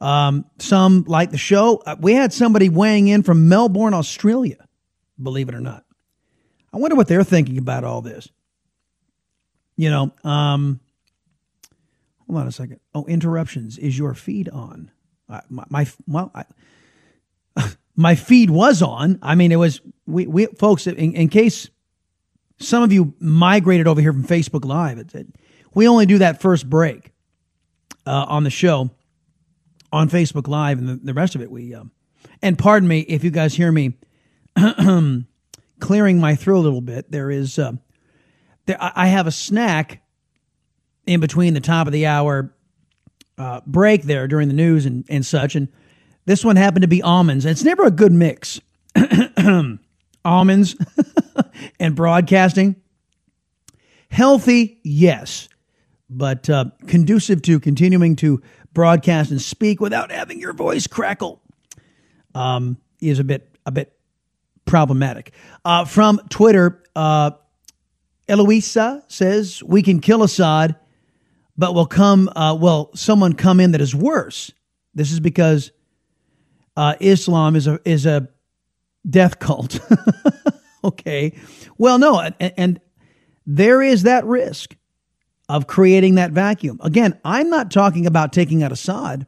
Um, 0.00 0.46
some 0.58 1.04
like 1.06 1.30
the 1.30 1.38
show. 1.38 1.82
Uh, 1.84 1.96
we 2.00 2.14
had 2.14 2.32
somebody 2.32 2.70
weighing 2.70 3.08
in 3.08 3.22
from 3.22 3.48
Melbourne, 3.48 3.92
Australia, 3.92 4.66
believe 5.22 5.50
it 5.50 5.54
or 5.54 5.60
not. 5.60 5.84
I 6.72 6.78
wonder 6.78 6.96
what 6.96 7.08
they're 7.08 7.24
thinking 7.24 7.58
about 7.58 7.84
all 7.84 8.00
this. 8.00 8.28
You 9.76 9.90
know, 9.90 10.12
um, 10.24 10.80
hold 12.26 12.40
on 12.40 12.46
a 12.46 12.52
second. 12.52 12.80
Oh, 12.94 13.04
interruptions. 13.06 13.76
Is 13.76 13.98
your 13.98 14.14
feed 14.14 14.48
on? 14.48 14.90
Uh, 15.28 15.40
my, 15.50 15.64
my, 15.68 15.86
well, 16.06 16.32
I, 16.34 16.44
my 17.96 18.14
feed 18.14 18.50
was 18.50 18.80
on. 18.80 19.18
I 19.22 19.34
mean, 19.34 19.52
it 19.52 19.56
was, 19.56 19.82
we, 20.06 20.26
we 20.26 20.46
folks, 20.46 20.86
in, 20.86 20.96
in 20.96 21.28
case 21.28 21.68
some 22.60 22.82
of 22.82 22.92
you 22.92 23.14
migrated 23.18 23.86
over 23.86 24.00
here 24.00 24.12
from 24.12 24.24
Facebook 24.24 24.64
Live. 24.64 24.98
It, 24.98 25.14
it, 25.14 25.26
we 25.74 25.88
only 25.88 26.06
do 26.06 26.18
that 26.18 26.40
first 26.40 26.68
break 26.68 27.12
uh, 28.06 28.26
on 28.28 28.44
the 28.44 28.50
show 28.50 28.90
on 29.92 30.08
Facebook 30.08 30.46
Live, 30.46 30.78
and 30.78 30.88
the, 30.88 30.94
the 30.96 31.14
rest 31.14 31.34
of 31.34 31.42
it 31.42 31.50
we. 31.50 31.74
Um, 31.74 31.90
and 32.42 32.58
pardon 32.58 32.88
me 32.88 33.00
if 33.00 33.24
you 33.24 33.30
guys 33.30 33.54
hear 33.54 33.72
me 33.72 33.94
clearing 35.80 36.20
my 36.20 36.34
throat 36.34 36.60
a 36.60 36.64
little 36.64 36.80
bit. 36.80 37.10
There 37.10 37.30
is, 37.30 37.58
uh, 37.58 37.72
there 38.66 38.78
I 38.80 39.08
have 39.08 39.26
a 39.26 39.32
snack 39.32 40.02
in 41.06 41.20
between 41.20 41.54
the 41.54 41.60
top 41.60 41.86
of 41.86 41.92
the 41.92 42.06
hour 42.06 42.54
uh, 43.38 43.60
break 43.66 44.02
there 44.02 44.28
during 44.28 44.48
the 44.48 44.54
news 44.54 44.86
and, 44.86 45.04
and 45.08 45.24
such. 45.24 45.56
And 45.56 45.68
this 46.26 46.44
one 46.44 46.56
happened 46.56 46.82
to 46.82 46.88
be 46.88 47.02
almonds. 47.02 47.44
And 47.44 47.52
it's 47.52 47.64
never 47.64 47.84
a 47.84 47.90
good 47.90 48.12
mix. 48.12 48.60
almonds 50.24 50.76
and 51.80 51.94
broadcasting. 51.94 52.76
Healthy, 54.10 54.80
yes, 54.82 55.48
but 56.08 56.50
uh, 56.50 56.66
conducive 56.86 57.42
to 57.42 57.60
continuing 57.60 58.16
to 58.16 58.42
broadcast 58.72 59.30
and 59.30 59.40
speak 59.40 59.80
without 59.80 60.10
having 60.10 60.40
your 60.40 60.52
voice 60.52 60.86
crackle 60.86 61.40
um, 62.34 62.76
is 63.00 63.18
a 63.18 63.24
bit 63.24 63.48
a 63.66 63.70
bit 63.70 63.96
problematic. 64.64 65.32
Uh, 65.64 65.84
from 65.84 66.20
Twitter, 66.28 66.82
uh, 66.96 67.32
Eloisa 68.28 69.04
says 69.08 69.62
we 69.62 69.82
can 69.82 70.00
kill 70.00 70.22
Assad, 70.22 70.76
but 71.56 71.74
will 71.74 71.86
come 71.86 72.28
uh, 72.34 72.56
will 72.58 72.90
someone 72.94 73.32
come 73.32 73.60
in 73.60 73.72
that 73.72 73.80
is 73.80 73.94
worse. 73.94 74.52
This 74.94 75.12
is 75.12 75.20
because 75.20 75.70
uh, 76.76 76.94
Islam 77.00 77.56
is 77.56 77.66
a 77.66 77.80
is 77.84 78.06
a 78.06 78.28
death 79.08 79.38
cult. 79.38 79.80
okay, 80.84 81.32
well, 81.78 81.98
no, 81.98 82.20
and, 82.20 82.52
and 82.56 82.80
there 83.46 83.82
is 83.82 84.02
that 84.04 84.24
risk 84.24 84.76
of 85.48 85.66
creating 85.66 86.14
that 86.14 86.30
vacuum. 86.30 86.78
Again, 86.82 87.18
I'm 87.24 87.50
not 87.50 87.70
talking 87.70 88.06
about 88.06 88.32
taking 88.32 88.62
out 88.62 88.72
Assad. 88.72 89.26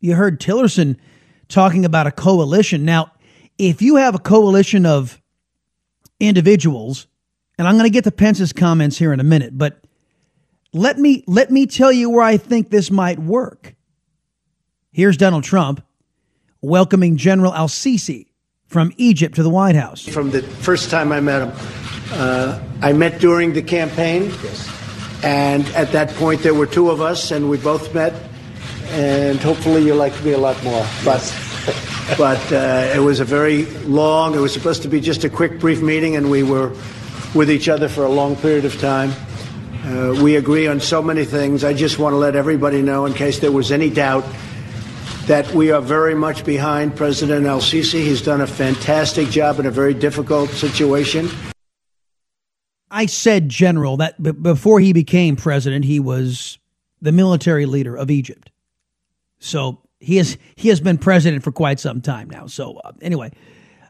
You 0.00 0.14
heard 0.14 0.40
Tillerson 0.40 0.96
talking 1.48 1.84
about 1.84 2.06
a 2.06 2.12
coalition. 2.12 2.84
Now, 2.84 3.12
if 3.58 3.82
you 3.82 3.96
have 3.96 4.14
a 4.14 4.20
coalition 4.20 4.86
of 4.86 5.20
individuals, 6.20 7.06
and 7.58 7.66
I'm 7.66 7.74
going 7.74 7.84
to 7.84 7.90
get 7.90 8.04
to 8.04 8.10
Pence's 8.10 8.52
comments 8.52 8.98
here 8.98 9.12
in 9.12 9.20
a 9.20 9.24
minute, 9.24 9.56
but 9.56 9.82
let 10.72 10.98
me 10.98 11.24
let 11.26 11.50
me 11.50 11.66
tell 11.66 11.90
you 11.90 12.10
where 12.10 12.22
I 12.22 12.36
think 12.36 12.70
this 12.70 12.90
might 12.90 13.18
work. 13.18 13.74
Here's 14.92 15.16
Donald 15.16 15.44
Trump 15.44 15.82
welcoming 16.66 17.16
General 17.16 17.54
Al 17.54 17.68
Sisi 17.68 18.26
from 18.66 18.92
Egypt 18.96 19.36
to 19.36 19.42
the 19.44 19.50
White 19.50 19.76
House. 19.76 20.06
From 20.06 20.30
the 20.32 20.42
first 20.42 20.90
time 20.90 21.12
I 21.12 21.20
met 21.20 21.42
him, 21.42 21.52
uh, 22.12 22.60
I 22.82 22.92
met 22.92 23.20
during 23.20 23.52
the 23.52 23.62
campaign, 23.62 24.32
and 25.22 25.64
at 25.76 25.92
that 25.92 26.10
point 26.16 26.42
there 26.42 26.54
were 26.54 26.66
two 26.66 26.90
of 26.90 27.00
us, 27.00 27.30
and 27.30 27.48
we 27.48 27.56
both 27.56 27.94
met. 27.94 28.12
And 28.90 29.38
hopefully 29.40 29.84
you 29.84 29.94
like 29.94 30.12
me 30.24 30.32
a 30.32 30.38
lot 30.38 30.62
more, 30.62 30.86
but 31.04 31.22
but 32.16 32.40
uh, 32.52 32.92
it 32.94 33.00
was 33.00 33.18
a 33.20 33.24
very 33.24 33.66
long. 33.84 34.34
It 34.34 34.38
was 34.38 34.52
supposed 34.52 34.82
to 34.82 34.88
be 34.88 35.00
just 35.00 35.24
a 35.24 35.30
quick, 35.30 35.58
brief 35.58 35.82
meeting, 35.82 36.16
and 36.16 36.30
we 36.30 36.42
were 36.42 36.72
with 37.34 37.50
each 37.50 37.68
other 37.68 37.88
for 37.88 38.04
a 38.04 38.08
long 38.08 38.36
period 38.36 38.64
of 38.64 38.78
time. 38.80 39.12
Uh, 39.84 40.20
we 40.22 40.36
agree 40.36 40.66
on 40.66 40.80
so 40.80 41.02
many 41.02 41.24
things. 41.24 41.62
I 41.64 41.74
just 41.74 41.98
want 41.98 42.12
to 42.12 42.16
let 42.16 42.34
everybody 42.36 42.82
know, 42.82 43.06
in 43.06 43.12
case 43.12 43.40
there 43.40 43.52
was 43.52 43.72
any 43.72 43.90
doubt, 43.90 44.24
that 45.26 45.52
we 45.52 45.72
are 45.72 45.82
very 45.82 46.14
much 46.14 46.44
behind 46.44 46.94
President 46.94 47.46
El 47.46 47.60
Sisi. 47.60 48.00
He's 48.00 48.22
done 48.22 48.40
a 48.40 48.46
fantastic 48.46 49.28
job 49.28 49.58
in 49.58 49.66
a 49.66 49.70
very 49.70 49.92
difficult 49.92 50.50
situation. 50.50 51.28
I 52.90 53.06
said 53.06 53.48
general 53.48 53.96
that 53.96 54.22
b- 54.22 54.30
before 54.30 54.78
he 54.78 54.92
became 54.92 55.34
president, 55.34 55.84
he 55.84 55.98
was 55.98 56.58
the 57.02 57.10
military 57.10 57.66
leader 57.66 57.96
of 57.96 58.08
Egypt. 58.08 58.50
So 59.40 59.82
he 59.98 60.16
has 60.18 60.38
he 60.54 60.68
has 60.68 60.80
been 60.80 60.96
president 60.96 61.42
for 61.42 61.50
quite 61.50 61.80
some 61.80 62.00
time 62.00 62.30
now. 62.30 62.46
So 62.46 62.76
uh, 62.78 62.92
anyway, 63.02 63.32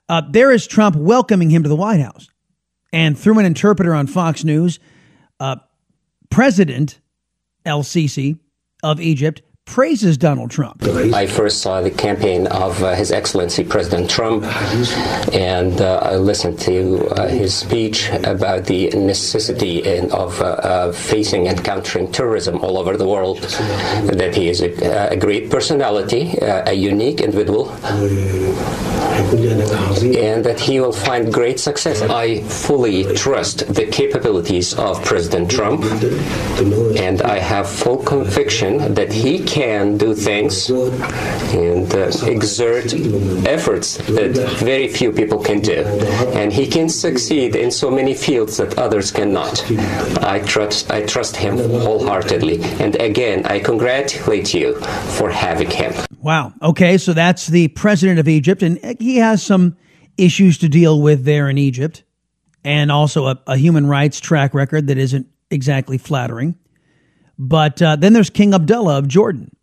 uh, 0.09 0.22
there 0.30 0.51
is 0.51 0.66
Trump 0.66 0.97
welcoming 0.97 1.51
him 1.51 1.62
to 1.62 1.68
the 1.68 1.76
White 1.76 2.01
House, 2.01 2.28
and 2.93 3.18
through 3.18 3.39
an 3.39 3.45
interpreter 3.45 3.95
on 3.95 4.07
Fox 4.07 4.43
News, 4.43 4.80
uh, 5.39 5.57
President 6.30 6.99
El 7.66 7.82
Sisi 7.82 8.39
of 8.82 9.01
Egypt 9.01 9.43
praises 9.67 10.17
Donald 10.17 10.51
Trump. 10.51 10.83
I 11.12 11.27
first 11.27 11.61
saw 11.61 11.83
the 11.83 11.91
campaign 11.91 12.47
of 12.47 12.83
uh, 12.83 12.95
His 12.95 13.11
Excellency 13.12 13.64
President 13.64 14.09
Trump, 14.09 14.45
and 15.35 15.81
uh, 15.81 15.99
I 16.03 16.17
listened 16.17 16.59
to 16.61 17.09
uh, 17.09 17.29
his 17.29 17.53
speech 17.55 18.09
about 18.25 18.64
the 18.64 18.89
necessity 18.91 19.83
in, 19.83 20.11
of 20.12 20.41
uh, 20.41 20.93
facing 20.93 21.49
and 21.49 21.62
countering 21.62 22.11
terrorism 22.11 22.59
all 22.61 22.79
over 22.79 22.97
the 22.97 23.07
world. 23.07 23.43
That 23.43 24.35
he 24.35 24.49
is 24.49 24.62
a, 24.62 25.12
a 25.12 25.17
great 25.17 25.51
personality, 25.51 26.39
uh, 26.41 26.71
a 26.71 26.73
unique 26.73 27.21
individual, 27.21 27.71
and 30.14 30.45
that 30.45 30.61
he 30.61 30.81
will 30.81 30.93
find 30.93 31.33
great 31.33 31.59
success. 31.59 32.01
I 32.03 32.41
fully 32.43 33.14
trust 33.14 33.67
the 33.75 33.87
capabilities 33.87 34.75
of 34.75 35.05
President 35.05 35.51
Trump, 35.51 35.85
and 36.97 37.21
I 37.23 37.41
have 37.41 37.69
full 37.69 37.99
conviction 37.99 38.95
that 38.95 39.12
he 39.12 39.43
can 39.43 39.55
do 39.57 40.14
things 40.14 40.68
and 40.68 41.94
uh, 41.94 42.11
exert 42.26 42.92
efforts 43.46 43.96
that 43.96 44.36
very 44.59 44.88
few 44.88 45.12
people 45.12 45.42
can 45.42 45.61
do. 45.61 45.82
And 46.34 46.52
he 46.52 46.66
can 46.66 46.88
succeed 46.88 47.57
in 47.57 47.70
so 47.70 47.90
many 47.90 48.14
fields 48.14 48.59
that 48.59 48.78
others 48.78 49.11
cannot. 49.11 49.64
I 50.22 50.40
trust, 50.40 50.90
I 50.90 51.07
trust 51.07 51.36
him 51.36 51.57
wholeheartedly. 51.57 52.62
And 52.80 52.96
again, 52.96 53.46
I 53.46 53.61
congratulate 53.61 54.52
you 54.52 54.74
for 55.18 55.30
having 55.30 55.70
him. 55.70 55.94
Wow. 56.20 56.52
Okay, 56.61 56.98
so 56.98 57.14
that's 57.14 57.46
the 57.46 57.68
president 57.68 58.18
of 58.18 58.28
Egypt, 58.28 58.62
and 58.62 58.78
he 59.00 59.16
has 59.16 59.42
some 59.42 59.76
issues 60.18 60.59
to 60.59 60.68
deal 60.68 61.00
with 61.00 61.24
there 61.24 61.48
in 61.48 61.57
Egypt, 61.57 62.02
and 62.64 62.90
also 62.90 63.26
a, 63.26 63.42
a 63.46 63.57
human 63.57 63.86
rights 63.86 64.20
track 64.20 64.52
record 64.52 64.88
that 64.88 64.98
isn't 64.98 65.28
exactly 65.50 65.98
flattering. 65.98 66.57
But 67.39 67.82
uh, 67.82 67.97
then 67.97 68.12
there's 68.12 68.30
King 68.30 68.55
Abdullah 68.55 68.99
of 68.99 69.09
Jordan, 69.09 69.55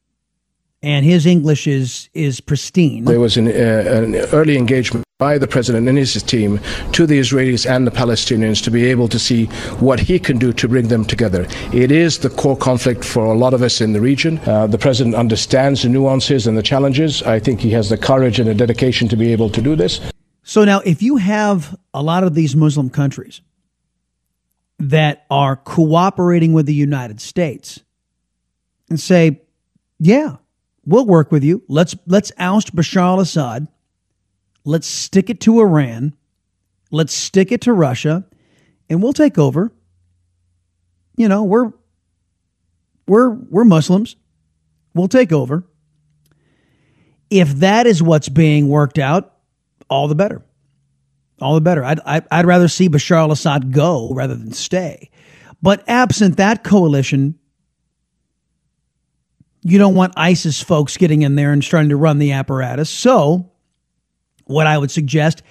and 0.81 1.05
his 1.05 1.25
English 1.25 1.67
is 1.67 2.09
is 2.13 2.39
pristine. 2.39 3.05
There 3.05 3.19
was 3.19 3.37
an, 3.37 3.47
uh, 3.47 3.51
an 3.51 4.15
early 4.31 4.57
engagement 4.57 5.03
by 5.19 5.37
the 5.37 5.47
president 5.47 5.87
and 5.87 5.97
his 5.97 6.21
team 6.21 6.59
to 6.91 7.05
the 7.05 7.17
Israelis 7.17 7.65
and 7.69 7.87
the 7.87 7.91
Palestinians 7.91 8.61
to 8.63 8.71
be 8.71 8.85
able 8.85 9.07
to 9.07 9.17
see 9.17 9.45
what 9.79 9.99
he 9.99 10.19
can 10.19 10.37
do 10.37 10.51
to 10.51 10.67
bring 10.67 10.87
them 10.89 11.05
together. 11.05 11.47
It 11.71 11.91
is 11.91 12.19
the 12.19 12.29
core 12.29 12.57
conflict 12.57 13.05
for 13.05 13.25
a 13.25 13.33
lot 13.33 13.53
of 13.53 13.61
us 13.61 13.79
in 13.79 13.93
the 13.93 14.01
region. 14.01 14.39
Uh, 14.39 14.67
the 14.67 14.77
president 14.77 15.15
understands 15.15 15.83
the 15.83 15.89
nuances 15.89 16.45
and 16.47 16.57
the 16.57 16.63
challenges. 16.63 17.23
I 17.23 17.39
think 17.39 17.61
he 17.61 17.71
has 17.71 17.89
the 17.89 17.97
courage 17.97 18.39
and 18.39 18.49
the 18.49 18.55
dedication 18.55 19.07
to 19.09 19.15
be 19.15 19.31
able 19.31 19.49
to 19.51 19.61
do 19.61 19.75
this. 19.75 20.01
So 20.43 20.65
now, 20.65 20.81
if 20.81 21.01
you 21.01 21.15
have 21.17 21.77
a 21.93 22.03
lot 22.03 22.23
of 22.23 22.33
these 22.33 22.53
Muslim 22.55 22.89
countries 22.89 23.41
that 24.89 25.25
are 25.29 25.55
cooperating 25.55 26.53
with 26.53 26.65
the 26.65 26.73
United 26.73 27.21
States 27.21 27.81
and 28.89 28.99
say, 28.99 29.41
yeah, 29.99 30.37
we'll 30.85 31.05
work 31.05 31.31
with 31.31 31.43
you. 31.43 31.63
Let's 31.67 31.95
let's 32.05 32.31
oust 32.37 32.75
Bashar 32.75 33.01
al-Assad. 33.01 33.67
Let's 34.65 34.87
stick 34.87 35.29
it 35.29 35.39
to 35.41 35.59
Iran. 35.59 36.15
Let's 36.91 37.13
stick 37.13 37.51
it 37.51 37.61
to 37.61 37.73
Russia 37.73 38.25
and 38.89 39.01
we'll 39.01 39.13
take 39.13 39.37
over. 39.37 39.71
You 41.15 41.29
know, 41.29 41.43
we're 41.43 41.71
we're 43.07 43.29
we're 43.29 43.65
Muslims. 43.65 44.15
We'll 44.93 45.07
take 45.07 45.31
over. 45.31 45.63
If 47.29 47.55
that 47.55 47.87
is 47.87 48.03
what's 48.03 48.29
being 48.29 48.67
worked 48.67 48.99
out, 48.99 49.33
all 49.89 50.07
the 50.07 50.15
better. 50.15 50.43
All 51.41 51.55
the 51.55 51.61
better. 51.61 51.83
I'd, 51.83 51.99
I'd 52.05 52.45
rather 52.45 52.67
see 52.67 52.89
Bashar 52.89 53.17
al 53.17 53.31
Assad 53.31 53.71
go 53.71 54.09
rather 54.13 54.35
than 54.35 54.53
stay. 54.53 55.09
But 55.61 55.83
absent 55.87 56.37
that 56.37 56.63
coalition, 56.63 57.39
you 59.61 59.77
don't 59.77 59.95
want 59.95 60.13
ISIS 60.17 60.61
folks 60.61 60.97
getting 60.97 61.21
in 61.21 61.35
there 61.35 61.51
and 61.51 61.63
starting 61.63 61.89
to 61.89 61.95
run 61.95 62.19
the 62.19 62.33
apparatus. 62.33 62.89
So, 62.89 63.51
what 64.45 64.67
I 64.67 64.77
would 64.77 64.91
suggest, 64.91 65.41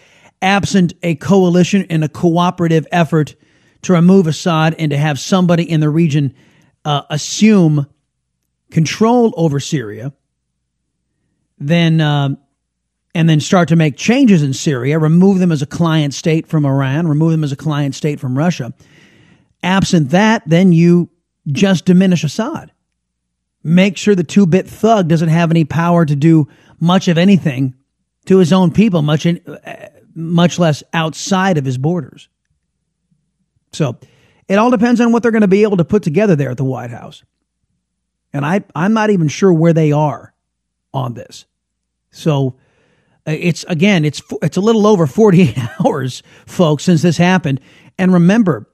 absent 0.42 0.92
a 1.02 1.14
coalition 1.14 1.86
and 1.88 2.04
a 2.04 2.08
cooperative 2.08 2.86
effort 2.92 3.34
to 3.82 3.94
remove 3.94 4.26
Assad 4.26 4.74
and 4.78 4.90
to 4.90 4.98
have 4.98 5.18
somebody 5.18 5.68
in 5.68 5.80
the 5.80 5.88
region 5.88 6.34
uh, 6.84 7.02
assume 7.10 7.86
control 8.70 9.32
over 9.36 9.60
Syria, 9.60 10.12
then 11.58 12.00
um, 12.00 12.38
and 13.14 13.28
then 13.28 13.40
start 13.40 13.68
to 13.68 13.76
make 13.76 13.96
changes 13.96 14.42
in 14.42 14.52
Syria, 14.52 14.98
remove 14.98 15.38
them 15.38 15.52
as 15.52 15.62
a 15.62 15.66
client 15.66 16.14
state 16.14 16.46
from 16.46 16.64
Iran, 16.64 17.06
remove 17.06 17.32
them 17.32 17.44
as 17.44 17.52
a 17.52 17.56
client 17.56 17.94
state 17.94 18.18
from 18.18 18.36
Russia. 18.36 18.72
Absent 19.62 20.10
that, 20.10 20.42
then 20.46 20.72
you 20.72 21.10
just 21.46 21.84
diminish 21.84 22.24
Assad. 22.24 22.72
Make 23.62 23.96
sure 23.96 24.14
the 24.14 24.24
two 24.24 24.46
bit 24.46 24.66
thug 24.66 25.08
doesn't 25.08 25.28
have 25.28 25.50
any 25.50 25.64
power 25.64 26.04
to 26.04 26.16
do 26.16 26.48
much 26.80 27.06
of 27.08 27.18
anything 27.18 27.74
to 28.24 28.38
his 28.38 28.52
own 28.52 28.72
people, 28.72 29.02
much, 29.02 29.26
in, 29.26 29.40
uh, 29.46 29.88
much 30.14 30.58
less 30.58 30.82
outside 30.92 31.58
of 31.58 31.64
his 31.64 31.78
borders. 31.78 32.28
So 33.72 33.98
it 34.48 34.56
all 34.56 34.70
depends 34.70 35.00
on 35.00 35.12
what 35.12 35.22
they're 35.22 35.32
going 35.32 35.42
to 35.42 35.48
be 35.48 35.62
able 35.62 35.76
to 35.76 35.84
put 35.84 36.02
together 36.02 36.34
there 36.34 36.50
at 36.50 36.56
the 36.56 36.64
White 36.64 36.90
House. 36.90 37.22
And 38.32 38.44
I, 38.44 38.64
I'm 38.74 38.94
not 38.94 39.10
even 39.10 39.28
sure 39.28 39.52
where 39.52 39.72
they 39.72 39.92
are 39.92 40.34
on 40.92 41.14
this. 41.14 41.44
So 42.10 42.56
Uh, 43.26 43.32
it's 43.38 43.64
again, 43.64 44.04
it's 44.04 44.22
it's 44.42 44.56
a 44.56 44.60
little 44.60 44.86
over 44.86 45.06
48 45.06 45.56
hours, 45.84 46.22
folks, 46.46 46.84
since 46.84 47.02
this 47.02 47.16
happened. 47.16 47.60
And 47.98 48.12
remember, 48.12 48.68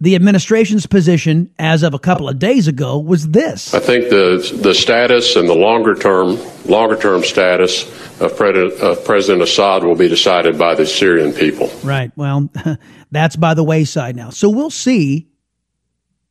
the 0.00 0.14
administration's 0.14 0.86
position 0.86 1.50
as 1.58 1.82
of 1.82 1.94
a 1.94 1.98
couple 1.98 2.28
of 2.28 2.38
days 2.38 2.68
ago 2.68 2.98
was 2.98 3.28
this. 3.28 3.72
I 3.72 3.78
think 3.78 4.10
the 4.10 4.58
the 4.62 4.74
status 4.74 5.36
and 5.36 5.48
the 5.48 5.54
longer 5.54 5.94
term 5.94 6.38
longer 6.66 6.96
term 6.96 7.22
status 7.22 7.84
of, 8.20 8.36
President, 8.36 8.80
of 8.80 9.04
President 9.04 9.42
Assad 9.42 9.84
will 9.84 9.94
be 9.94 10.08
decided 10.08 10.58
by 10.58 10.74
the 10.74 10.86
Syrian 10.86 11.32
people. 11.32 11.70
Right. 11.82 12.10
Well, 12.16 12.50
that's 13.10 13.36
by 13.36 13.54
the 13.54 13.64
wayside 13.64 14.16
now. 14.16 14.30
So 14.30 14.50
we'll 14.50 14.70
see 14.70 15.28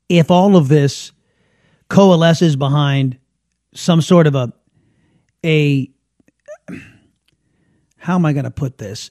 if 0.09 0.29
all 0.29 0.55
of 0.55 0.67
this 0.67 1.11
coalesces 1.89 2.55
behind 2.55 3.17
some 3.73 4.01
sort 4.01 4.27
of 4.27 4.35
a 4.35 4.53
a 5.43 5.89
how 8.05 8.13
am 8.13 8.23
I 8.23 8.33
going 8.33 8.45
to 8.45 8.51
put 8.51 8.77
this? 8.77 9.09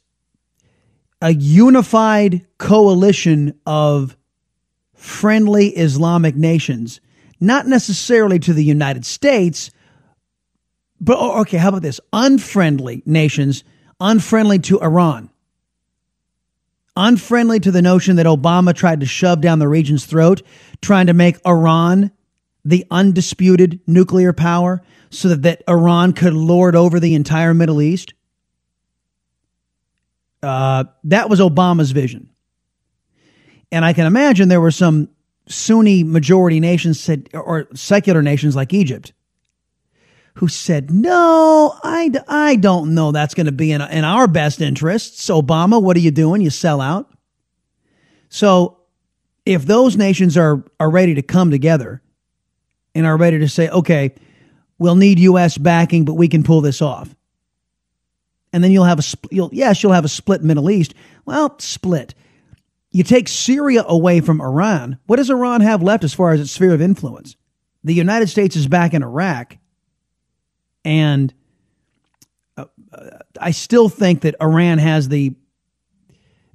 A 1.20 1.34
unified 1.34 2.46
coalition 2.58 3.58
of 3.66 4.16
friendly 4.94 5.70
Islamic 5.70 6.36
nations, 6.36 7.00
not 7.40 7.66
necessarily 7.66 8.38
to 8.38 8.52
the 8.52 8.62
United 8.62 9.04
States, 9.04 9.72
but 11.00 11.16
oh, 11.18 11.40
okay, 11.40 11.56
how 11.56 11.70
about 11.70 11.82
this? 11.82 12.00
Unfriendly 12.12 13.02
nations, 13.04 13.64
unfriendly 13.98 14.60
to 14.60 14.80
Iran, 14.80 15.28
unfriendly 16.96 17.58
to 17.58 17.72
the 17.72 17.82
notion 17.82 18.14
that 18.14 18.26
Obama 18.26 18.72
tried 18.72 19.00
to 19.00 19.06
shove 19.06 19.40
down 19.40 19.58
the 19.58 19.66
region's 19.66 20.06
throat, 20.06 20.40
trying 20.82 21.08
to 21.08 21.14
make 21.14 21.44
Iran 21.44 22.12
the 22.64 22.86
undisputed 22.92 23.80
nuclear 23.88 24.32
power 24.32 24.82
so 25.10 25.30
that, 25.30 25.42
that 25.42 25.62
Iran 25.68 26.12
could 26.12 26.32
lord 26.32 26.76
over 26.76 27.00
the 27.00 27.16
entire 27.16 27.54
Middle 27.54 27.82
East. 27.82 28.14
Uh, 30.44 30.84
that 31.04 31.28
was 31.28 31.40
Obama's 31.40 31.90
vision. 31.90 32.30
And 33.72 33.84
I 33.84 33.92
can 33.92 34.06
imagine 34.06 34.48
there 34.48 34.60
were 34.60 34.70
some 34.70 35.08
Sunni 35.48 36.04
majority 36.04 36.60
nations 36.60 37.00
said, 37.00 37.28
or 37.34 37.68
secular 37.74 38.22
nations 38.22 38.54
like 38.54 38.72
Egypt 38.72 39.12
who 40.34 40.48
said, 40.48 40.90
no, 40.90 41.78
I, 41.82 42.10
I 42.26 42.56
don't 42.56 42.94
know 42.94 43.12
that's 43.12 43.34
going 43.34 43.46
to 43.46 43.52
be 43.52 43.70
in, 43.72 43.80
in 43.80 44.04
our 44.04 44.26
best 44.26 44.60
interests. 44.60 45.28
Obama, 45.28 45.80
what 45.80 45.96
are 45.96 46.00
you 46.00 46.10
doing? 46.10 46.40
You 46.40 46.50
sell 46.50 46.80
out. 46.80 47.10
So 48.28 48.78
if 49.46 49.64
those 49.64 49.96
nations 49.96 50.36
are, 50.36 50.64
are 50.80 50.90
ready 50.90 51.14
to 51.14 51.22
come 51.22 51.50
together 51.50 52.02
and 52.94 53.06
are 53.06 53.16
ready 53.16 53.38
to 53.38 53.48
say, 53.48 53.68
okay, 53.68 54.14
we'll 54.78 54.96
need 54.96 55.18
U.S. 55.20 55.56
backing, 55.56 56.04
but 56.04 56.14
we 56.14 56.28
can 56.28 56.42
pull 56.42 56.60
this 56.60 56.82
off. 56.82 57.14
And 58.54 58.62
then 58.62 58.70
you'll 58.70 58.84
have 58.84 59.00
a, 59.00 59.02
you'll, 59.32 59.50
yes, 59.52 59.82
you'll 59.82 59.90
have 59.90 60.04
a 60.04 60.08
split 60.08 60.44
Middle 60.44 60.70
East. 60.70 60.94
Well, 61.24 61.58
split. 61.58 62.14
You 62.92 63.02
take 63.02 63.26
Syria 63.26 63.82
away 63.84 64.20
from 64.20 64.40
Iran. 64.40 65.00
What 65.06 65.16
does 65.16 65.28
Iran 65.28 65.60
have 65.60 65.82
left 65.82 66.04
as 66.04 66.14
far 66.14 66.30
as 66.30 66.40
its 66.40 66.52
sphere 66.52 66.72
of 66.72 66.80
influence? 66.80 67.34
The 67.82 67.94
United 67.94 68.28
States 68.28 68.54
is 68.54 68.68
back 68.68 68.94
in 68.94 69.02
Iraq. 69.02 69.58
And 70.84 71.34
uh, 72.56 72.66
I 73.40 73.50
still 73.50 73.88
think 73.88 74.20
that 74.20 74.36
Iran 74.40 74.78
has 74.78 75.08
the 75.08 75.34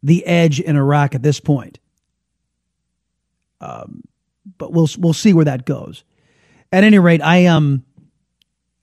the 0.02 0.26
edge 0.26 0.62
in 0.62 0.78
Iraq 0.78 1.16
at 1.16 1.22
this 1.22 1.42
point. 1.42 1.80
Um, 3.60 4.04
but 4.58 4.72
we'll 4.72 4.88
we'll 4.98 5.12
see 5.12 5.34
where 5.34 5.44
that 5.44 5.66
goes. 5.66 6.06
At 6.72 6.86
any 6.86 6.98
rate, 6.98 7.22
I 7.22 7.48
um, 7.48 7.84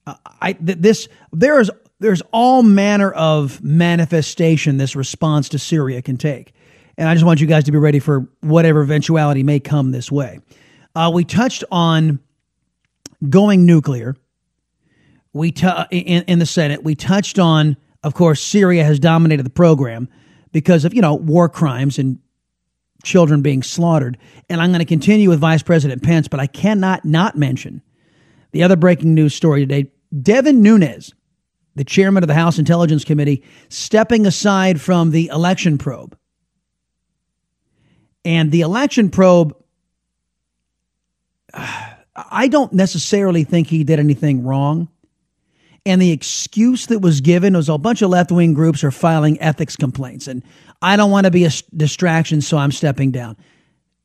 I 0.07 0.55
this 0.61 1.09
there's 1.33 1.71
there's 1.99 2.23
all 2.33 2.63
manner 2.63 3.11
of 3.13 3.63
manifestation 3.63 4.77
this 4.77 4.95
response 4.95 5.49
to 5.51 5.59
Syria 5.59 6.03
can 6.03 6.17
take. 6.17 6.53
And 6.99 7.09
I 7.09 7.15
just 7.15 7.25
want 7.25 7.41
you 7.41 7.47
guys 7.47 7.65
to 7.65 7.73
be 7.73 7.79
ready 7.79 7.99
for 7.99 8.29
whatever 8.41 8.83
eventuality 8.83 9.43
may 9.43 9.61
come 9.61 9.93
this 9.93 10.11
way. 10.11 10.41
Uh, 10.95 11.11
we 11.13 11.25
touched 11.25 11.65
on 11.71 12.21
going 13.29 13.67
nuclear. 13.67 14.17
We 15.33 15.53
t- 15.53 15.69
in, 15.91 16.23
in 16.25 16.39
the 16.39 16.47
Senate. 16.47 16.83
We 16.83 16.95
touched 16.95 17.39
on, 17.39 17.77
of 18.03 18.15
course, 18.15 18.41
Syria 18.41 18.85
has 18.85 18.99
dominated 18.99 19.43
the 19.43 19.51
program 19.51 20.09
because 20.53 20.87
of 20.87 20.95
you 20.95 21.03
know 21.03 21.15
war 21.15 21.51
crimes 21.51 21.99
and 21.99 22.19
children 23.05 23.43
being 23.43 23.63
slaughtered. 23.63 24.17
And 24.49 24.61
I'm 24.61 24.71
going 24.71 24.81
to 24.81 24.87
continue 24.87 25.29
with 25.29 25.39
Vice 25.39 25.63
President 25.63 26.03
Pence, 26.03 26.29
but 26.29 26.41
I 26.41 26.47
cannot 26.47 27.05
not 27.05 27.37
mention 27.37 27.83
the 28.53 28.63
other 28.63 28.77
breaking 28.77 29.15
news 29.15 29.35
story 29.35 29.61
today. 29.61 29.91
Devin 30.23 30.63
Nunes, 30.63 31.13
the 31.77 31.85
chairman 31.85 32.25
of 32.25 32.29
the 32.29 32.35
House 32.35 32.59
Intelligence 32.59 33.05
Committee, 33.05 33.45
stepping 33.69 34.27
aside 34.27 34.81
from 34.81 35.11
the 35.13 35.29
election 35.29 35.79
probe 35.79 36.19
and 38.27 38.51
the 38.51 38.63
election 38.63 39.09
probe, 39.09 39.57
I 41.55 42.49
don't 42.49 42.73
necessarily 42.73 43.45
think 43.45 43.69
he 43.69 43.85
did 43.85 44.01
anything 44.01 44.43
wrong. 44.43 44.89
And 45.85 46.03
the 46.03 46.11
excuse 46.11 46.87
that 46.87 46.99
was 46.99 47.21
given 47.21 47.55
was 47.55 47.69
a 47.69 47.79
bunch 47.79 48.03
of 48.03 48.11
left 48.11 48.33
wing 48.33 48.55
groups 48.55 48.83
are 48.83 48.91
filing 48.91 49.41
ethics 49.41 49.77
complaints. 49.77 50.27
And 50.27 50.43
I 50.83 50.97
don't 50.97 51.13
want 51.13 51.27
to 51.27 51.31
be 51.31 51.45
a 51.45 51.51
distraction, 51.77 52.41
so 52.41 52.57
I'm 52.57 52.73
stepping 52.73 53.13
down. 53.13 53.37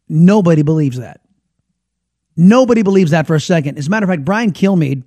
Nobody 0.07 0.61
believes 0.61 0.99
that. 0.99 1.21
Nobody 2.37 2.83
believes 2.83 3.11
that 3.11 3.25
for 3.25 3.35
a 3.35 3.41
second. 3.41 3.79
As 3.79 3.87
a 3.87 3.89
matter 3.89 4.03
of 4.03 4.09
fact, 4.09 4.25
Brian 4.25 4.51
Kilmeade, 4.51 5.03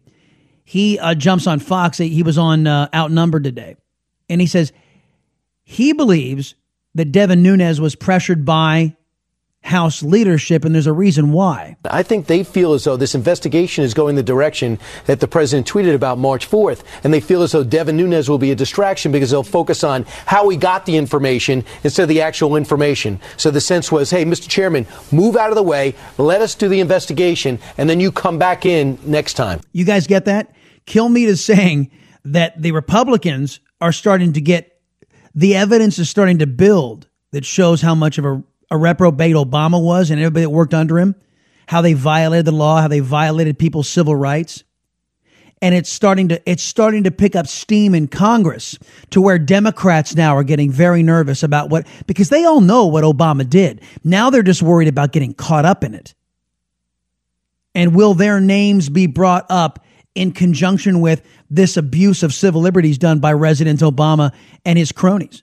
he 0.64 0.98
uh, 0.98 1.14
jumps 1.14 1.46
on 1.46 1.60
Fox. 1.60 1.98
He 1.98 2.22
was 2.22 2.38
on 2.38 2.66
uh, 2.66 2.88
Outnumbered 2.94 3.44
today. 3.44 3.76
And 4.28 4.40
he 4.40 4.46
says 4.46 4.72
he 5.62 5.92
believes 5.92 6.54
that 6.94 7.12
Devin 7.12 7.42
Nunes 7.42 7.80
was 7.80 7.94
pressured 7.94 8.44
by 8.44 8.96
House 9.64 10.02
leadership, 10.02 10.64
and 10.64 10.74
there's 10.74 10.86
a 10.86 10.92
reason 10.92 11.32
why. 11.32 11.76
I 11.86 12.02
think 12.02 12.26
they 12.26 12.44
feel 12.44 12.74
as 12.74 12.84
though 12.84 12.98
this 12.98 13.14
investigation 13.14 13.82
is 13.82 13.94
going 13.94 14.14
the 14.14 14.22
direction 14.22 14.78
that 15.06 15.20
the 15.20 15.26
president 15.26 15.66
tweeted 15.66 15.94
about 15.94 16.18
March 16.18 16.48
4th, 16.48 16.82
and 17.02 17.14
they 17.14 17.20
feel 17.20 17.42
as 17.42 17.52
though 17.52 17.64
Devin 17.64 17.96
Nunes 17.96 18.28
will 18.28 18.38
be 18.38 18.50
a 18.50 18.54
distraction 18.54 19.10
because 19.10 19.30
they'll 19.30 19.42
focus 19.42 19.82
on 19.82 20.04
how 20.26 20.48
he 20.50 20.58
got 20.58 20.84
the 20.84 20.98
information 20.98 21.64
instead 21.82 22.02
of 22.02 22.08
the 22.10 22.20
actual 22.20 22.56
information. 22.56 23.18
So 23.38 23.50
the 23.50 23.60
sense 23.60 23.90
was, 23.90 24.10
hey, 24.10 24.26
Mr. 24.26 24.48
Chairman, 24.48 24.86
move 25.10 25.34
out 25.34 25.48
of 25.48 25.56
the 25.56 25.62
way, 25.62 25.94
let 26.18 26.42
us 26.42 26.54
do 26.54 26.68
the 26.68 26.80
investigation, 26.80 27.58
and 27.78 27.88
then 27.88 28.00
you 28.00 28.12
come 28.12 28.38
back 28.38 28.66
in 28.66 28.98
next 29.04 29.34
time. 29.34 29.60
You 29.72 29.86
guys 29.86 30.06
get 30.06 30.26
that? 30.26 30.54
Kilmeade 30.86 31.28
is 31.28 31.42
saying 31.42 31.90
that 32.26 32.60
the 32.60 32.72
Republicans 32.72 33.60
are 33.80 33.92
starting 33.92 34.34
to 34.34 34.40
get 34.40 34.72
the 35.34 35.56
evidence 35.56 35.98
is 35.98 36.08
starting 36.08 36.38
to 36.38 36.46
build 36.46 37.08
that 37.32 37.44
shows 37.44 37.82
how 37.82 37.94
much 37.94 38.18
of 38.18 38.24
a 38.24 38.44
a 38.70 38.76
reprobate 38.76 39.36
Obama 39.36 39.82
was 39.82 40.10
and 40.10 40.20
everybody 40.20 40.44
that 40.44 40.50
worked 40.50 40.74
under 40.74 40.98
him, 40.98 41.14
how 41.66 41.80
they 41.80 41.92
violated 41.94 42.46
the 42.46 42.52
law, 42.52 42.80
how 42.80 42.88
they 42.88 43.00
violated 43.00 43.58
people's 43.58 43.88
civil 43.88 44.14
rights. 44.14 44.64
And 45.62 45.74
it's 45.74 45.88
starting 45.88 46.28
to 46.28 46.50
it's 46.50 46.62
starting 46.62 47.04
to 47.04 47.10
pick 47.10 47.34
up 47.34 47.46
steam 47.46 47.94
in 47.94 48.08
Congress 48.08 48.78
to 49.10 49.20
where 49.22 49.38
Democrats 49.38 50.14
now 50.14 50.36
are 50.36 50.42
getting 50.42 50.70
very 50.70 51.02
nervous 51.02 51.42
about 51.42 51.70
what 51.70 51.86
because 52.06 52.28
they 52.28 52.44
all 52.44 52.60
know 52.60 52.86
what 52.86 53.04
Obama 53.04 53.48
did. 53.48 53.80
Now 54.02 54.28
they're 54.28 54.42
just 54.42 54.62
worried 54.62 54.88
about 54.88 55.12
getting 55.12 55.32
caught 55.32 55.64
up 55.64 55.82
in 55.82 55.94
it. 55.94 56.14
And 57.74 57.94
will 57.94 58.14
their 58.14 58.40
names 58.40 58.90
be 58.90 59.06
brought 59.06 59.46
up 59.48 59.84
in 60.14 60.32
conjunction 60.32 61.00
with 61.00 61.22
this 61.48 61.76
abuse 61.76 62.22
of 62.22 62.34
civil 62.34 62.60
liberties 62.60 62.98
done 62.98 63.18
by 63.20 63.32
President 63.32 63.80
Obama 63.80 64.34
and 64.66 64.78
his 64.78 64.92
cronies? 64.92 65.42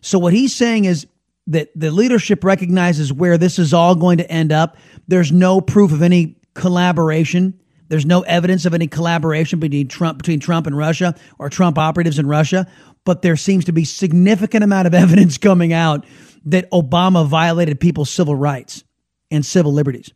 So 0.00 0.18
what 0.18 0.34
he's 0.34 0.54
saying 0.54 0.84
is 0.84 1.06
that 1.46 1.68
the 1.74 1.90
leadership 1.90 2.44
recognizes 2.44 3.12
where 3.12 3.36
this 3.36 3.58
is 3.58 3.74
all 3.74 3.94
going 3.94 4.18
to 4.18 4.30
end 4.30 4.52
up. 4.52 4.76
There's 5.08 5.30
no 5.30 5.60
proof 5.60 5.92
of 5.92 6.02
any 6.02 6.36
collaboration. 6.54 7.60
There's 7.88 8.06
no 8.06 8.22
evidence 8.22 8.64
of 8.64 8.74
any 8.74 8.86
collaboration 8.86 9.58
between 9.58 9.88
Trump 9.88 10.18
between 10.18 10.40
Trump 10.40 10.66
and 10.66 10.76
Russia 10.76 11.14
or 11.38 11.50
Trump 11.50 11.78
operatives 11.78 12.18
in 12.18 12.26
Russia, 12.26 12.66
but 13.04 13.22
there 13.22 13.36
seems 13.36 13.66
to 13.66 13.72
be 13.72 13.84
significant 13.84 14.64
amount 14.64 14.86
of 14.86 14.94
evidence 15.04 15.38
coming 15.38 15.72
out 15.72 16.06
that 16.46 16.70
Obama 16.70 17.26
violated 17.26 17.80
people's 17.80 18.10
civil 18.10 18.34
rights 18.34 18.84
and 19.30 19.44
civil 19.44 19.72
liberties. 19.72 20.10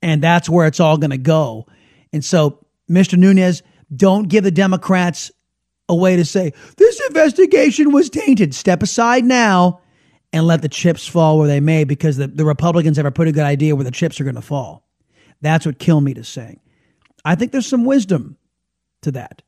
And 0.00 0.20
that's 0.22 0.48
where 0.48 0.66
it's 0.66 0.80
all 0.80 0.98
going 0.98 1.10
to 1.10 1.18
go. 1.18 1.66
And 2.12 2.24
so, 2.24 2.66
Mr. 2.90 3.16
Nunes, 3.16 3.62
don't 3.94 4.28
give 4.28 4.42
the 4.42 4.50
Democrats 4.50 5.30
a 5.88 5.94
way 5.94 6.16
to 6.16 6.24
say, 6.24 6.52
this 6.76 7.00
investigation 7.08 7.92
was 7.92 8.10
tainted. 8.10 8.54
Step 8.54 8.82
aside 8.82 9.24
now 9.24 9.80
and 10.32 10.46
let 10.46 10.62
the 10.62 10.68
chips 10.68 11.06
fall 11.06 11.38
where 11.38 11.48
they 11.48 11.60
may 11.60 11.84
because 11.84 12.16
the, 12.16 12.26
the 12.26 12.44
Republicans 12.44 12.96
have 12.96 13.06
a 13.06 13.10
pretty 13.10 13.32
good 13.32 13.44
idea 13.44 13.76
where 13.76 13.84
the 13.84 13.90
chips 13.90 14.20
are 14.20 14.24
going 14.24 14.36
to 14.36 14.42
fall. 14.42 14.86
That's 15.40 15.66
what 15.66 15.78
Kilmeade 15.78 16.18
is 16.18 16.28
saying. 16.28 16.60
I 17.24 17.34
think 17.34 17.52
there's 17.52 17.66
some 17.66 17.84
wisdom 17.84 18.36
to 19.02 19.12
that. 19.12 19.42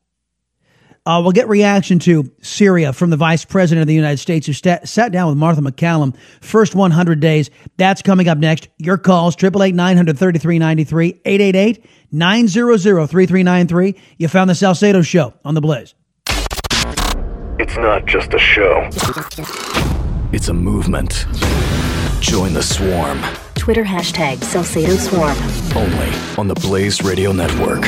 Uh, 1.07 1.19
we'll 1.21 1.31
get 1.31 1.47
reaction 1.47 1.99
to 1.99 2.31
Syria 2.41 2.91
from 2.91 3.11
the 3.11 3.17
Vice 3.17 3.45
President 3.45 3.83
of 3.83 3.87
the 3.87 3.93
United 3.93 4.17
States 4.17 4.47
who 4.47 4.53
st- 4.53 4.87
sat 4.87 5.11
down 5.11 5.29
with 5.29 5.37
Martha 5.37 5.61
MacCallum. 5.61 6.15
First 6.41 6.73
100 6.73 7.19
days. 7.19 7.51
That's 7.77 8.01
coming 8.01 8.27
up 8.27 8.39
next. 8.39 8.69
Your 8.79 8.97
calls, 8.97 9.35
888 9.35 9.75
900 9.75 10.17
3393, 10.17 11.21
888 11.23 11.85
900 12.11 13.07
3393. 13.07 13.95
You 14.17 14.27
found 14.27 14.49
the 14.49 14.55
Salcedo 14.55 15.03
Show 15.03 15.35
on 15.45 15.53
the 15.53 15.61
Blaze. 15.61 15.93
It's 17.57 17.77
not 17.77 18.05
just 18.05 18.33
a 18.33 18.37
show, 18.37 18.89
it's 20.33 20.49
a 20.49 20.53
movement. 20.53 21.25
Join 22.19 22.53
the 22.53 22.61
swarm. 22.61 23.21
Twitter 23.55 23.83
hashtag 23.83 24.43
Salcedo 24.43 24.95
Swarm. 24.95 25.37
Only 25.75 26.11
on 26.37 26.47
the 26.49 26.55
Blaze 26.55 27.01
Radio 27.01 27.31
Network. 27.31 27.85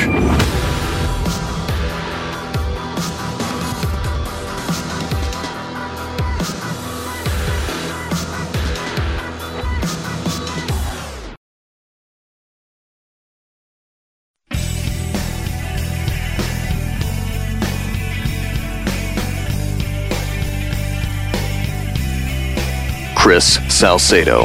Chris 23.28 23.58
Salcedo. 23.68 24.44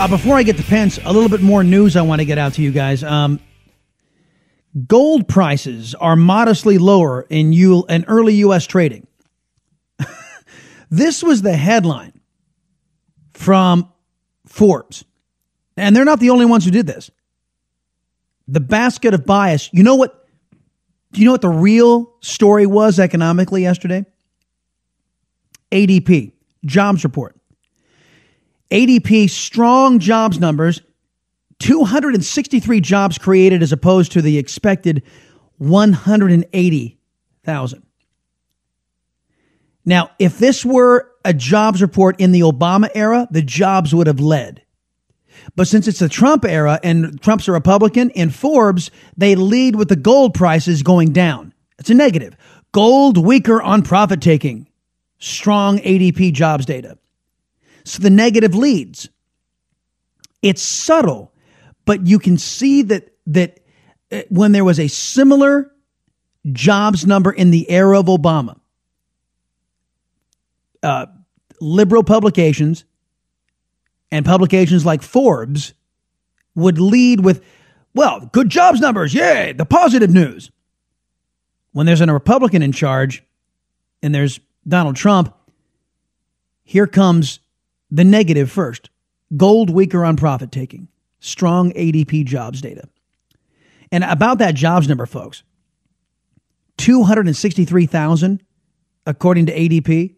Uh, 0.00 0.08
before 0.08 0.34
I 0.34 0.42
get 0.42 0.56
to 0.56 0.64
Pence, 0.64 0.98
a 1.04 1.12
little 1.12 1.28
bit 1.28 1.40
more 1.40 1.62
news 1.62 1.94
I 1.94 2.02
want 2.02 2.20
to 2.20 2.24
get 2.24 2.38
out 2.38 2.54
to 2.54 2.62
you 2.62 2.72
guys. 2.72 3.04
Um, 3.04 3.38
gold 4.84 5.28
prices 5.28 5.94
are 5.94 6.16
modestly 6.16 6.76
lower 6.76 7.24
in, 7.30 7.52
U- 7.52 7.84
in 7.88 8.04
early 8.08 8.34
U.S. 8.38 8.66
trading. 8.66 9.06
this 10.90 11.22
was 11.22 11.40
the 11.40 11.52
headline 11.52 12.20
from 13.32 13.92
Forbes. 14.46 15.04
And 15.76 15.94
they're 15.94 16.04
not 16.04 16.18
the 16.18 16.30
only 16.30 16.46
ones 16.46 16.64
who 16.64 16.72
did 16.72 16.88
this. 16.88 17.12
The 18.48 18.58
basket 18.58 19.14
of 19.14 19.24
bias. 19.24 19.70
You 19.72 19.84
know 19.84 19.94
what? 19.94 20.26
Do 21.12 21.20
you 21.20 21.26
know 21.26 21.32
what 21.32 21.42
the 21.42 21.48
real 21.48 22.12
story 22.22 22.66
was 22.66 22.98
economically 22.98 23.62
yesterday? 23.62 24.04
ADP, 25.70 26.32
jobs 26.64 27.04
report. 27.04 27.36
ADP 28.70 29.30
strong 29.30 29.98
jobs 29.98 30.38
numbers 30.38 30.82
263 31.58 32.80
jobs 32.80 33.18
created 33.18 33.62
as 33.62 33.72
opposed 33.72 34.12
to 34.12 34.22
the 34.22 34.38
expected 34.38 35.02
180,000. 35.56 37.82
Now, 39.84 40.10
if 40.18 40.38
this 40.38 40.64
were 40.64 41.10
a 41.24 41.34
jobs 41.34 41.82
report 41.82 42.20
in 42.20 42.30
the 42.32 42.42
Obama 42.42 42.88
era, 42.94 43.26
the 43.30 43.42
jobs 43.42 43.92
would 43.94 44.06
have 44.06 44.20
led. 44.20 44.62
But 45.56 45.66
since 45.66 45.88
it's 45.88 46.00
the 46.00 46.08
Trump 46.08 46.44
era 46.44 46.78
and 46.82 47.20
Trump's 47.22 47.48
a 47.48 47.52
Republican, 47.52 48.10
in 48.10 48.28
Forbes, 48.30 48.90
they 49.16 49.34
lead 49.34 49.76
with 49.76 49.88
the 49.88 49.96
gold 49.96 50.34
prices 50.34 50.82
going 50.82 51.12
down. 51.12 51.54
It's 51.78 51.88
a 51.90 51.94
negative. 51.94 52.36
Gold 52.72 53.16
weaker 53.16 53.62
on 53.62 53.82
profit 53.82 54.20
taking. 54.20 54.67
Strong 55.18 55.78
ADP 55.78 56.32
jobs 56.32 56.66
data. 56.66 56.98
So 57.84 58.02
the 58.02 58.10
negative 58.10 58.54
leads. 58.54 59.08
It's 60.42 60.62
subtle, 60.62 61.32
but 61.84 62.06
you 62.06 62.18
can 62.18 62.38
see 62.38 62.82
that 62.82 63.12
that 63.26 63.60
uh, 64.12 64.22
when 64.28 64.52
there 64.52 64.64
was 64.64 64.78
a 64.78 64.88
similar 64.88 65.72
jobs 66.52 67.06
number 67.06 67.32
in 67.32 67.50
the 67.50 67.68
era 67.70 67.98
of 67.98 68.06
Obama, 68.06 68.58
uh, 70.82 71.06
liberal 71.60 72.04
publications 72.04 72.84
and 74.10 74.24
publications 74.24 74.86
like 74.86 75.02
Forbes 75.02 75.74
would 76.54 76.78
lead 76.78 77.24
with, 77.24 77.44
well, 77.94 78.28
good 78.32 78.48
jobs 78.48 78.80
numbers, 78.80 79.12
yay, 79.14 79.52
the 79.52 79.66
positive 79.66 80.10
news. 80.10 80.50
When 81.72 81.86
there's 81.86 82.00
a 82.00 82.12
Republican 82.12 82.62
in 82.62 82.72
charge 82.72 83.22
and 84.02 84.14
there's 84.14 84.40
Donald 84.68 84.96
Trump, 84.96 85.34
here 86.62 86.86
comes 86.86 87.40
the 87.90 88.04
negative 88.04 88.50
first. 88.50 88.90
Gold 89.36 89.70
weaker 89.70 90.04
on 90.04 90.16
profit 90.16 90.52
taking. 90.52 90.88
Strong 91.20 91.72
ADP 91.72 92.24
jobs 92.26 92.60
data. 92.60 92.88
And 93.90 94.04
about 94.04 94.38
that 94.38 94.54
jobs 94.54 94.88
number, 94.88 95.06
folks, 95.06 95.42
263,000 96.76 98.42
according 99.06 99.46
to 99.46 99.52
ADP, 99.58 100.14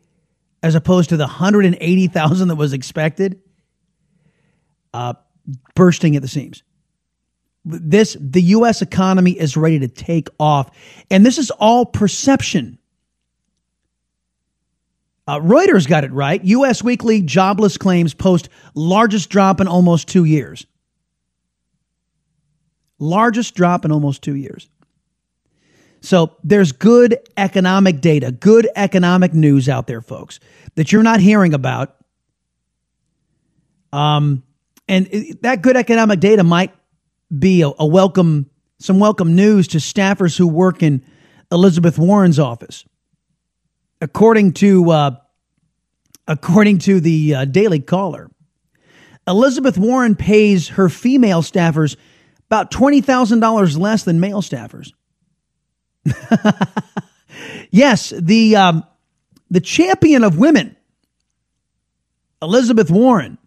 as 0.62 0.74
opposed 0.74 1.10
to 1.10 1.16
the 1.16 1.24
180,000 1.24 2.48
that 2.48 2.56
was 2.56 2.72
expected, 2.72 3.40
uh, 4.92 5.14
bursting 5.74 6.16
at 6.16 6.22
the 6.22 6.28
seams. 6.28 6.64
This 7.64 8.16
the 8.18 8.42
U.S. 8.42 8.82
economy 8.82 9.32
is 9.32 9.56
ready 9.56 9.78
to 9.78 9.88
take 9.88 10.28
off, 10.40 10.70
and 11.10 11.24
this 11.24 11.38
is 11.38 11.50
all 11.52 11.86
perception. 11.86 12.78
Uh, 15.26 15.38
Reuters 15.38 15.86
got 15.86 16.04
it 16.04 16.12
right. 16.12 16.42
U.S. 16.44 16.82
weekly 16.82 17.22
jobless 17.22 17.76
claims 17.76 18.14
post 18.14 18.48
largest 18.74 19.30
drop 19.30 19.60
in 19.60 19.68
almost 19.68 20.08
two 20.08 20.24
years. 20.24 20.66
Largest 22.98 23.54
drop 23.54 23.84
in 23.84 23.92
almost 23.92 24.22
two 24.22 24.34
years. 24.34 24.68
So 26.00 26.36
there's 26.42 26.72
good 26.72 27.18
economic 27.36 28.00
data, 28.00 28.32
good 28.32 28.68
economic 28.74 29.34
news 29.34 29.68
out 29.68 29.86
there, 29.86 30.00
folks, 30.00 30.40
that 30.74 30.92
you're 30.92 31.02
not 31.02 31.20
hearing 31.20 31.54
about. 31.54 31.96
Um, 33.92 34.42
and 34.88 35.06
that 35.42 35.62
good 35.62 35.76
economic 35.76 36.20
data 36.20 36.42
might 36.42 36.74
be 37.36 37.62
a, 37.62 37.70
a 37.78 37.86
welcome, 37.86 38.48
some 38.78 38.98
welcome 38.98 39.36
news 39.36 39.68
to 39.68 39.78
staffers 39.78 40.36
who 40.36 40.48
work 40.48 40.82
in 40.82 41.04
Elizabeth 41.52 41.98
Warren's 41.98 42.38
office 42.38 42.84
according 44.00 44.52
to 44.54 44.90
uh, 44.90 45.10
according 46.26 46.78
to 46.78 47.00
the 47.00 47.34
uh, 47.34 47.44
Daily 47.44 47.80
Caller, 47.80 48.30
Elizabeth 49.26 49.76
Warren 49.78 50.14
pays 50.16 50.68
her 50.68 50.88
female 50.88 51.42
staffers 51.42 51.96
about 52.46 52.70
twenty 52.70 53.00
thousand 53.00 53.40
dollars 53.40 53.76
less 53.76 54.04
than 54.04 54.20
male 54.20 54.42
staffers. 54.42 54.92
yes, 57.70 58.10
the 58.16 58.56
um, 58.56 58.84
the 59.50 59.60
champion 59.60 60.24
of 60.24 60.38
women, 60.38 60.76
Elizabeth 62.40 62.90
Warren, 62.90 63.38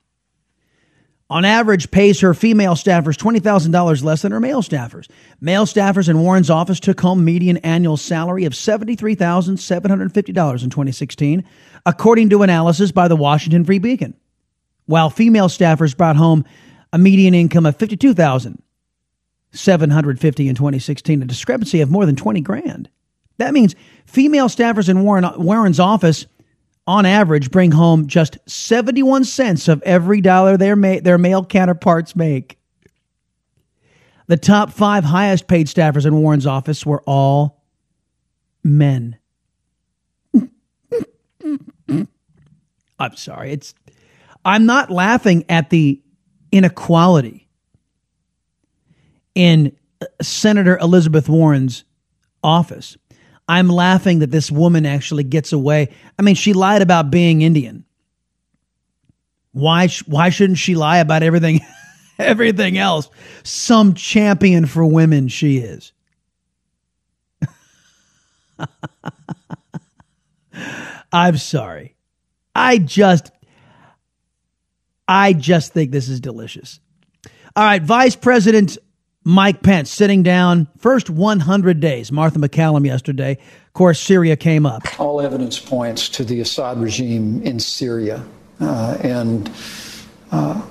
on 1.29 1.45
average 1.45 1.91
pays 1.91 2.19
her 2.19 2.33
female 2.33 2.73
staffers 2.75 3.17
$20,000 3.17 4.03
less 4.03 4.21
than 4.21 4.31
her 4.31 4.39
male 4.39 4.61
staffers. 4.61 5.09
Male 5.39 5.65
staffers 5.65 6.09
in 6.09 6.19
Warren's 6.19 6.49
office 6.49 6.79
took 6.79 7.01
home 7.01 7.25
median 7.25 7.57
annual 7.57 7.97
salary 7.97 8.45
of 8.45 8.53
$73,750 8.53 10.63
in 10.63 10.69
2016, 10.69 11.43
according 11.85 12.29
to 12.29 12.41
analysis 12.43 12.91
by 12.91 13.07
the 13.07 13.15
Washington 13.15 13.63
Free 13.63 13.79
Beacon, 13.79 14.13
while 14.85 15.09
female 15.09 15.47
staffers 15.47 15.95
brought 15.95 16.17
home 16.17 16.43
a 16.91 16.97
median 16.97 17.33
income 17.33 17.65
of 17.65 17.77
52,750 17.77 20.49
in 20.49 20.55
2016, 20.55 21.21
a 21.21 21.25
discrepancy 21.25 21.79
of 21.81 21.89
more 21.89 22.05
than 22.05 22.15
20 22.15 22.41
grand. 22.41 22.89
That 23.37 23.53
means 23.53 23.75
female 24.05 24.49
staffers 24.49 24.89
in 24.89 25.03
Warren, 25.03 25.25
Warren's 25.37 25.79
office 25.79 26.27
on 26.85 27.05
average, 27.05 27.51
bring 27.51 27.71
home 27.71 28.07
just 28.07 28.37
71 28.47 29.23
cents 29.23 29.67
of 29.67 29.81
every 29.83 30.21
dollar 30.21 30.57
their, 30.57 30.75
ma- 30.75 30.99
their 31.01 31.17
male 31.17 31.45
counterparts 31.45 32.15
make. 32.15 32.57
The 34.27 34.37
top 34.37 34.71
five 34.71 35.03
highest 35.03 35.47
paid 35.47 35.67
staffers 35.67 36.05
in 36.05 36.15
Warren's 36.15 36.45
office 36.45 36.85
were 36.85 37.03
all 37.05 37.63
men. 38.63 39.17
I'm 42.99 43.15
sorry. 43.15 43.51
It's 43.51 43.75
I'm 44.45 44.65
not 44.65 44.89
laughing 44.89 45.45
at 45.49 45.69
the 45.69 46.01
inequality 46.51 47.47
in 49.35 49.75
Senator 50.21 50.77
Elizabeth 50.77 51.27
Warren's 51.27 51.83
office. 52.43 52.97
I'm 53.47 53.67
laughing 53.69 54.19
that 54.19 54.31
this 54.31 54.51
woman 54.51 54.85
actually 54.85 55.23
gets 55.23 55.51
away. 55.53 55.89
I 56.17 56.21
mean, 56.21 56.35
she 56.35 56.53
lied 56.53 56.81
about 56.81 57.11
being 57.11 57.41
Indian. 57.41 57.85
Why 59.51 59.87
why 60.05 60.29
shouldn't 60.29 60.59
she 60.59 60.75
lie 60.75 60.97
about 60.97 61.23
everything 61.23 61.61
everything 62.19 62.77
else? 62.77 63.09
Some 63.43 63.93
champion 63.93 64.65
for 64.65 64.85
women 64.85 65.27
she 65.27 65.57
is. 65.57 65.91
I'm 71.11 71.37
sorry. 71.37 71.95
I 72.55 72.77
just 72.77 73.31
I 75.07 75.33
just 75.33 75.73
think 75.73 75.91
this 75.91 76.09
is 76.09 76.19
delicious. 76.19 76.79
All 77.55 77.63
right, 77.63 77.81
Vice 77.83 78.15
President 78.15 78.77
Mike 79.25 79.61
Pence 79.61 79.89
sitting 79.89 80.21
down 80.21 80.67
first 80.77 81.09
100 81.09 81.79
days. 81.79 82.11
Martha 82.11 82.39
MacCallum 82.39 82.85
yesterday. 82.85 83.31
Of 83.67 83.73
course, 83.73 83.99
Syria 83.99 84.35
came 84.35 84.65
up. 84.65 84.99
All 84.99 85.21
evidence 85.21 85.59
points 85.59 86.09
to 86.09 86.23
the 86.23 86.41
Assad 86.41 86.79
regime 86.79 87.41
in 87.43 87.59
Syria. 87.59 88.23
Uh, 88.59 88.97
and 89.01 89.49
uh, 90.31 90.61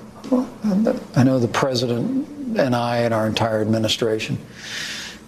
I 1.15 1.23
know 1.23 1.39
the 1.39 1.49
president 1.51 2.27
and 2.57 2.75
I 2.75 2.97
and 2.97 3.13
our 3.13 3.27
entire 3.27 3.61
administration 3.61 4.37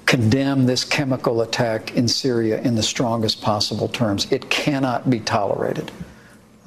condemn 0.05 0.67
this 0.67 0.83
chemical 0.83 1.41
attack 1.41 1.95
in 1.95 2.07
Syria 2.07 2.61
in 2.61 2.75
the 2.75 2.83
strongest 2.83 3.41
possible 3.41 3.87
terms. 3.87 4.31
It 4.31 4.49
cannot 4.51 5.09
be 5.09 5.19
tolerated. 5.19 5.91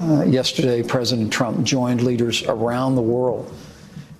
Uh, 0.00 0.24
yesterday, 0.24 0.82
President 0.82 1.32
Trump 1.32 1.64
joined 1.64 2.02
leaders 2.02 2.42
around 2.44 2.96
the 2.96 3.02
world 3.02 3.52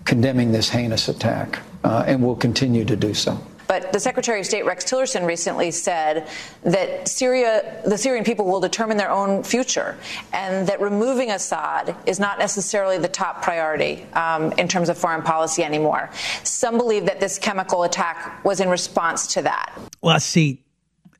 condemning 0.04 0.52
this 0.52 0.68
heinous 0.68 1.08
attack 1.08 1.60
uh, 1.84 2.04
and 2.06 2.22
will 2.22 2.36
continue 2.36 2.84
to 2.84 2.96
do 2.96 3.14
so. 3.14 3.38
But 3.68 3.92
the 3.92 4.00
Secretary 4.00 4.40
of 4.40 4.46
State 4.46 4.64
Rex 4.64 4.82
Tillerson 4.84 5.26
recently 5.26 5.70
said 5.70 6.26
that 6.62 7.06
Syria, 7.06 7.82
the 7.84 7.98
Syrian 7.98 8.24
people 8.24 8.46
will 8.46 8.60
determine 8.60 8.96
their 8.96 9.10
own 9.10 9.42
future, 9.44 9.98
and 10.32 10.66
that 10.66 10.80
removing 10.80 11.30
Assad 11.30 11.94
is 12.06 12.18
not 12.18 12.38
necessarily 12.38 12.96
the 12.96 13.08
top 13.08 13.42
priority 13.42 14.04
um, 14.14 14.52
in 14.52 14.68
terms 14.68 14.88
of 14.88 14.96
foreign 14.96 15.20
policy 15.20 15.62
anymore. 15.62 16.08
Some 16.44 16.78
believe 16.78 17.04
that 17.04 17.20
this 17.20 17.38
chemical 17.38 17.82
attack 17.82 18.42
was 18.42 18.60
in 18.60 18.70
response 18.70 19.26
to 19.34 19.42
that. 19.42 19.78
Well, 20.00 20.18
see, 20.18 20.64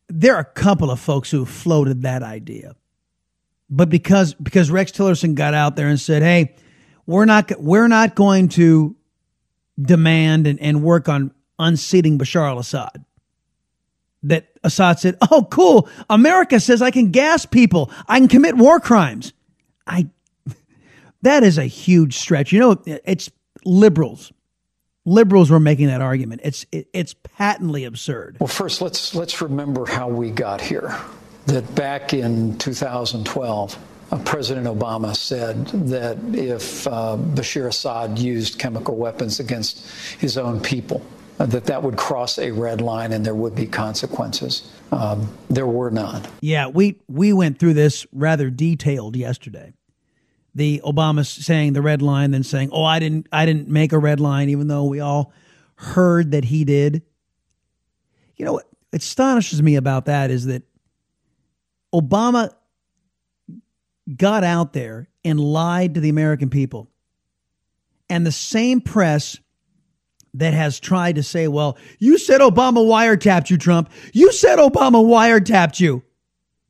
there 0.09 0.35
are 0.35 0.41
a 0.41 0.45
couple 0.45 0.91
of 0.91 0.99
folks 0.99 1.31
who 1.31 1.45
floated 1.45 2.01
that 2.03 2.23
idea, 2.23 2.77
but 3.69 3.91
because 3.91 4.33
because 4.33 4.71
Rex 4.71 4.91
Tillerson 4.91 5.35
got 5.35 5.53
out 5.53 5.77
there 5.77 5.89
and 5.89 6.01
said, 6.01 6.23
"Hey, 6.23 6.57
we're 7.05 7.27
not 7.27 7.53
we're 7.61 7.89
not 7.89 8.15
going 8.15 8.49
to 8.51 8.97
demand 9.81 10.47
and, 10.47 10.61
and 10.61 10.83
work 10.83 11.09
on 11.09 11.33
unseating 11.59 12.19
Bashar 12.19 12.49
al 12.49 12.59
Assad. 12.59 13.05
That 14.23 14.49
Assad 14.65 14.99
said, 14.99 15.17
Oh, 15.31 15.47
cool. 15.51 15.89
America 16.11 16.61
says 16.61 16.83
I 16.83 16.91
can 16.91 17.11
gas 17.11 17.47
people, 17.47 17.91
I 18.09 18.19
can 18.19 18.29
commit 18.29 18.57
war 18.57 18.81
crimes. 18.81 19.33
I 19.87 20.09
that 21.23 21.43
is 21.43 21.59
a 21.59 21.65
huge 21.65 22.17
stretch. 22.17 22.53
You 22.53 22.61
know, 22.61 22.83
it's 22.87 23.31
liberals. 23.65 24.33
Liberals 25.05 25.51
were 25.51 25.61
making 25.61 25.87
that 25.89 26.01
argument. 26.01 26.43
It's 26.45 26.67
it, 26.71 26.89
it's 26.93 27.15
patently 27.15 27.85
absurd. 27.85 28.37
Well, 28.41 28.49
first 28.49 28.83
let's 28.83 29.15
let's 29.15 29.41
remember 29.41 29.87
how 29.87 30.09
we 30.09 30.31
got 30.31 30.61
here. 30.61 30.97
That 31.47 31.75
back 31.75 32.13
in 32.13 32.59
2012, 32.59 33.75
uh, 33.75 33.79
President 34.17 34.67
Obama 34.67 35.15
said 35.15 35.67
that 35.67 36.17
if 36.33 36.87
uh, 36.87 37.17
Bashar 37.19 37.69
Assad 37.69 38.19
used 38.19 38.59
chemical 38.59 38.97
weapons 38.97 39.39
against 39.39 39.87
his 40.19 40.39
own 40.39 40.61
people, 40.61 41.03
that 41.37 41.67
that 41.67 41.83
would 41.83 41.97
cross 41.97 42.39
a 42.39 42.51
red 42.51 42.81
line 42.81 43.13
and 43.13 43.25
there 43.25 43.35
would 43.35 43.55
be 43.55 43.67
consequences. 43.67 44.71
Um, 44.91 45.29
there 45.51 45.67
were 45.67 45.91
none. 45.91 46.23
Yeah, 46.41 46.69
we 46.69 46.99
we 47.09 47.33
went 47.33 47.59
through 47.59 47.75
this 47.75 48.07
rather 48.13 48.51
detailed 48.51 49.15
yesterday. 49.15 49.75
The 50.55 50.81
Obama 50.85 51.25
saying 51.25 51.75
the 51.75 51.83
red 51.83 52.03
line, 52.03 52.31
then 52.31 52.43
saying, 52.43 52.71
"Oh, 52.73 52.85
I 52.85 52.99
didn't 52.99 53.29
I 53.31 53.47
didn't 53.47 53.69
make 53.69 53.93
a 53.93 53.99
red 53.99 54.21
line," 54.21 54.49
even 54.49 54.69
though 54.69 54.85
we 54.85 55.01
all 55.01 55.33
heard 55.77 56.33
that 56.33 56.47
he 56.47 56.65
did. 56.65 57.03
You 58.37 58.45
know 58.45 58.55
what 58.55 58.67
astonishes 58.93 59.63
me 59.63 59.77
about 59.77 60.07
that 60.07 60.31
is 60.31 60.47
that 60.47 60.63
Obama 61.95 62.51
got 64.17 64.45
out 64.45 64.73
there 64.73 65.09
and 65.25 65.39
lied 65.39 65.95
to 65.95 66.01
the 66.01 66.09
American 66.09 66.51
people. 66.51 66.89
And 68.09 68.27
the 68.27 68.33
same 68.33 68.81
press 68.81 69.39
that 70.35 70.55
has 70.55 70.81
tried 70.81 71.17
to 71.17 71.23
say, 71.23 71.49
well, 71.49 71.77
you 71.99 72.19
said 72.19 72.41
Obama 72.41 72.85
wiretapped 72.85 73.51
you, 73.51 73.59
Trump. 73.59 73.91
You 74.13 74.33
said 74.33 74.59
Obama 74.59 75.05
wiretapped 75.05 75.81
you. 75.81 76.03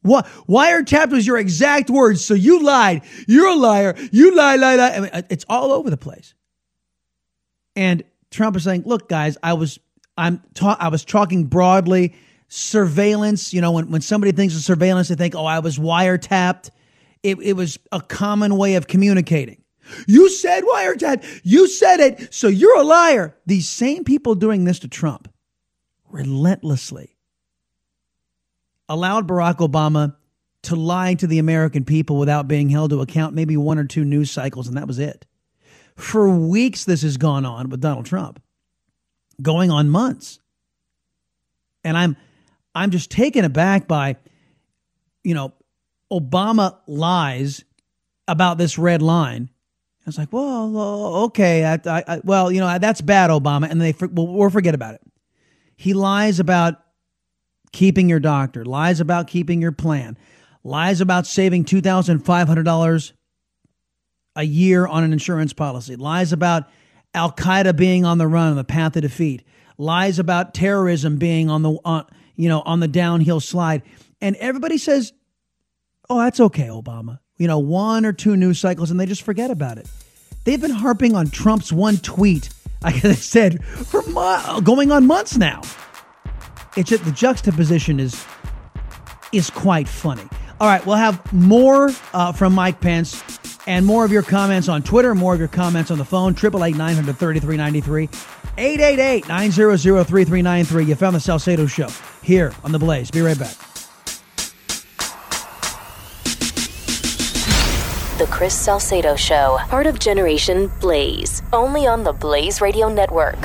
What 0.03 0.27
wiretapped 0.49 1.11
was 1.11 1.27
your 1.27 1.39
exact 1.39 1.91
words, 1.91 2.25
so 2.25 2.35
you 2.35 2.63
lied. 2.63 3.03
You're 3.27 3.49
a 3.49 3.55
liar. 3.55 3.95
You 4.11 4.35
lie, 4.35 4.57
lie, 4.57 4.77
lie. 4.77 4.91
I 4.91 5.01
mean, 5.01 5.11
uh, 5.13 5.23
it's 5.29 5.45
all 5.49 5.73
over 5.73 5.91
the 5.91 5.97
place. 5.97 6.35
And 7.75 8.05
Trump 8.31 8.57
is 8.57 8.65
saying, 8.65 8.85
"Look, 8.87 9.09
guys, 9.09 9.37
I 9.43 9.55
was 9.55 9.81
I'm 10.17 10.43
ta- 10.55 10.77
I 10.79 10.89
was 10.89 11.05
talking 11.05 11.45
broadly 11.45 12.15
surveillance. 12.49 13.55
You 13.55 13.61
know, 13.61 13.73
when 13.73 13.91
when 13.91 14.01
somebody 14.01 14.33
thinks 14.33 14.55
of 14.55 14.63
surveillance, 14.63 15.09
they 15.09 15.15
think, 15.15 15.35
oh, 15.35 15.47
I 15.47 15.61
was 15.61 15.79
wiretapped. 15.79 16.71
It, 17.31 17.39
it 17.41 17.53
was 17.55 17.79
a 17.93 18.01
common 18.01 18.57
way 18.57 18.75
of 18.75 18.87
communicating. 18.87 19.63
You 20.07 20.29
said 20.29 20.65
wiretap. 20.65 21.41
You 21.45 21.67
said 21.69 22.01
it. 22.01 22.35
So 22.35 22.49
you're 22.49 22.79
a 22.79 22.85
liar. 22.85 23.37
These 23.47 23.69
same 23.69 24.05
people 24.05 24.35
doing 24.35 24.65
this 24.65 24.81
to 24.81 24.89
Trump 24.89 25.33
relentlessly 26.11 27.17
allowed 28.89 29.29
Barack 29.29 29.57
Obama 29.57 30.17
to 30.63 30.77
lie 30.77 31.15
to 31.15 31.27
the 31.27 31.39
American 31.39 31.85
people 31.85 32.19
without 32.19 32.49
being 32.49 32.69
held 32.69 32.91
to 32.91 33.01
account, 33.01 33.35
maybe 33.35 33.57
one 33.57 33.79
or 33.79 33.85
two 33.85 34.05
news 34.05 34.31
cycles, 34.31 34.69
and 34.69 34.77
that 34.77 34.87
was 34.87 34.99
it. 34.99 35.27
For 35.97 36.29
weeks, 36.29 36.85
this 36.85 37.03
has 37.03 37.17
gone 37.17 37.45
on 37.45 37.71
with 37.71 37.81
Donald 37.81 38.07
Trump, 38.07 38.43
going 39.41 39.71
on 39.71 39.89
months. 39.89 40.41
And 41.85 41.97
I'm 41.97 42.17
I'm 42.75 42.91
just 42.91 43.11
taken 43.11 43.45
aback 43.45 43.89
by, 43.89 44.17
you 45.25 45.35
know, 45.35 45.53
Obama 46.13 46.79
lies 46.87 47.65
about 48.27 48.59
this 48.59 48.79
red 48.79 49.03
line. 49.03 49.51
I 49.51 50.09
was 50.09 50.19
like, 50.19 50.33
well, 50.33 50.77
uh, 50.77 51.25
okay, 51.27 51.67
I, 51.67 51.79
I, 51.85 52.21
well, 52.25 52.51
you 52.51 52.61
know, 52.61 52.79
that's 52.79 53.03
bad, 53.03 53.31
Obama, 53.31 53.71
and 53.71 53.81
they 53.81 53.95
well, 54.01 54.27
we'll 54.27 54.51
forget 54.51 54.75
about 54.75 54.95
it. 54.95 55.03
He 55.77 55.93
lies 55.93 56.41
about 56.41 56.77
keeping 57.73 58.09
your 58.09 58.21
doctor, 58.21 58.65
lies 58.65 59.01
about 59.01 59.27
keeping 59.27 59.61
your 59.61 59.73
plan, 59.73 60.17
lies 60.65 61.03
about 61.03 61.27
saving 61.27 61.65
two 61.65 61.83
thousand 61.83 62.21
five 62.21 62.49
hundred 62.49 62.65
dollars 62.65 63.13
a 64.35 64.45
year 64.45 64.87
on 64.87 65.05
an 65.05 65.13
insurance 65.13 65.53
policy, 65.53 65.97
lies 65.97 66.33
about 66.33 66.65
Al 67.13 67.33
Qaeda 67.33 67.77
being 67.77 68.07
on 68.07 68.19
the 68.19 68.27
run, 68.27 68.57
the 68.57 68.65
path 68.65 68.97
of 68.97 69.03
defeat, 69.03 69.43
lies 69.77 70.19
about 70.19 70.55
terrorism 70.55 71.19
being 71.19 71.51
on 71.51 71.63
the 71.63 71.79
on, 71.85 72.07
you 72.35 72.49
know 72.49 72.63
on 72.63 72.81
the 72.81 72.89
downhill 72.89 73.41
slide, 73.41 73.83
and 74.23 74.37
everybody 74.37 74.79
says, 74.79 75.13
"Oh, 76.11 76.19
that's 76.19 76.41
okay, 76.41 76.69
Obama." 76.69 77.19
you 77.39 77.47
know, 77.47 77.59
one 77.59 78.05
or 78.05 78.13
two 78.13 78.37
news 78.37 78.59
cycles 78.59 78.91
and 78.91 79.01
they 79.01 79.07
just 79.07 79.23
forget 79.23 79.51
about 79.51 79.79
it. 79.79 79.89
They've 80.45 80.61
been 80.61 80.71
harping 80.71 81.15
on 81.15 81.31
Trump's 81.31 81.73
one 81.73 81.97
tweet, 81.99 82.51
like 82.83 83.05
I 83.05 83.15
said, 83.15 83.65
for 83.65 84.03
mo- 84.03 84.61
going 84.63 84.93
on 84.93 85.07
months 85.07 85.37
now. 85.37 85.63
It's 86.77 86.91
just 86.91 87.05
the 87.05 87.13
juxtaposition 87.13 87.99
is 87.99 88.25
is 89.33 89.51
quite 89.51 89.89
funny. 89.89 90.23
All 90.61 90.69
right, 90.69 90.85
we'll 90.85 90.97
have 90.97 91.33
more 91.33 91.91
uh, 92.13 92.33
from 92.33 92.55
Mike 92.55 92.81
Pence 92.81 93.23
and 93.67 93.85
more 93.85 94.05
of 94.05 94.11
your 94.11 94.23
comments 94.23 94.69
on 94.69 94.83
Twitter, 94.83 95.15
more 95.15 95.35
of 95.35 95.39
your 95.39 95.49
comments 95.49 95.91
on 95.91 95.99
the 95.99 96.05
phone, 96.05 96.33
888 96.33 96.77
933 96.77 97.57
93, 97.57 98.09
888 98.57 99.29
900 99.29 99.79
3393. 99.79 100.85
You 100.85 100.95
found 100.95 101.15
the 101.15 101.21
Salcedo 101.21 101.67
Show 101.67 101.89
here 102.23 102.53
on 102.65 102.73
The 102.73 102.79
Blaze. 102.79 103.11
Be 103.11 103.21
right 103.21 103.39
back. 103.39 103.55
The 108.19 108.27
Chris 108.27 108.53
Salcedo 108.53 109.15
Show, 109.15 109.59
part 109.69 109.87
of 109.87 110.01
Generation 110.01 110.73
Blaze, 110.81 111.41
only 111.53 111.87
on 111.87 112.03
the 112.03 112.13
Blaze 112.13 112.61
Radio 112.61 112.89
Network. 112.89 113.41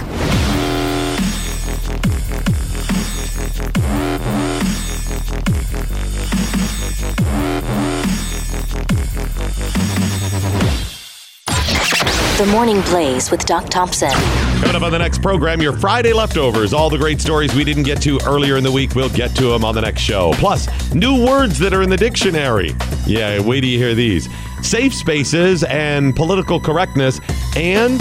The 12.36 12.48
Morning 12.52 12.82
Blaze 12.82 13.30
with 13.30 13.46
Doc 13.46 13.70
Thompson. 13.70 14.10
Coming 14.10 14.76
up 14.76 14.82
on 14.82 14.92
the 14.92 14.98
next 14.98 15.22
program, 15.22 15.62
your 15.62 15.78
Friday 15.78 16.14
leftovers. 16.14 16.74
All 16.74 16.90
the 16.90 16.98
great 16.98 17.22
stories 17.22 17.54
we 17.54 17.64
didn't 17.64 17.84
get 17.84 18.02
to 18.02 18.20
earlier 18.26 18.58
in 18.58 18.64
the 18.64 18.72
week, 18.72 18.96
we'll 18.96 19.10
get 19.10 19.36
to 19.36 19.50
them 19.52 19.64
on 19.64 19.76
the 19.76 19.82
next 19.82 20.02
show. 20.02 20.32
Plus, 20.34 20.68
new 20.96 21.24
words 21.24 21.60
that 21.60 21.74
are 21.74 21.84
in 21.84 21.92
the 21.92 21.98
dictionary. 21.98 22.72
Yeah, 23.06 23.40
wait 23.40 23.62
till 23.62 23.70
you 23.70 23.78
hear 23.78 23.94
these 23.94 24.28
safe 24.64 24.94
spaces 24.94 25.64
and 25.64 26.16
political 26.16 26.60
correctness, 26.60 27.20
and 27.56 28.00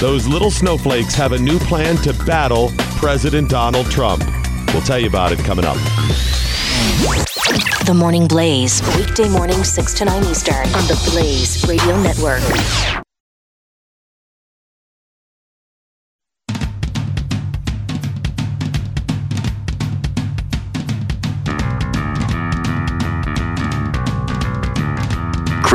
those 0.00 0.26
little 0.26 0.50
snowflakes 0.50 1.14
have 1.14 1.32
a 1.32 1.38
new 1.38 1.58
plan 1.58 1.96
to 1.98 2.12
battle 2.24 2.72
President 2.96 3.50
Donald 3.50 3.90
Trump. 3.90 4.24
We'll 4.72 4.82
tell 4.82 4.98
you 4.98 5.08
about 5.08 5.32
it 5.32 5.38
coming 5.40 5.64
up. 5.64 5.76
The 7.86 7.94
Morning 7.94 8.26
Blaze, 8.26 8.82
weekday 8.96 9.28
morning 9.28 9.64
6 9.64 9.94
to 9.94 10.04
9 10.04 10.24
Eastern 10.24 10.66
on 10.74 10.86
the 10.86 11.10
Blaze 11.10 11.66
Radio 11.66 12.00
Network. 12.02 12.42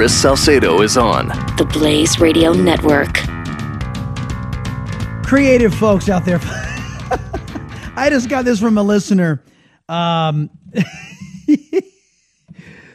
Chris 0.03 0.21
Salcedo 0.21 0.81
is 0.81 0.97
on 0.97 1.29
the 1.55 1.65
Blaze 1.71 2.19
Radio 2.19 2.51
Network. 2.51 3.13
Creative 5.25 5.73
folks 5.73 6.09
out 6.09 6.25
there. 6.25 6.39
I 7.95 8.09
just 8.09 8.27
got 8.27 8.43
this 8.43 8.59
from 8.59 8.77
a 8.77 8.83
listener. 8.83 9.41
Um, 9.87 10.49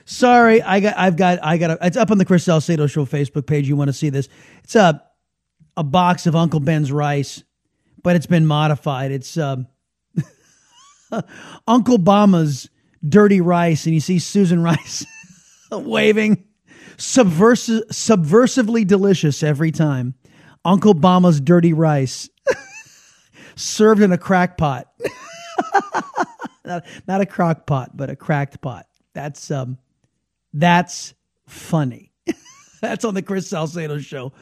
sorry, 0.05 0.61
I 0.61 0.81
got, 0.81 0.99
I've 0.99 1.17
got, 1.17 1.39
I 1.43 1.57
got. 1.57 1.71
A, 1.71 1.87
it's 1.87 1.97
up 1.97 2.11
on 2.11 2.19
the 2.19 2.27
Chris 2.27 2.45
Salcedo 2.45 2.87
Show 2.87 3.07
Facebook 3.07 3.47
page. 3.47 3.67
You 3.67 3.77
want 3.77 3.89
to 3.89 3.95
see 3.95 4.11
this? 4.11 4.29
It's 4.63 4.77
a 4.77 5.03
a 5.79 5.85
box 5.85 6.27
of 6.27 6.37
Uncle 6.37 6.61
Ben's 6.61 6.93
rice, 6.93 7.43
but 8.03 8.17
it's 8.17 8.27
been 8.27 8.45
modified. 8.45 9.13
It's 9.13 9.39
um, 9.39 9.67
Uncle 11.67 11.99
Bama's 11.99 12.69
dirty 13.03 13.41
rice, 13.41 13.87
and 13.87 13.95
you 13.95 14.01
see 14.01 14.19
Susan 14.19 14.63
Rice 14.63 15.07
waving. 15.73 16.45
Subversive, 16.99 17.85
subversively 17.89 18.87
delicious 18.87 19.43
every 19.43 19.71
time. 19.71 20.15
Uncle 20.65 20.95
Obama's 20.95 21.41
dirty 21.41 21.73
rice 21.73 22.29
served 23.57 24.03
in 24.03 24.13
a 24.13 24.19
crack 24.19 24.59
pot. 24.59 24.89
not, 26.65 26.85
not 27.07 27.21
a 27.21 27.27
crock 27.27 27.67
pot, 27.67 27.97
but 27.97 28.11
a 28.11 28.17
cracked 28.17 28.61
pot. 28.61 28.87
That's 29.15 29.51
um, 29.51 29.79
that's 30.53 31.15
funny. 31.47 32.13
that's 32.81 33.05
on 33.05 33.15
the 33.15 33.23
Chris 33.23 33.49
Salcedo 33.49 33.99
Show 33.99 34.33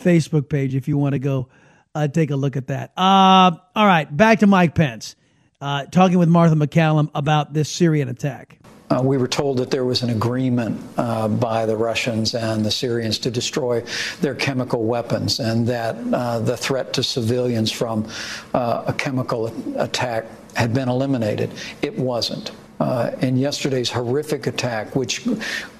Facebook 0.00 0.48
page 0.48 0.74
if 0.74 0.88
you 0.88 0.96
want 0.96 1.12
to 1.14 1.18
go 1.18 1.48
uh, 1.94 2.08
take 2.08 2.30
a 2.30 2.36
look 2.36 2.56
at 2.56 2.68
that. 2.68 2.92
Uh, 2.96 3.56
all 3.74 3.86
right, 3.86 4.14
back 4.14 4.40
to 4.40 4.46
Mike 4.46 4.74
Pence 4.74 5.16
uh, 5.60 5.84
talking 5.86 6.18
with 6.18 6.28
Martha 6.28 6.54
MacCallum 6.54 7.10
about 7.14 7.52
this 7.52 7.68
Syrian 7.68 8.08
attack. 8.08 8.60
Uh, 8.88 9.02
we 9.02 9.16
were 9.16 9.26
told 9.26 9.58
that 9.58 9.70
there 9.70 9.84
was 9.84 10.02
an 10.02 10.10
agreement 10.10 10.80
uh, 10.96 11.26
by 11.26 11.66
the 11.66 11.76
Russians 11.76 12.34
and 12.34 12.64
the 12.64 12.70
Syrians 12.70 13.18
to 13.18 13.30
destroy 13.30 13.82
their 14.20 14.34
chemical 14.34 14.84
weapons, 14.84 15.40
and 15.40 15.66
that 15.66 15.96
uh, 16.12 16.38
the 16.38 16.56
threat 16.56 16.92
to 16.92 17.02
civilians 17.02 17.72
from 17.72 18.06
uh, 18.54 18.84
a 18.86 18.92
chemical 18.92 19.52
attack 19.76 20.26
had 20.54 20.72
been 20.72 20.88
eliminated. 20.88 21.50
It 21.82 21.98
wasn't. 21.98 22.52
Uh, 22.78 23.10
and 23.22 23.40
yesterday's 23.40 23.90
horrific 23.90 24.46
attack, 24.46 24.94
which, 24.94 25.24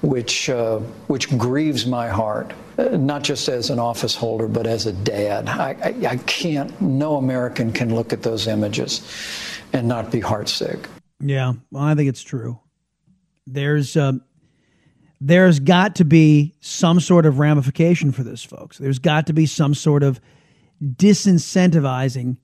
which, 0.01 0.49
uh, 0.49 0.79
which 1.07 1.29
grieves 1.37 1.85
my 1.85 2.09
heart, 2.09 2.53
not 2.77 3.23
just 3.23 3.47
as 3.49 3.69
an 3.69 3.77
office 3.79 4.15
holder, 4.15 4.47
but 4.47 4.65
as 4.65 4.87
a 4.87 4.93
dad. 4.93 5.47
I, 5.47 5.75
I, 5.83 6.07
I 6.07 6.17
can't, 6.25 6.79
no 6.81 7.17
American 7.17 7.71
can 7.71 7.93
look 7.93 8.13
at 8.13 8.23
those 8.23 8.47
images 8.47 9.01
and 9.73 9.87
not 9.87 10.11
be 10.11 10.19
heartsick. 10.19 10.87
Yeah, 11.19 11.53
well, 11.71 11.83
I 11.83 11.93
think 11.95 12.09
it's 12.09 12.23
true. 12.23 12.59
There's 13.47 13.95
uh, 13.95 14.13
there's 15.19 15.59
got 15.59 15.95
to 15.95 16.05
be 16.05 16.53
some 16.59 16.99
sort 16.99 17.25
of 17.25 17.39
ramification 17.39 18.11
for 18.11 18.23
this, 18.23 18.43
folks. 18.43 18.77
There's 18.77 18.99
got 18.99 19.27
to 19.27 19.33
be 19.33 19.45
some 19.45 19.73
sort 19.73 20.03
of 20.03 20.19
disincentivizing 20.83 22.37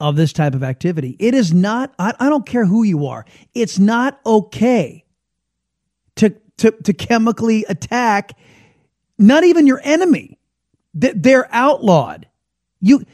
of 0.00 0.16
this 0.16 0.32
type 0.32 0.54
of 0.54 0.62
activity. 0.62 1.16
It 1.18 1.34
is 1.34 1.52
not. 1.52 1.92
I, 1.98 2.14
I 2.18 2.28
don't 2.28 2.46
care 2.46 2.64
who 2.64 2.82
you 2.82 3.06
are. 3.06 3.26
It's 3.54 3.78
not 3.78 4.20
okay 4.24 5.04
to 6.16 6.34
to 6.58 6.70
to 6.70 6.92
chemically 6.92 7.64
attack 7.68 8.32
not 9.18 9.44
even 9.44 9.66
your 9.66 9.80
enemy. 9.82 10.38
They're 10.94 11.48
outlawed. 11.52 12.28
You, 12.80 13.04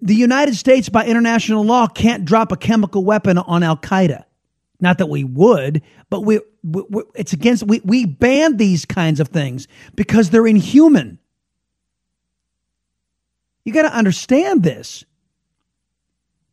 the 0.00 0.14
United 0.14 0.56
States, 0.56 0.88
by 0.88 1.06
international 1.06 1.64
law, 1.64 1.86
can't 1.86 2.24
drop 2.24 2.50
a 2.52 2.56
chemical 2.56 3.04
weapon 3.04 3.38
on 3.38 3.62
Al 3.62 3.76
Qaeda. 3.76 4.24
Not 4.82 4.98
that 4.98 5.08
we 5.08 5.22
would, 5.22 5.80
but 6.10 6.22
we, 6.22 6.40
we, 6.64 7.02
it's 7.14 7.32
against 7.32 7.62
we 7.62 7.80
we 7.84 8.04
ban 8.04 8.56
these 8.56 8.84
kinds 8.84 9.20
of 9.20 9.28
things 9.28 9.68
because 9.94 10.30
they're 10.30 10.46
inhuman. 10.46 11.20
You 13.64 13.72
got 13.72 13.82
to 13.82 13.94
understand 13.94 14.64
this. 14.64 15.04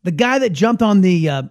The 0.04 0.12
guy 0.12 0.38
that 0.40 0.52
jumped 0.52 0.84
on 0.84 1.02
the 1.02 1.28
uh, 1.28 1.44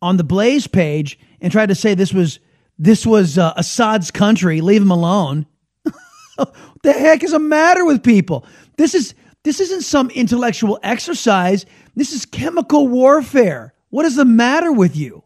on 0.00 0.16
the 0.16 0.24
Blaze 0.24 0.66
page 0.66 1.18
and 1.42 1.52
tried 1.52 1.68
to 1.68 1.74
say 1.74 1.94
this 1.94 2.14
was 2.14 2.40
this 2.78 3.04
was 3.04 3.36
uh, 3.36 3.52
Assad's 3.54 4.10
country, 4.10 4.62
leave 4.62 4.80
him 4.80 4.90
alone. 4.90 5.44
what 6.36 6.54
the 6.82 6.94
heck 6.94 7.22
is 7.22 7.32
the 7.32 7.38
matter 7.38 7.84
with 7.84 8.02
people? 8.02 8.46
This 8.78 8.94
is 8.94 9.14
this 9.44 9.60
isn't 9.60 9.82
some 9.82 10.08
intellectual 10.08 10.78
exercise. 10.82 11.66
This 11.94 12.14
is 12.14 12.24
chemical 12.24 12.88
warfare. 12.88 13.74
What 13.90 14.06
is 14.06 14.16
the 14.16 14.24
matter 14.24 14.72
with 14.72 14.96
you? 14.96 15.22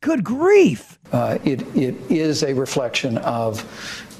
Good 0.00 0.22
grief. 0.22 0.98
Uh, 1.10 1.38
it, 1.44 1.62
it 1.76 1.96
is 2.08 2.44
a 2.44 2.54
reflection 2.54 3.18
of 3.18 3.64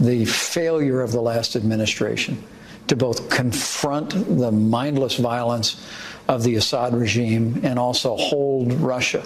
the 0.01 0.25
failure 0.25 1.03
of 1.03 1.13
the 1.13 1.21
last 1.21 1.55
administration 1.55 2.43
to 2.89 2.97
both 2.97 3.31
confront 3.31 4.11
the 4.39 4.51
mindless 4.51 5.17
violence 5.17 5.87
of 6.27 6.43
the 6.43 6.57
Assad 6.57 6.95
regime 6.95 7.61
and 7.63 7.79
also 7.79 8.17
hold 8.17 8.73
Russia 8.75 9.23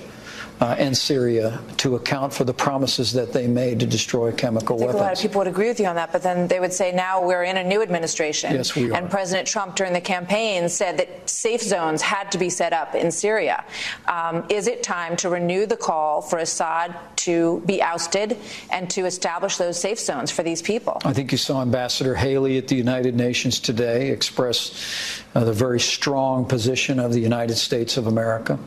uh, 0.63 0.77
and 0.79 0.97
Syria 0.97 1.61
to 1.79 1.97
account 1.97 2.33
for 2.33 2.45
the 2.45 2.55
promises 2.55 3.13
that 3.15 3.33
they 3.33 3.49
made 3.49 3.81
to 3.81 3.87
destroy 3.87 4.31
chemical 4.31 4.77
I 4.77 4.79
think 4.79 4.87
weapons. 4.87 5.01
A 5.01 5.05
lot 5.05 5.13
of 5.15 5.19
people 5.21 5.39
would 5.41 5.49
agree 5.49 5.67
with 5.67 5.81
you 5.81 5.87
on 5.87 5.97
that, 5.97 6.13
but 6.13 6.23
then 6.23 6.47
they 6.47 6.61
would 6.61 6.73
say 6.73 6.93
now 6.93 7.27
we're 7.27 7.43
in 7.43 7.57
a 7.57 7.65
new 7.65 7.83
administration. 7.83 8.55
Yes, 8.55 8.77
we 8.77 8.89
are. 8.89 8.95
And 8.95 9.11
President 9.11 9.49
Trump 9.49 9.75
during 9.75 9.93
the 9.93 10.01
campaign 10.01 10.69
said 10.69 10.99
that 10.99 11.29
safe 11.29 11.63
zones 11.63 12.01
had 12.01 12.31
to 12.31 12.39
be 12.39 12.49
set 12.49 12.73
up 12.73 12.95
in 12.95 13.11
Syria. 13.11 13.65
Um, 14.07 14.45
is 14.49 14.69
it 14.69 14.85
time 14.85 15.17
to 15.17 15.29
renew 15.29 15.67
the 15.67 15.77
call 15.77 16.23
for 16.23 16.39
Assad 16.39 16.95
to 17.17 17.61
be 17.67 17.83
ousted 17.83 18.39
and 18.71 18.89
to 18.91 19.05
establish 19.05 19.57
those 19.57 19.81
safe 19.81 19.99
zones 19.99 20.31
for 20.31 20.45
these 20.45 20.63
people? 20.63 21.03
I 21.05 21.13
think 21.13 21.33
you 21.33 21.39
saw 21.39 21.61
Ambassador 21.61 22.15
Haley 22.15 22.57
at 22.59 22.69
the 22.69 22.77
United 22.77 23.17
Nations 23.17 23.59
today 23.59 24.11
express 24.11 25.22
uh, 25.35 25.45
the 25.45 25.53
very 25.53 25.81
strong 25.81 26.45
position 26.45 26.99
of 26.99 27.13
the 27.13 27.21
United 27.21 27.57
States 27.57 27.97
of 27.97 28.07
America. 28.07 28.59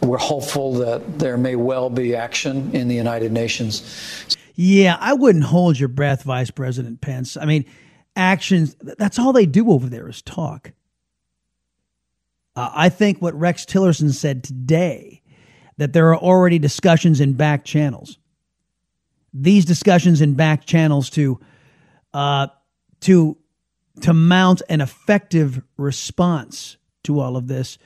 We're 0.00 0.18
hopeful 0.18 0.74
that 0.74 1.18
there 1.18 1.36
may 1.36 1.56
well 1.56 1.90
be 1.90 2.14
action 2.14 2.74
in 2.74 2.88
the 2.88 2.94
United 2.94 3.32
Nations. 3.32 4.36
Yeah, 4.54 4.96
I 5.00 5.14
wouldn't 5.14 5.44
hold 5.44 5.78
your 5.78 5.88
breath, 5.88 6.22
Vice 6.22 6.50
President 6.50 7.00
Pence. 7.00 7.36
I 7.36 7.44
mean, 7.44 7.64
actions, 8.14 8.76
that's 8.80 9.18
all 9.18 9.32
they 9.32 9.46
do 9.46 9.70
over 9.70 9.88
there 9.88 10.08
is 10.08 10.22
talk. 10.22 10.72
Uh, 12.54 12.70
I 12.74 12.88
think 12.90 13.22
what 13.22 13.34
Rex 13.34 13.64
Tillerson 13.64 14.12
said 14.12 14.44
today, 14.44 15.22
that 15.78 15.94
there 15.94 16.10
are 16.10 16.18
already 16.18 16.58
discussions 16.58 17.20
in 17.20 17.32
back 17.32 17.64
channels. 17.64 18.18
These 19.32 19.64
discussions 19.64 20.20
in 20.20 20.34
back 20.34 20.66
channels 20.66 21.08
to, 21.10 21.40
uh, 22.12 22.48
to 23.00 23.38
to 24.00 24.12
mount 24.12 24.62
an 24.68 24.80
effective 24.80 25.62
response 25.76 26.76
to 27.04 27.20
all 27.20 27.36
of 27.36 27.46
this 27.46 27.78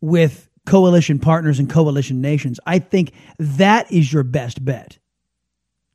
with 0.00 0.48
coalition 0.66 1.18
partners 1.18 1.58
and 1.58 1.70
coalition 1.70 2.20
nations. 2.20 2.60
I 2.66 2.78
think 2.78 3.12
that 3.38 3.90
is 3.90 4.12
your 4.12 4.22
best 4.22 4.64
bet. 4.64 4.98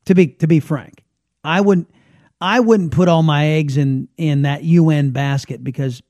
To 0.06 0.16
be 0.16 0.28
to 0.28 0.48
be 0.48 0.60
frank, 0.60 1.04
I 1.46 1.62
wouldn't 1.62 1.90
I 2.42 2.60
wouldn't 2.60 2.92
put 2.92 3.08
all 3.08 3.24
my 3.24 3.46
eggs 3.46 3.78
in 3.78 4.10
in 4.18 4.42
that 4.42 4.66
UN 4.66 5.12
basket 5.12 5.64
because 5.64 6.04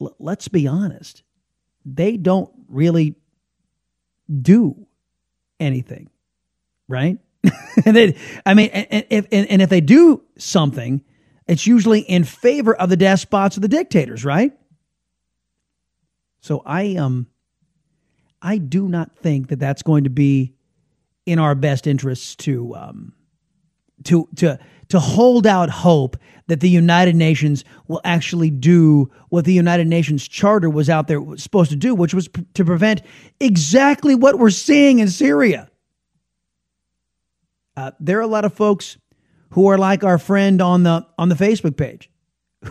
l- 0.00 0.14
let's 0.20 0.46
be 0.46 0.68
honest, 0.68 1.24
they 1.84 2.16
don't 2.16 2.52
really 2.68 3.16
do 4.40 4.86
anything, 5.58 6.08
right? 6.86 7.18
and 7.84 7.96
they, 7.96 8.16
I 8.46 8.54
mean, 8.54 8.70
and 8.70 9.04
if 9.10 9.26
and, 9.32 9.50
and 9.50 9.60
if 9.60 9.70
they 9.70 9.80
do 9.80 10.22
something, 10.38 11.02
it's 11.46 11.66
usually 11.66 12.00
in 12.00 12.24
favor 12.24 12.74
of 12.74 12.88
the 12.88 12.96
despots 12.96 13.56
or 13.56 13.60
the 13.60 13.68
dictators, 13.68 14.24
right? 14.24 14.52
So 16.40 16.62
I 16.64 16.96
um 16.96 17.26
I 18.42 18.58
do 18.58 18.88
not 18.88 19.16
think 19.16 19.48
that 19.48 19.58
that's 19.58 19.82
going 19.82 20.04
to 20.04 20.10
be 20.10 20.54
in 21.26 21.38
our 21.38 21.54
best 21.54 21.86
interests 21.86 22.36
to 22.36 22.74
um 22.74 23.12
to 24.04 24.28
to 24.36 24.58
to 24.88 25.00
hold 25.00 25.46
out 25.46 25.70
hope 25.70 26.16
that 26.46 26.60
the 26.60 26.68
United 26.68 27.16
Nations 27.16 27.64
will 27.88 28.00
actually 28.04 28.50
do 28.50 29.10
what 29.30 29.46
the 29.46 29.52
United 29.52 29.86
Nations 29.86 30.28
Charter 30.28 30.68
was 30.68 30.90
out 30.90 31.08
there 31.08 31.20
was 31.20 31.42
supposed 31.42 31.70
to 31.70 31.76
do, 31.76 31.94
which 31.94 32.12
was 32.12 32.28
p- 32.28 32.44
to 32.54 32.64
prevent 32.64 33.00
exactly 33.40 34.14
what 34.14 34.38
we're 34.38 34.50
seeing 34.50 34.98
in 34.98 35.08
Syria. 35.08 35.70
Uh, 37.76 37.92
there 37.98 38.18
are 38.18 38.22
a 38.22 38.26
lot 38.26 38.44
of 38.44 38.52
folks 38.52 38.98
who 39.54 39.68
are 39.68 39.78
like 39.78 40.02
our 40.02 40.18
friend 40.18 40.60
on 40.60 40.82
the 40.82 41.06
on 41.16 41.28
the 41.28 41.36
Facebook 41.36 41.76
page, 41.76 42.10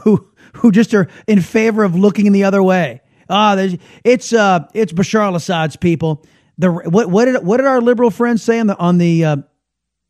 who 0.03 0.29
who 0.55 0.69
just 0.69 0.93
are 0.93 1.07
in 1.27 1.39
favor 1.41 1.83
of 1.85 1.95
looking 1.95 2.31
the 2.33 2.43
other 2.43 2.61
way. 2.61 3.01
Ah, 3.29 3.55
oh, 3.57 3.77
it's 4.03 4.33
uh 4.33 4.67
it's 4.73 4.91
Bashar 4.91 5.21
al-Assad's 5.21 5.77
people. 5.77 6.25
The 6.57 6.69
what 6.69 7.09
what 7.09 7.25
did 7.25 7.41
what 7.45 7.57
did 7.57 7.67
our 7.67 7.79
liberal 7.79 8.11
friends 8.11 8.43
say 8.43 8.59
on 8.59 8.67
the 8.67 8.77
on 8.77 8.97
the 8.97 9.23
uh, 9.23 9.37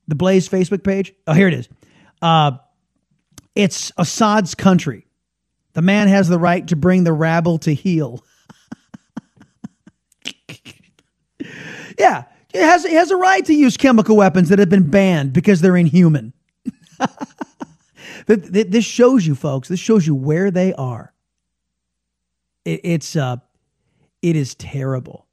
the 0.08 0.16
Blaze 0.16 0.50
Facebook 0.50 0.84
page? 0.84 1.14
Oh, 1.28 1.34
here 1.34 1.48
it 1.48 1.54
is. 1.54 1.70
Uh, 2.24 2.54
it's 3.54 3.92
Assad's 3.98 4.56
country. 4.56 5.06
The 5.74 5.84
man 5.84 6.08
has 6.08 6.28
the 6.28 6.40
right 6.40 6.68
to 6.70 6.76
bring 6.76 7.04
the 7.04 7.14
rabble 7.14 7.60
to 7.60 7.74
heel. 7.74 8.24
yeah, 12.00 12.24
it 12.52 12.64
has 12.64 12.84
it 12.84 12.94
has 12.94 13.12
a 13.12 13.16
right 13.16 13.46
to 13.46 13.54
use 13.54 13.78
chemical 13.78 14.16
weapons 14.16 14.50
that 14.50 14.58
have 14.58 14.70
been 14.70 14.90
banned 14.90 15.34
because 15.34 15.62
they're 15.62 15.78
inhuman. 15.78 16.34
this 18.28 18.86
shows 18.86 19.26
you, 19.26 19.36
folks. 19.36 19.68
This 19.68 19.80
shows 19.80 20.06
you 20.06 20.16
where 20.16 20.52
they 20.52 20.74
are. 20.74 21.14
It's 22.66 23.16
uh, 23.16 23.38
it 24.22 24.36
is 24.36 24.56
terrible. 24.56 25.28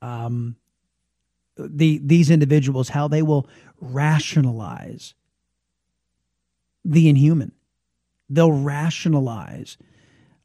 Um, 0.00 0.56
the 1.56 2.00
these 2.02 2.30
individuals 2.30 2.88
how 2.88 3.08
they 3.08 3.22
will 3.22 3.48
rationalize 3.80 5.14
the 6.84 7.08
inhuman. 7.08 7.52
They'll 8.30 8.52
rationalize 8.52 9.76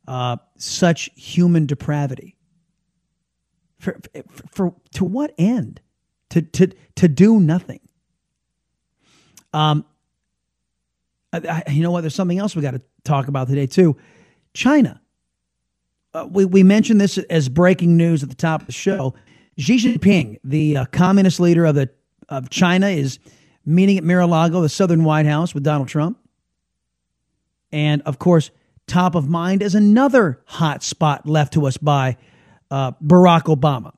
uh, 0.07 0.37
such 0.57 1.09
human 1.15 1.65
depravity. 1.65 2.35
For, 3.79 3.99
for, 4.31 4.43
for 4.51 4.75
to 4.93 5.05
what 5.05 5.33
end? 5.37 5.81
To 6.31 6.41
to 6.41 6.71
to 6.95 7.07
do 7.07 7.39
nothing. 7.39 7.86
Um, 9.53 9.85
I, 11.33 11.63
I, 11.67 11.71
you 11.71 11.83
know 11.83 11.91
what? 11.91 12.01
There's 12.01 12.15
something 12.15 12.39
else 12.39 12.55
we 12.55 12.61
got 12.61 12.71
to 12.71 12.81
talk 13.03 13.27
about 13.27 13.47
today 13.47 13.67
too. 13.67 13.97
China. 14.53 15.01
Uh, 16.13 16.27
we 16.29 16.45
we 16.45 16.63
mentioned 16.63 16.99
this 16.99 17.17
as 17.17 17.49
breaking 17.49 17.97
news 17.97 18.23
at 18.23 18.29
the 18.29 18.35
top 18.35 18.61
of 18.61 18.67
the 18.67 18.73
show. 18.73 19.13
Xi 19.57 19.77
Jinping, 19.77 20.39
the 20.43 20.77
uh, 20.77 20.85
communist 20.85 21.39
leader 21.39 21.65
of 21.65 21.75
the 21.75 21.89
of 22.29 22.49
China, 22.49 22.87
is 22.87 23.19
meeting 23.65 23.97
at 23.97 24.03
Mar-a-Lago, 24.03 24.61
the 24.61 24.69
Southern 24.69 25.03
White 25.03 25.25
House, 25.25 25.53
with 25.53 25.63
Donald 25.63 25.87
Trump. 25.87 26.17
And 27.71 28.01
of 28.03 28.17
course, 28.19 28.51
top 28.87 29.15
of 29.15 29.27
mind 29.27 29.61
is 29.61 29.75
another 29.75 30.41
hot 30.45 30.83
spot 30.83 31.27
left 31.27 31.53
to 31.53 31.65
us 31.67 31.77
by 31.77 32.17
uh, 32.71 32.93
Barack 33.03 33.43
Obama. 33.43 33.93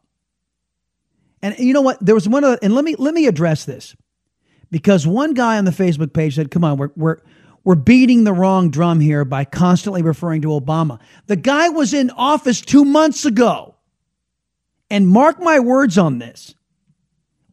And 1.41 1.57
you 1.59 1.73
know 1.73 1.81
what? 1.81 2.03
There 2.03 2.15
was 2.15 2.27
one 2.27 2.43
other, 2.43 2.57
and 2.61 2.73
let 2.73 2.83
me 2.83 2.95
let 2.97 3.13
me 3.13 3.27
address 3.27 3.65
this 3.65 3.95
because 4.71 5.07
one 5.07 5.33
guy 5.33 5.57
on 5.57 5.65
the 5.65 5.71
Facebook 5.71 6.13
page 6.13 6.35
said, 6.35 6.51
"Come 6.51 6.63
on, 6.63 6.77
we're 6.77 6.91
we're 6.95 7.17
we're 7.63 7.75
beating 7.75 8.23
the 8.23 8.33
wrong 8.33 8.69
drum 8.71 8.99
here 8.99 9.25
by 9.25 9.45
constantly 9.45 10.01
referring 10.01 10.41
to 10.43 10.49
Obama. 10.49 10.99
The 11.27 11.35
guy 11.35 11.69
was 11.69 11.93
in 11.93 12.09
office 12.11 12.61
two 12.61 12.85
months 12.85 13.25
ago, 13.25 13.75
and 14.89 15.07
mark 15.07 15.39
my 15.39 15.59
words 15.59 15.97
on 15.97 16.19
this, 16.19 16.55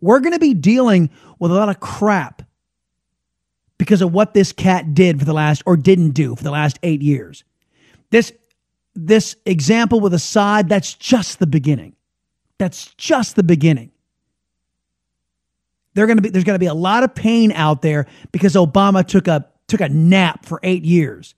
we're 0.00 0.20
going 0.20 0.32
to 0.32 0.38
be 0.38 0.54
dealing 0.54 1.10
with 1.38 1.50
a 1.50 1.54
lot 1.54 1.68
of 1.68 1.80
crap 1.80 2.42
because 3.78 4.02
of 4.02 4.12
what 4.12 4.34
this 4.34 4.52
cat 4.52 4.94
did 4.94 5.18
for 5.18 5.24
the 5.24 5.34
last 5.34 5.62
or 5.66 5.76
didn't 5.76 6.10
do 6.10 6.34
for 6.34 6.44
the 6.44 6.50
last 6.50 6.78
eight 6.82 7.02
years. 7.02 7.44
This 8.10 8.32
this 8.94 9.36
example 9.44 10.00
with 10.00 10.14
Assad, 10.14 10.68
that's 10.68 10.94
just 10.94 11.38
the 11.38 11.46
beginning. 11.46 11.94
That's 12.58 12.94
just 12.94 13.36
the 13.36 13.42
beginning. 13.42 13.90
They're 15.96 16.06
gonna 16.06 16.20
be, 16.20 16.28
there's 16.28 16.44
going 16.44 16.56
to 16.56 16.60
be 16.60 16.66
a 16.66 16.74
lot 16.74 17.04
of 17.04 17.14
pain 17.14 17.52
out 17.52 17.80
there 17.80 18.06
because 18.30 18.54
Obama 18.54 19.04
took 19.04 19.26
a 19.28 19.48
took 19.66 19.80
a 19.80 19.88
nap 19.88 20.44
for 20.44 20.60
eight 20.62 20.84
years 20.84 21.34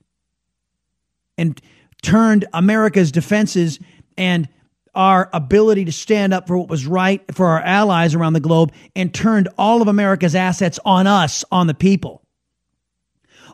and 1.38 1.58
turned 2.02 2.44
America's 2.52 3.12
defenses 3.12 3.78
and 4.16 4.48
our 4.96 5.30
ability 5.32 5.84
to 5.84 5.92
stand 5.92 6.34
up 6.34 6.48
for 6.48 6.58
what 6.58 6.68
was 6.68 6.86
right 6.86 7.22
for 7.32 7.46
our 7.46 7.60
allies 7.60 8.16
around 8.16 8.32
the 8.32 8.40
globe 8.40 8.72
and 8.96 9.14
turned 9.14 9.48
all 9.56 9.80
of 9.80 9.86
America's 9.86 10.34
assets 10.34 10.80
on 10.84 11.06
us, 11.06 11.44
on 11.52 11.68
the 11.68 11.74
people. 11.74 12.24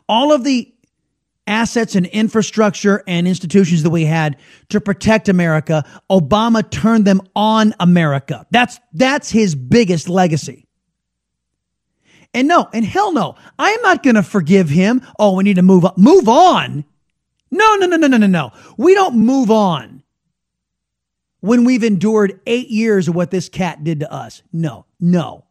All 0.09 0.33
of 0.33 0.43
the 0.43 0.73
assets 1.45 1.93
and 1.93 2.07
infrastructure 2.07 3.03
and 3.05 3.27
institutions 3.27 3.83
that 3.83 3.91
we 3.91 4.05
had 4.05 4.37
to 4.69 4.81
protect 4.81 5.29
America, 5.29 5.85
Obama 6.09 6.67
turned 6.67 7.05
them 7.05 7.21
on 7.35 7.75
America. 7.79 8.47
That's 8.49 8.79
that's 8.93 9.29
his 9.29 9.53
biggest 9.53 10.09
legacy. 10.09 10.64
And 12.35 12.49
no, 12.49 12.67
and 12.73 12.83
hell 12.83 13.13
no, 13.13 13.35
I'm 13.57 13.81
not 13.81 14.03
going 14.03 14.17
to 14.17 14.23
forgive 14.23 14.67
him. 14.67 15.01
Oh, 15.17 15.37
we 15.37 15.45
need 15.45 15.55
to 15.55 15.61
move 15.61 15.85
on. 15.85 15.93
Move 15.95 16.27
on. 16.27 16.83
No, 17.49 17.75
no, 17.75 17.85
no, 17.87 17.95
no, 17.95 18.07
no, 18.07 18.17
no, 18.17 18.27
no. 18.27 18.51
We 18.77 18.93
don't 18.93 19.15
move 19.15 19.49
on 19.49 20.03
when 21.39 21.63
we've 21.63 21.83
endured 21.83 22.41
eight 22.45 22.67
years 22.67 23.07
of 23.07 23.15
what 23.15 23.31
this 23.31 23.47
cat 23.47 23.85
did 23.85 24.01
to 24.01 24.11
us. 24.11 24.43
No, 24.51 24.85
no. 24.99 25.45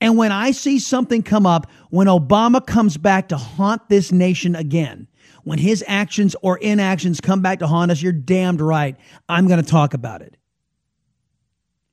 And 0.00 0.18
when 0.18 0.32
I 0.32 0.50
see 0.50 0.80
something 0.80 1.22
come 1.22 1.46
up, 1.46 1.70
when 1.90 2.08
Obama 2.08 2.64
comes 2.64 2.96
back 2.96 3.28
to 3.28 3.36
haunt 3.36 3.88
this 3.88 4.10
nation 4.10 4.56
again, 4.56 5.06
when 5.44 5.60
his 5.60 5.84
actions 5.86 6.34
or 6.42 6.58
inactions 6.58 7.20
come 7.20 7.42
back 7.42 7.60
to 7.60 7.68
haunt 7.68 7.92
us, 7.92 8.02
you're 8.02 8.10
damned 8.10 8.60
right. 8.60 8.96
I'm 9.28 9.46
going 9.46 9.62
to 9.62 9.70
talk 9.70 9.94
about 9.94 10.20
it. 10.22 10.36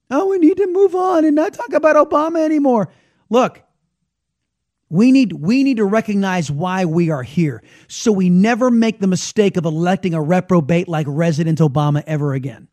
Oh, 0.10 0.30
we 0.30 0.40
need 0.40 0.58
to 0.58 0.68
move 0.68 0.96
on 0.96 1.26
and 1.26 1.36
not 1.36 1.54
talk 1.54 1.74
about 1.74 1.96
Obama 1.96 2.44
anymore. 2.44 2.90
Look, 3.30 3.62
we 4.90 5.12
need 5.12 5.34
we 5.34 5.64
need 5.64 5.78
to 5.78 5.86
recognize 5.86 6.52
why 6.52 6.86
we 6.86 7.10
are 7.10 7.24
here 7.24 7.64
so 7.88 8.12
we 8.12 8.30
never 8.30 8.70
make 8.70 9.00
the 9.00 9.08
mistake 9.08 9.58
of 9.58 9.66
electing 9.66 10.14
a 10.14 10.22
reprobate 10.22 10.88
like 10.88 11.08
Resident 11.10 11.60
Obama 11.60 12.04
ever 12.06 12.34
again. 12.34 12.68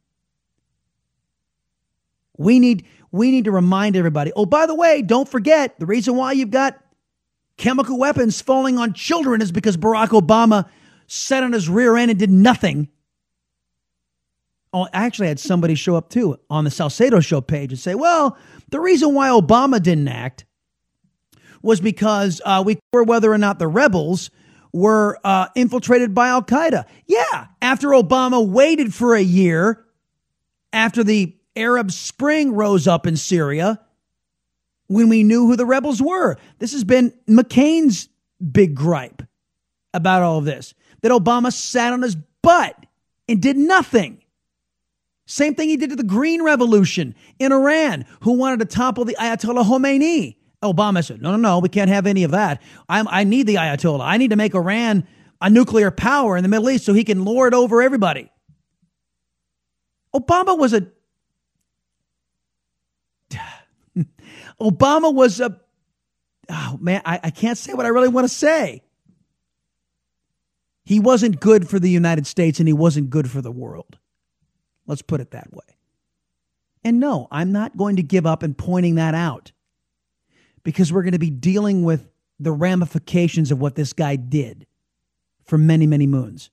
We 2.37 2.59
need 2.59 2.87
we 3.11 3.31
need 3.31 3.45
to 3.45 3.51
remind 3.51 3.97
everybody 3.97 4.33
oh, 4.37 4.47
by 4.47 4.67
the 4.67 4.75
way, 4.75 5.03
don't 5.03 5.29
forget 5.29 5.79
the 5.79 5.87
reason 5.87 6.17
why 6.17 6.33
you've 6.33 6.51
got 6.51 6.79
chemical 7.57 7.99
weapons 7.99 8.41
falling 8.41 8.79
on 8.79 8.93
children 8.93 9.41
is 9.41 9.53
because 9.53 9.77
Barack 9.77 10.09
Obama 10.09 10.69
sat 11.07 11.43
on 11.43 11.53
his 11.53 11.69
rear 11.69 11.97
end 11.97 12.11
and 12.11 12.19
did 12.19 12.31
nothing. 12.31 12.89
Oh, 14.73 14.85
I 14.85 15.05
actually 15.05 15.29
had 15.29 15.39
somebody 15.39 15.75
show 15.75 15.97
up 15.97 16.09
too 16.09 16.39
on 16.49 16.65
the 16.65 16.71
Salcedo 16.71 17.21
show 17.21 17.41
page 17.41 17.73
and 17.73 17.79
say, 17.79 17.95
well, 17.95 18.39
the 18.71 18.81
reason 18.81 19.15
why 19.15 19.29
Obama 19.29 19.83
didn't 19.83 20.09
act 20.09 20.47
was 21.63 21.81
because 21.81 22.41
uh, 22.45 22.63
we 22.65 22.79
were 22.93 23.05
whether 23.05 23.31
or 23.31 23.39
not 23.39 23.59
the 23.59 23.69
rebels 23.69 24.31
were 24.73 25.19
uh, 25.25 25.49
infiltrated 25.55 26.15
by 26.15 26.29
Al 26.29 26.43
Qaeda. 26.43 26.87
Yeah, 27.07 27.47
after 27.61 27.89
Obama 27.89 28.47
waited 28.47 28.95
for 28.95 29.15
a 29.15 29.21
year 29.21 29.85
after 30.73 31.05
the 31.05 31.37
Arab 31.55 31.91
Spring 31.91 32.55
rose 32.55 32.89
up 32.89 33.07
in 33.07 33.17
Syria 33.17 33.81
when 34.89 35.09
we 35.09 35.23
knew 35.23 35.47
who 35.47 35.57
the 35.57 35.67
rebels 35.67 36.01
were. 36.01 36.37
This 36.59 36.73
has 36.73 36.85
been 36.85 37.13
McCain's 37.29 38.09
big 38.41 38.75
gripe 38.75 39.23
about 39.95 40.23
all 40.23 40.39
of 40.39 40.45
this 40.45 40.75
that 41.03 41.13
Obama 41.13 41.53
sat 41.53 41.93
on 41.93 42.03
his 42.03 42.17
butt 42.43 42.87
and 43.29 43.41
did 43.41 43.57
nothing. 43.57 44.22
Same 45.33 45.55
thing 45.55 45.71
he 45.71 45.79
did 45.79 45.89
to 45.89 45.97
the 45.97 46.03
Green 46.03 46.43
Revolution 46.43 47.15
in 47.39 47.53
Iran, 47.53 48.05
who 48.21 48.35
wanted 48.35 48.59
to 48.59 48.67
topple 48.67 49.07
the 49.07 49.17
Ayatollah 49.19 49.65
Khomeini. 49.65 50.37
Obama 50.63 51.03
said, 51.03 51.23
no, 51.23 51.31
no, 51.31 51.39
no, 51.39 51.59
we 51.59 51.71
can't 51.71 51.89
have 51.89 52.07
any 52.07 52.23
of 52.25 52.33
that. 52.33 52.61
I'm, 52.87 53.09
I 53.09 53.25
need 53.25 53.47
the 53.47 53.55
Ayatollah. 53.55 54.05
I 54.05 54.19
need 54.19 54.29
to 54.29 54.37
make 54.37 54.55
Iran 54.55 55.09
a 55.41 55.49
nuclear 55.49 55.91
power 55.91 56.37
in 56.37 56.43
the 56.43 56.51
Middle 56.51 56.69
East 56.69 56.85
so 56.85 56.93
he 56.93 57.03
can 57.03 57.25
lord 57.25 57.55
over 57.55 57.81
everybody. 57.81 58.31
Obama 60.15 60.59
was 60.59 60.75
a 60.75 60.87
Obama 64.61 65.15
was 65.15 65.41
a, 65.41 65.59
oh 66.51 66.77
man, 66.79 67.01
I, 67.07 67.21
I 67.25 67.31
can't 67.31 67.57
say 67.57 67.73
what 67.73 67.87
I 67.87 67.89
really 67.89 68.09
want 68.09 68.29
to 68.29 68.35
say. 68.35 68.83
He 70.85 71.01
wasn't 71.01 71.41
good 71.41 71.71
for 71.71 71.79
the 71.79 71.89
United 71.89 72.27
States 72.27 72.59
and 72.59 72.69
he 72.69 72.75
wasn't 72.75 73.09
good 73.09 73.31
for 73.31 73.41
the 73.41 73.51
world. 73.51 73.97
Let's 74.87 75.03
put 75.03 75.21
it 75.21 75.31
that 75.33 75.53
way. 75.53 75.65
And 76.85 76.99
no, 76.99 77.29
I'm 77.31 77.53
not 77.53 77.77
going 77.77 77.97
to 77.97 78.03
give 78.03 78.27
up 78.27 78.43
and 78.43 78.57
pointing 78.57 78.97
that 78.97 79.15
out 79.15 79.53
because 80.65 80.93
we're 80.93 81.03
going 81.03 81.13
to 81.13 81.19
be 81.19 81.31
dealing 81.31 81.85
with 81.85 82.09
the 82.41 82.53
ramifications 82.53 83.53
of 83.53 83.61
what 83.61 83.77
this 83.77 83.93
guy 83.93 84.17
did 84.17 84.67
for 85.45 85.59
many, 85.59 85.87
many 85.87 86.07
moons. 86.07 86.51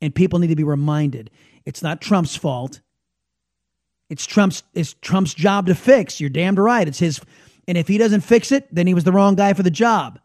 And 0.00 0.14
people 0.14 0.38
need 0.38 0.48
to 0.48 0.56
be 0.56 0.64
reminded 0.64 1.30
it's 1.64 1.82
not 1.82 2.00
Trump's 2.00 2.36
fault. 2.36 2.80
It's 4.10 4.26
Trump's 4.26 4.62
it's 4.74 4.94
Trump's 5.00 5.32
job 5.32 5.66
to 5.66 5.74
fix. 5.74 6.20
You're 6.20 6.30
damned 6.30 6.58
right. 6.58 6.86
It's 6.86 6.98
his 6.98 7.20
and 7.66 7.78
if 7.78 7.88
he 7.88 7.96
doesn't 7.98 8.20
fix 8.20 8.52
it, 8.52 8.72
then 8.74 8.86
he 8.86 8.94
was 8.94 9.04
the 9.04 9.12
wrong 9.12 9.34
guy 9.34 9.52
for 9.54 9.62
the 9.62 9.70
job. 9.70 10.18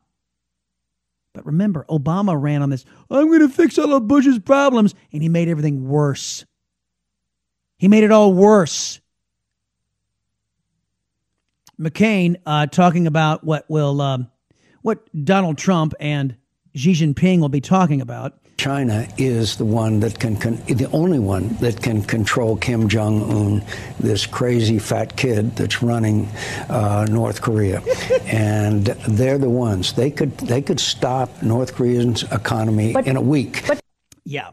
But 1.34 1.46
remember, 1.46 1.86
Obama 1.90 2.40
ran 2.40 2.62
on 2.62 2.70
this, 2.70 2.86
I'm 3.10 3.28
going 3.28 3.40
to 3.40 3.50
fix 3.50 3.78
all 3.78 3.94
of 3.94 4.08
Bush's 4.08 4.40
problems, 4.40 4.96
and 5.14 5.22
he 5.22 5.30
made 5.30 5.48
everything 5.48 5.88
worse. 5.88 6.44
He 7.80 7.88
made 7.88 8.04
it 8.04 8.12
all 8.12 8.34
worse. 8.34 9.00
McCain 11.80 12.36
uh, 12.46 12.68
talking 12.68 13.08
about 13.08 13.44
what 13.44 13.66
will 13.70 14.02
um, 14.02 14.30
what 14.82 15.00
Donald 15.26 15.58
Trump 15.58 15.94
and 16.00 16.36
Xi 16.76 16.92
Jinping 16.92 17.40
will 17.40 17.50
be 17.50 17.62
talking 17.62 18.02
about 18.02 18.38
China 18.58 19.08
is 19.18 19.56
the 19.56 19.64
one 19.64 20.02
that 20.02 20.20
can, 20.20 20.36
can, 20.36 20.58
the 20.66 20.90
only 20.92 21.18
one 21.18 21.48
that 21.62 21.82
can 21.82 22.02
control 22.02 22.58
Kim 22.58 22.90
Jong 22.90 23.24
Un, 23.32 23.66
this 24.02 24.26
crazy 24.26 24.78
fat 24.78 25.16
kid 25.16 25.56
that's 25.56 25.82
running 25.82 26.28
uh, 26.68 27.08
North 27.10 27.42
Korea, 27.42 27.82
and 28.26 28.88
they're 29.08 29.38
the 29.38 29.50
ones 29.50 29.94
they 29.94 30.12
could 30.12 30.38
they 30.40 30.62
could 30.62 30.82
stop 30.82 31.42
North 31.42 31.74
Korea's 31.76 32.24
economy 32.24 32.92
but, 32.92 33.08
in 33.08 33.16
a 33.16 33.22
week. 33.22 33.64
But, 33.66 33.80
yeah, 34.26 34.50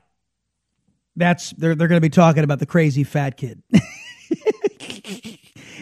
that's 1.17 1.51
they're 1.53 1.75
they're 1.75 1.89
going 1.89 2.01
to 2.01 2.05
be 2.05 2.11
talking 2.11 2.45
about 2.45 2.59
the 2.59 2.67
crazy 2.67 3.05
fat 3.05 3.37
kid. 3.37 3.63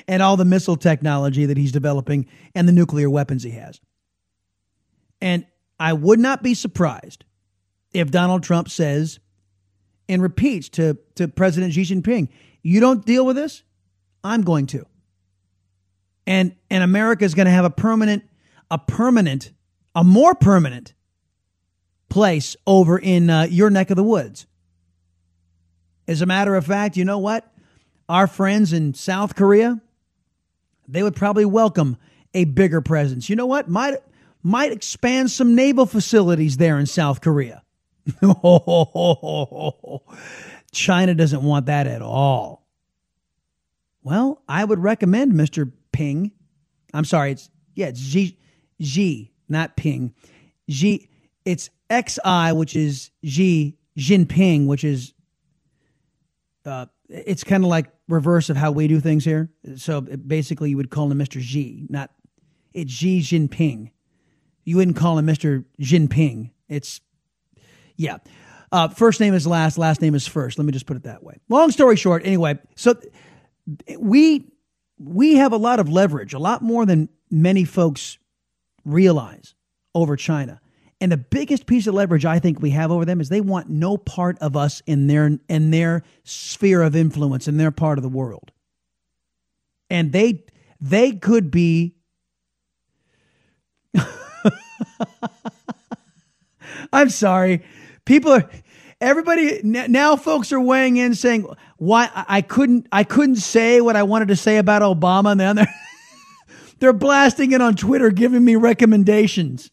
and 0.09 0.23
all 0.23 0.37
the 0.37 0.45
missile 0.45 0.77
technology 0.77 1.47
that 1.47 1.57
he's 1.57 1.73
developing 1.73 2.27
and 2.55 2.69
the 2.69 2.73
nuclear 2.73 3.09
weapons 3.09 3.43
he 3.43 3.51
has. 3.53 3.81
And 5.21 5.47
I 5.79 5.93
would 5.93 6.21
not 6.21 6.43
be 6.43 6.55
surprised 6.55 7.25
if 7.93 8.11
Donald 8.11 8.43
Trump 8.43 8.69
says 8.69 9.19
and 10.09 10.21
repeats 10.23 10.69
to, 10.71 10.99
to 11.15 11.29
President 11.29 11.73
Xi 11.73 11.83
Jinping, 11.83 12.29
you 12.63 12.81
don't 12.81 13.05
deal 13.05 13.25
with 13.25 13.37
this, 13.37 13.63
I'm 14.23 14.43
going 14.43 14.67
to. 14.69 14.85
And 16.27 16.57
and 16.71 16.83
America 16.83 17.25
is 17.25 17.35
going 17.35 17.47
to 17.47 17.53
have 17.53 17.65
a 17.65 17.71
permanent, 17.71 18.25
a 18.71 18.79
permanent, 18.79 19.53
a 19.95 20.03
more 20.03 20.35
permanent 20.35 20.95
place 22.09 22.57
over 22.67 22.99
in 22.99 23.29
uh, 23.29 23.43
your 23.51 23.69
neck 23.69 23.91
of 23.91 23.97
the 23.97 24.05
woods. 24.05 24.47
As 26.07 26.23
a 26.23 26.27
matter 26.27 26.55
of 26.55 26.67
fact, 26.67 26.97
you 26.97 27.05
know 27.05 27.19
what? 27.19 27.51
Our 28.09 28.27
friends 28.27 28.73
in 28.73 28.95
South 28.95 29.35
Korea, 29.35 29.81
they 30.87 31.03
would 31.03 31.17
probably 31.17 31.45
welcome 31.45 31.97
a 32.35 32.45
bigger 32.45 32.81
presence. 32.81 33.29
You 33.31 33.37
know 33.37 33.47
what? 33.47 33.69
Might 33.69 33.99
might 34.43 34.73
expand 34.73 35.31
some 35.31 35.55
naval 35.55 35.87
facilities 35.87 36.59
there 36.59 36.79
in 36.79 36.87
South 36.87 37.23
Korea. 37.23 37.63
China 40.73 41.15
doesn't 41.15 41.43
want 41.43 41.67
that 41.67 41.87
at 41.87 42.03
all. 42.03 42.67
Well, 44.03 44.43
I 44.47 44.63
would 44.63 44.81
recommend 44.81 45.33
Mr. 45.33 45.73
Ping. 45.93 46.33
I'm 46.93 47.07
sorry, 47.07 47.33
it's 47.33 47.49
yeah, 47.75 47.87
it's 47.87 48.01
Xi, 48.01 48.39
Xi 48.81 49.33
not 49.49 49.77
Ping. 49.77 50.15
Xi, 50.69 51.09
it's 51.47 51.71
XI, 51.91 52.53
which 52.53 52.77
is 52.77 53.11
Xi 53.25 53.79
Jinping, 53.97 54.67
which 54.67 54.85
is 54.85 55.14
uh, 56.67 56.87
it's 57.09 57.45
kind 57.45 57.65
of 57.65 57.71
like 57.71 57.91
reverse 58.09 58.51
of 58.51 58.57
how 58.57 58.73
we 58.73 58.89
do 58.89 59.01
things 59.01 59.25
here. 59.25 59.51
So 59.77 60.01
basically, 60.01 60.71
you 60.71 60.77
would 60.77 60.91
call 60.91 61.11
him 61.11 61.19
Mr. 61.19 61.41
Xi, 61.41 61.87
not 61.89 62.11
it's 62.73 62.93
Xi 62.93 63.21
Jinping. 63.21 63.91
You 64.65 64.77
wouldn't 64.77 64.97
call 64.97 65.19
him 65.19 65.27
Mr. 65.27 65.65
Jinping. 65.81 66.51
It's 66.69 67.01
yeah. 67.97 68.19
Uh, 68.73 68.89
first 68.89 69.21
name 69.21 69.35
is 69.35 69.47
last, 69.47 69.79
last 69.79 70.01
name 70.03 70.15
is 70.15 70.27
first. 70.27 70.59
Let 70.59 70.65
me 70.65 70.73
just 70.73 70.87
put 70.87 70.97
it 70.97 71.05
that 71.05 71.23
way. 71.23 71.39
Long 71.49 71.71
story 71.71 71.97
short, 71.97 72.27
anyway, 72.27 72.59
so 72.75 72.99
we 73.99 74.51
we 74.99 75.37
have 75.37 75.53
a 75.53 75.57
lot 75.57 75.81
of 75.81 75.89
leverage, 75.89 76.35
a 76.35 76.39
lot 76.39 76.63
more 76.63 76.85
than 76.85 77.09
many 77.31 77.65
folks 77.65 78.19
realize 78.85 79.55
over 79.95 80.17
China. 80.17 80.61
And 81.01 81.11
the 81.13 81.17
biggest 81.17 81.67
piece 81.67 81.87
of 81.87 81.95
leverage 81.95 82.25
I 82.25 82.39
think 82.39 82.61
we 82.61 82.71
have 82.71 82.91
over 82.91 83.05
them 83.05 83.21
is 83.21 83.29
they 83.29 83.41
want 83.41 83.69
no 83.69 83.97
part 83.97 84.39
of 84.39 84.57
us 84.57 84.83
in 84.87 85.07
their 85.07 85.39
in 85.49 85.71
their 85.71 86.03
sphere 86.23 86.83
of 86.83 86.97
influence 86.97 87.49
in 87.49 87.57
their 87.57 87.71
part 87.71 87.99
of 87.99 88.03
the 88.03 88.09
world. 88.09 88.53
And 89.91 90.13
they 90.13 90.45
they 90.81 91.13
could 91.13 91.51
be 91.51 91.97
I'm 96.93 97.11
sorry. 97.11 97.65
People 98.05 98.33
are 98.33 98.49
everybody 99.01 99.61
now 99.63 100.17
folks 100.17 100.53
are 100.53 100.61
weighing 100.61 100.97
in 100.97 101.15
saying 101.15 101.47
why 101.77 102.09
I 102.15 102.41
couldn't 102.41 102.87
I 102.93 103.05
couldn't 103.05 103.37
say 103.37 103.81
what 103.81 103.97
I 103.97 104.05
wanted 104.05 104.29
to 104.29 104.37
say 104.37 104.59
about 104.59 104.83
Obama 104.83 105.33
and 105.33 105.41
then 105.41 105.57
they're, 105.57 105.75
they're 106.79 106.93
blasting 106.93 107.53
it 107.53 107.61
on 107.61 107.75
Twitter 107.75 108.11
giving 108.11 108.45
me 108.45 108.57
recommendations 108.57 109.71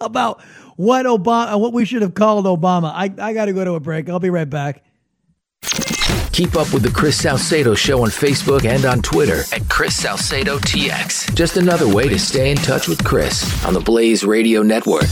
about 0.00 0.42
what 0.76 1.06
Obama, 1.06 1.54
uh, 1.54 1.58
what 1.58 1.72
we 1.72 1.84
should 1.84 2.02
have 2.02 2.14
called 2.14 2.46
Obama. 2.46 2.92
I, 2.94 3.12
I 3.18 3.32
got 3.32 3.46
to 3.46 3.52
go 3.52 3.64
to 3.64 3.74
a 3.74 3.80
break. 3.80 4.08
I'll 4.08 4.20
be 4.20 4.30
right 4.30 4.48
back. 4.48 4.84
Keep 6.32 6.56
up 6.56 6.72
with 6.72 6.82
the 6.82 6.90
Chris 6.90 7.18
Salcedo 7.20 7.74
Show 7.74 8.02
on 8.02 8.08
Facebook 8.08 8.64
and 8.64 8.84
on 8.86 9.02
Twitter 9.02 9.42
at 9.52 9.68
Chris 9.68 9.94
Salcedo 9.96 10.58
TX. 10.58 11.34
Just 11.34 11.56
another 11.56 11.92
way 11.92 12.08
to 12.08 12.18
stay 12.18 12.50
in 12.50 12.56
touch 12.56 12.88
with 12.88 13.04
Chris 13.04 13.64
on 13.64 13.74
the 13.74 13.80
Blaze 13.80 14.24
Radio 14.24 14.62
Network. 14.62 15.08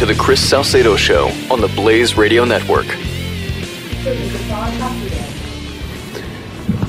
To 0.00 0.06
The 0.06 0.14
Chris 0.14 0.40
Salcedo 0.40 0.96
Show 0.96 1.28
on 1.50 1.60
the 1.60 1.70
Blaze 1.76 2.16
Radio 2.16 2.46
Network. 2.46 2.86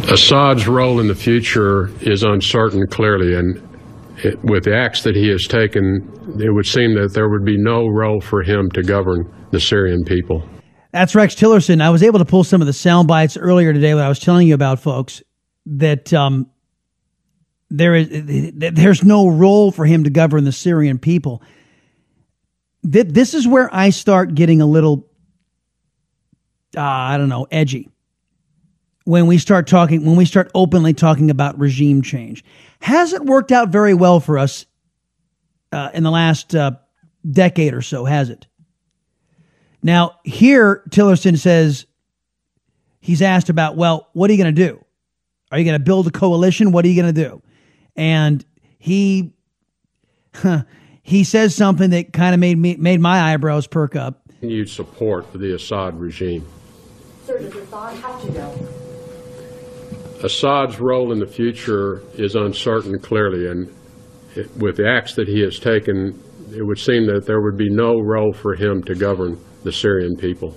Assad's 0.09 0.65
role 0.65 0.97
in 1.01 1.09
the 1.09 1.13
future 1.13 1.89
is 1.99 2.23
uncertain, 2.23 2.87
clearly, 2.87 3.35
and 3.35 3.57
it, 4.23 4.41
with 4.45 4.63
the 4.63 4.73
acts 4.73 5.03
that 5.03 5.17
he 5.17 5.27
has 5.27 5.45
taken, 5.45 6.09
it 6.39 6.53
would 6.53 6.65
seem 6.65 6.95
that 6.95 7.13
there 7.13 7.27
would 7.27 7.43
be 7.43 7.57
no 7.57 7.85
role 7.85 8.21
for 8.21 8.43
him 8.43 8.69
to 8.71 8.81
govern 8.81 9.29
the 9.51 9.59
Syrian 9.59 10.05
people. 10.05 10.47
That's 10.93 11.13
Rex 11.13 11.35
Tillerson. 11.35 11.81
I 11.81 11.89
was 11.89 12.03
able 12.03 12.19
to 12.19 12.25
pull 12.25 12.45
some 12.45 12.61
of 12.61 12.67
the 12.67 12.71
sound 12.71 13.09
bites 13.09 13.35
earlier 13.35 13.73
today 13.73 13.93
when 13.93 14.05
I 14.05 14.07
was 14.07 14.19
telling 14.19 14.47
you 14.47 14.55
about 14.55 14.79
folks 14.79 15.21
that 15.65 16.13
um, 16.13 16.49
there 17.69 17.93
is 17.93 18.07
there's 18.55 19.03
no 19.03 19.27
role 19.27 19.73
for 19.73 19.85
him 19.85 20.05
to 20.05 20.09
govern 20.09 20.45
the 20.45 20.53
Syrian 20.53 20.97
people 20.97 21.43
th- 22.89 23.07
this 23.07 23.33
is 23.33 23.47
where 23.47 23.73
I 23.73 23.89
start 23.89 24.35
getting 24.35 24.61
a 24.61 24.65
little, 24.65 25.07
uh, 26.75 26.81
I 26.81 27.17
don't 27.17 27.29
know, 27.29 27.47
edgy. 27.51 27.89
When 29.03 29.27
we 29.27 29.37
start 29.37 29.67
talking, 29.67 30.05
when 30.05 30.15
we 30.15 30.25
start 30.25 30.51
openly 30.53 30.93
talking 30.93 31.31
about 31.31 31.59
regime 31.59 32.01
change, 32.01 32.43
hasn't 32.81 33.25
worked 33.25 33.51
out 33.51 33.69
very 33.69 33.93
well 33.93 34.19
for 34.19 34.37
us 34.37 34.65
uh, 35.71 35.89
in 35.93 36.03
the 36.03 36.11
last 36.11 36.53
uh, 36.55 36.71
decade 37.29 37.73
or 37.73 37.81
so, 37.81 38.05
has 38.05 38.29
it? 38.29 38.45
Now, 39.83 40.19
here, 40.23 40.83
Tillerson 40.89 41.37
says 41.37 41.87
he's 42.99 43.21
asked 43.21 43.49
about, 43.49 43.75
well, 43.75 44.09
what 44.13 44.29
are 44.29 44.33
you 44.33 44.41
going 44.41 44.53
to 44.53 44.67
do? 44.67 44.83
Are 45.51 45.57
you 45.57 45.65
going 45.65 45.77
to 45.77 45.83
build 45.83 46.07
a 46.07 46.11
coalition? 46.11 46.71
What 46.71 46.85
are 46.85 46.87
you 46.87 47.01
going 47.01 47.13
to 47.13 47.23
do? 47.23 47.41
And 47.95 48.45
he, 48.77 49.33
huh, 50.35 50.63
he 51.03 51.23
says 51.23 51.55
something 51.55 51.89
that 51.91 52.13
kind 52.13 52.33
of 52.33 52.39
made 52.39 52.57
me 52.57 52.75
made 52.77 52.99
my 52.99 53.33
eyebrows 53.33 53.67
perk 53.67 53.95
up. 53.95 54.21
Continued 54.27 54.69
support 54.69 55.31
for 55.31 55.37
the 55.37 55.53
Assad 55.55 55.99
regime. 55.99 56.45
Sir, 57.25 57.39
does 57.39 57.55
Assad 57.55 57.97
have 57.97 58.21
to 58.21 58.31
go? 58.31 58.67
Assad's 60.23 60.79
role 60.79 61.11
in 61.11 61.19
the 61.19 61.27
future 61.27 62.03
is 62.13 62.35
uncertain, 62.35 62.99
clearly, 62.99 63.47
and 63.47 63.73
it, 64.35 64.55
with 64.57 64.77
the 64.77 64.87
acts 64.87 65.15
that 65.15 65.27
he 65.27 65.41
has 65.41 65.59
taken, 65.59 66.19
it 66.55 66.63
would 66.63 66.77
seem 66.77 67.07
that 67.07 67.25
there 67.25 67.41
would 67.41 67.57
be 67.57 67.69
no 67.69 67.99
role 67.99 68.31
for 68.31 68.55
him 68.55 68.83
to 68.83 68.95
govern 68.95 69.39
the 69.63 69.71
Syrian 69.71 70.15
people. 70.15 70.55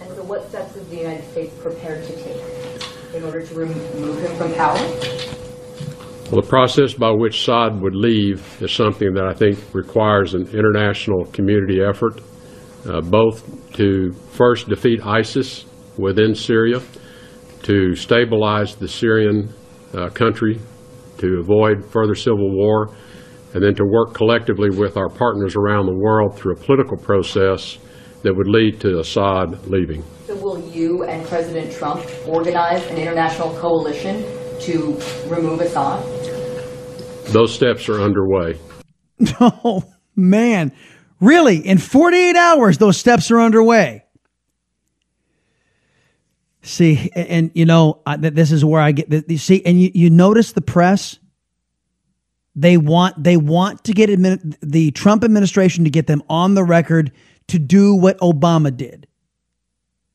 And 0.00 0.14
so, 0.14 0.22
what 0.22 0.48
steps 0.48 0.76
is 0.76 0.86
the 0.88 0.96
United 0.96 1.28
States 1.30 1.54
prepared 1.60 2.04
to 2.06 2.16
take 2.22 3.14
in 3.14 3.24
order 3.24 3.44
to 3.44 3.54
remove 3.54 4.20
him 4.20 4.36
from 4.36 4.54
power? 4.54 5.41
Well, 6.32 6.40
the 6.40 6.48
process 6.48 6.94
by 6.94 7.10
which 7.10 7.40
Assad 7.40 7.78
would 7.82 7.94
leave 7.94 8.62
is 8.62 8.72
something 8.72 9.12
that 9.12 9.26
I 9.26 9.34
think 9.34 9.58
requires 9.74 10.32
an 10.32 10.48
international 10.48 11.26
community 11.26 11.82
effort, 11.82 12.22
uh, 12.88 13.02
both 13.02 13.44
to 13.74 14.12
first 14.30 14.66
defeat 14.66 15.04
ISIS 15.04 15.66
within 15.98 16.34
Syria, 16.34 16.80
to 17.64 17.94
stabilize 17.94 18.76
the 18.76 18.88
Syrian 18.88 19.52
uh, 19.92 20.08
country, 20.08 20.58
to 21.18 21.40
avoid 21.40 21.84
further 21.84 22.14
civil 22.14 22.50
war, 22.50 22.88
and 23.52 23.62
then 23.62 23.74
to 23.74 23.84
work 23.84 24.14
collectively 24.14 24.70
with 24.70 24.96
our 24.96 25.10
partners 25.10 25.54
around 25.54 25.84
the 25.84 25.94
world 25.94 26.34
through 26.34 26.54
a 26.54 26.56
political 26.56 26.96
process 26.96 27.76
that 28.22 28.34
would 28.34 28.48
lead 28.48 28.80
to 28.80 29.00
Assad 29.00 29.66
leaving. 29.68 30.02
So, 30.26 30.36
will 30.36 30.66
you 30.70 31.04
and 31.04 31.26
President 31.26 31.70
Trump 31.70 32.02
organize 32.26 32.86
an 32.86 32.96
international 32.96 33.50
coalition 33.56 34.24
to 34.60 34.98
remove 35.28 35.60
Assad? 35.60 36.21
Those 37.28 37.54
steps 37.54 37.88
are 37.88 38.00
underway. 38.00 38.58
Oh, 39.40 39.84
man. 40.16 40.72
Really? 41.20 41.58
In 41.58 41.78
48 41.78 42.34
hours, 42.34 42.78
those 42.78 42.96
steps 42.96 43.30
are 43.30 43.40
underway. 43.40 44.04
See, 46.62 47.10
and, 47.14 47.28
and 47.28 47.50
you 47.54 47.64
know, 47.64 48.02
I, 48.04 48.16
this 48.16 48.50
is 48.50 48.64
where 48.64 48.80
I 48.80 48.90
get, 48.90 49.30
you 49.30 49.38
see, 49.38 49.64
and 49.64 49.80
you, 49.80 49.92
you 49.94 50.10
notice 50.10 50.52
the 50.52 50.60
press? 50.60 51.20
They 52.56 52.76
want, 52.76 53.22
they 53.22 53.36
want 53.36 53.84
to 53.84 53.92
get 53.92 54.10
admin, 54.10 54.56
the 54.60 54.90
Trump 54.90 55.22
administration 55.22 55.84
to 55.84 55.90
get 55.90 56.08
them 56.08 56.22
on 56.28 56.54
the 56.54 56.64
record 56.64 57.12
to 57.48 57.60
do 57.60 57.94
what 57.94 58.18
Obama 58.18 58.76
did 58.76 59.06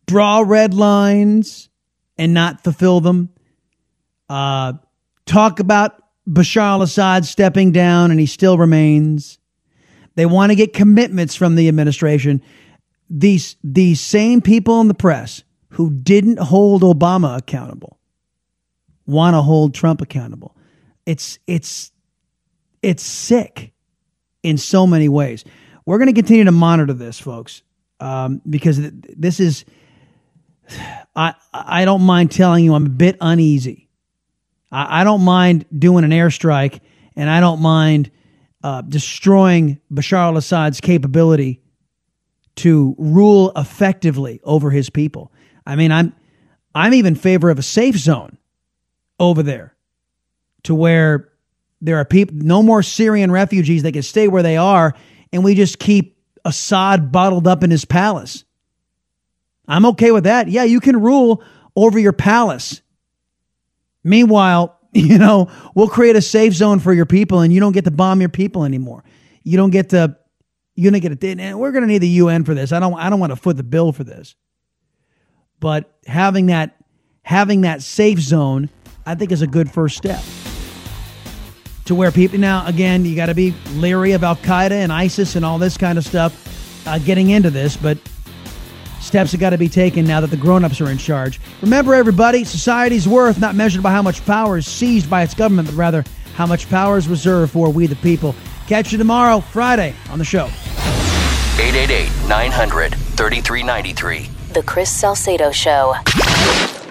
draw 0.08 0.44
red 0.46 0.74
lines 0.74 1.70
and 2.18 2.34
not 2.34 2.64
fulfill 2.64 3.02
them. 3.02 3.30
Uh, 4.28 4.74
talk 5.26 5.60
about 5.60 6.02
Bashar 6.28 6.62
al 6.62 6.82
Assad 6.82 7.26
stepping 7.26 7.72
down 7.72 8.12
and 8.12 8.20
he 8.20 8.26
still 8.26 8.58
remains. 8.58 9.40
They 10.16 10.26
want 10.26 10.52
to 10.52 10.56
get 10.56 10.74
commitments 10.74 11.36
from 11.36 11.56
the 11.56 11.68
administration. 11.68 12.42
These, 13.10 13.56
these 13.64 14.02
same 14.02 14.42
people 14.42 14.82
in 14.82 14.88
the 14.88 14.94
press 14.94 15.44
who 15.70 15.92
didn't 15.92 16.40
hold 16.40 16.82
Obama 16.82 17.38
accountable 17.38 18.00
want 19.06 19.36
to 19.36 19.42
hold 19.42 19.74
Trump 19.74 20.02
accountable. 20.02 20.56
It's, 21.06 21.40
it's, 21.48 21.92
it's 22.82 23.04
sick 23.04 23.72
in 24.44 24.58
so 24.58 24.86
many 24.86 25.08
ways. 25.08 25.46
We're 25.86 25.98
going 25.98 26.10
to 26.10 26.14
continue 26.14 26.44
to 26.44 26.52
monitor 26.52 26.92
this, 26.92 27.18
folks, 27.18 27.62
um, 28.02 28.42
because 28.50 28.80
this 28.92 29.40
is, 29.40 29.64
I, 31.16 31.34
I 31.54 31.86
don't 31.86 32.02
mind 32.02 32.32
telling 32.32 32.66
you, 32.66 32.74
I'm 32.74 32.86
a 32.86 32.90
bit 32.90 33.18
uneasy 33.22 33.87
I, 34.72 35.02
I 35.02 35.04
don't 35.04 35.22
mind 35.22 35.66
doing 35.78 36.04
an 36.04 36.12
airstrike, 36.12 36.80
and 37.16 37.30
I 37.30 37.40
don't 37.40 37.62
mind 37.62 38.12
uh, 38.64 38.82
destroying 38.82 39.80
Bashar 39.92 40.18
al 40.18 40.38
Assad's 40.38 40.82
capability 40.82 41.62
to 42.58 42.96
rule 42.98 43.52
effectively 43.56 44.40
over 44.44 44.70
his 44.72 44.90
people. 44.90 45.32
I 45.66 45.76
mean, 45.76 45.92
I'm 45.92 46.14
I'm 46.74 46.94
even 46.94 47.14
in 47.14 47.20
favor 47.20 47.50
of 47.50 47.60
a 47.60 47.64
safe 47.64 47.98
zone 47.98 48.38
over 49.20 49.42
there 49.42 49.76
to 50.64 50.76
where 50.76 51.30
there 51.82 51.98
are 51.98 52.06
people 52.06 52.36
no 52.38 52.62
more 52.62 52.84
Syrian 52.84 53.32
refugees 53.32 53.84
they 53.84 53.92
can 53.92 54.04
stay 54.04 54.28
where 54.28 54.44
they 54.44 54.58
are 54.58 54.96
and 55.32 55.44
we 55.44 55.56
just 55.56 55.80
keep 55.80 56.18
Assad 56.46 57.12
bottled 57.12 57.48
up 57.48 57.64
in 57.64 57.72
his 57.72 57.84
palace. 57.84 58.44
I'm 59.68 59.86
okay 59.88 60.12
with 60.12 60.24
that. 60.24 60.48
Yeah, 60.48 60.64
you 60.64 60.80
can 60.80 61.02
rule 61.02 61.44
over 61.76 62.00
your 62.00 62.14
palace. 62.14 62.82
Meanwhile, 64.08 64.80
you 64.94 65.18
know, 65.18 65.50
we'll 65.76 65.90
create 65.90 66.16
a 66.16 66.22
safe 66.22 66.54
zone 66.54 66.80
for 66.80 66.94
your 66.94 67.06
people 67.06 67.42
and 67.42 67.54
you 67.54 67.60
don't 67.60 67.74
get 67.74 67.86
to 67.86 67.92
bomb 67.92 68.20
your 68.20 68.30
people 68.30 68.64
anymore. 68.64 69.04
You 69.44 69.58
don't 69.58 69.70
get 69.70 69.90
to 69.90 70.18
you're 70.76 70.92
gonna 70.92 71.00
get 71.00 71.12
it. 71.12 71.40
And 71.40 71.60
we're 71.60 71.72
gonna 71.72 71.88
need 71.88 72.00
the 72.00 72.08
UN 72.08 72.44
for 72.44 72.54
this. 72.54 72.72
I 72.72 72.80
don't 72.80 72.94
I 72.96 73.10
don't 73.10 73.20
want 73.20 73.32
to 73.32 73.36
foot 73.36 73.58
the 73.58 73.64
bill 73.64 73.92
for 73.92 74.04
this. 74.04 74.36
But 75.60 75.92
having 76.06 76.48
that 76.48 76.78
having 77.24 77.62
that 77.62 77.82
safe 77.82 78.20
zone, 78.20 78.70
I 79.06 79.16
think 79.16 79.32
is 79.32 79.42
a 79.42 79.48
good 79.48 79.72
first 79.72 79.98
step. 79.98 80.24
To 81.86 81.96
where 81.96 82.12
people 82.12 82.38
now 82.40 82.66
again, 82.68 83.06
you 83.06 83.16
got 83.16 83.28
to 83.28 83.36
be 83.36 83.54
leery 83.74 84.12
of 84.12 84.24
Al 84.24 84.36
Qaeda 84.36 84.72
and 84.72 84.92
ISIS 84.92 85.36
and 85.36 85.44
all 85.44 85.58
this 85.58 85.78
kind 85.78 85.98
of 85.98 86.06
stuff 86.06 86.86
uh, 86.88 87.00
getting 87.00 87.30
into 87.30 87.50
this, 87.50 87.76
but 87.76 87.98
steps 89.08 89.32
have 89.32 89.40
got 89.40 89.52
to 89.52 89.58
be 89.58 89.70
taken 89.70 90.06
now 90.06 90.22
that 90.22 90.30
the 90.30 90.38
grown-ups 90.38 90.82
are 90.82 90.90
in 90.90 90.98
charge. 90.98 91.40
Remember, 91.62 91.96
everybody, 91.96 92.44
society's 92.44 93.08
worth 93.08 93.40
not 93.40 93.56
measured 93.56 93.82
by 93.82 93.92
how 93.92 94.02
much 94.02 94.24
power 94.26 94.58
is 94.58 94.68
seized 94.68 95.10
by 95.10 95.24
its 95.24 95.34
government, 95.34 95.70
but 95.70 95.76
rather 95.76 96.04
how 96.36 96.46
much 96.46 96.70
power 96.70 96.98
is 96.98 97.08
reserved 97.08 97.54
for 97.54 97.72
we 97.72 97.88
the 97.88 97.96
people. 97.96 98.36
Catch 98.68 98.92
you 98.92 98.98
tomorrow, 98.98 99.40
Friday, 99.40 99.96
on 100.12 100.20
the 100.20 100.26
show. 100.26 100.46
888 101.60 102.10
900 102.28 102.92
3393. 102.94 104.30
The 104.54 104.64
Chris 104.64 104.92
Salcedo 104.92 105.52
Show. 105.52 105.96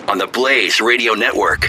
On 0.09 0.19
the 0.19 0.27
Blaze 0.27 0.81
Radio 0.81 1.13
Network. 1.15 1.69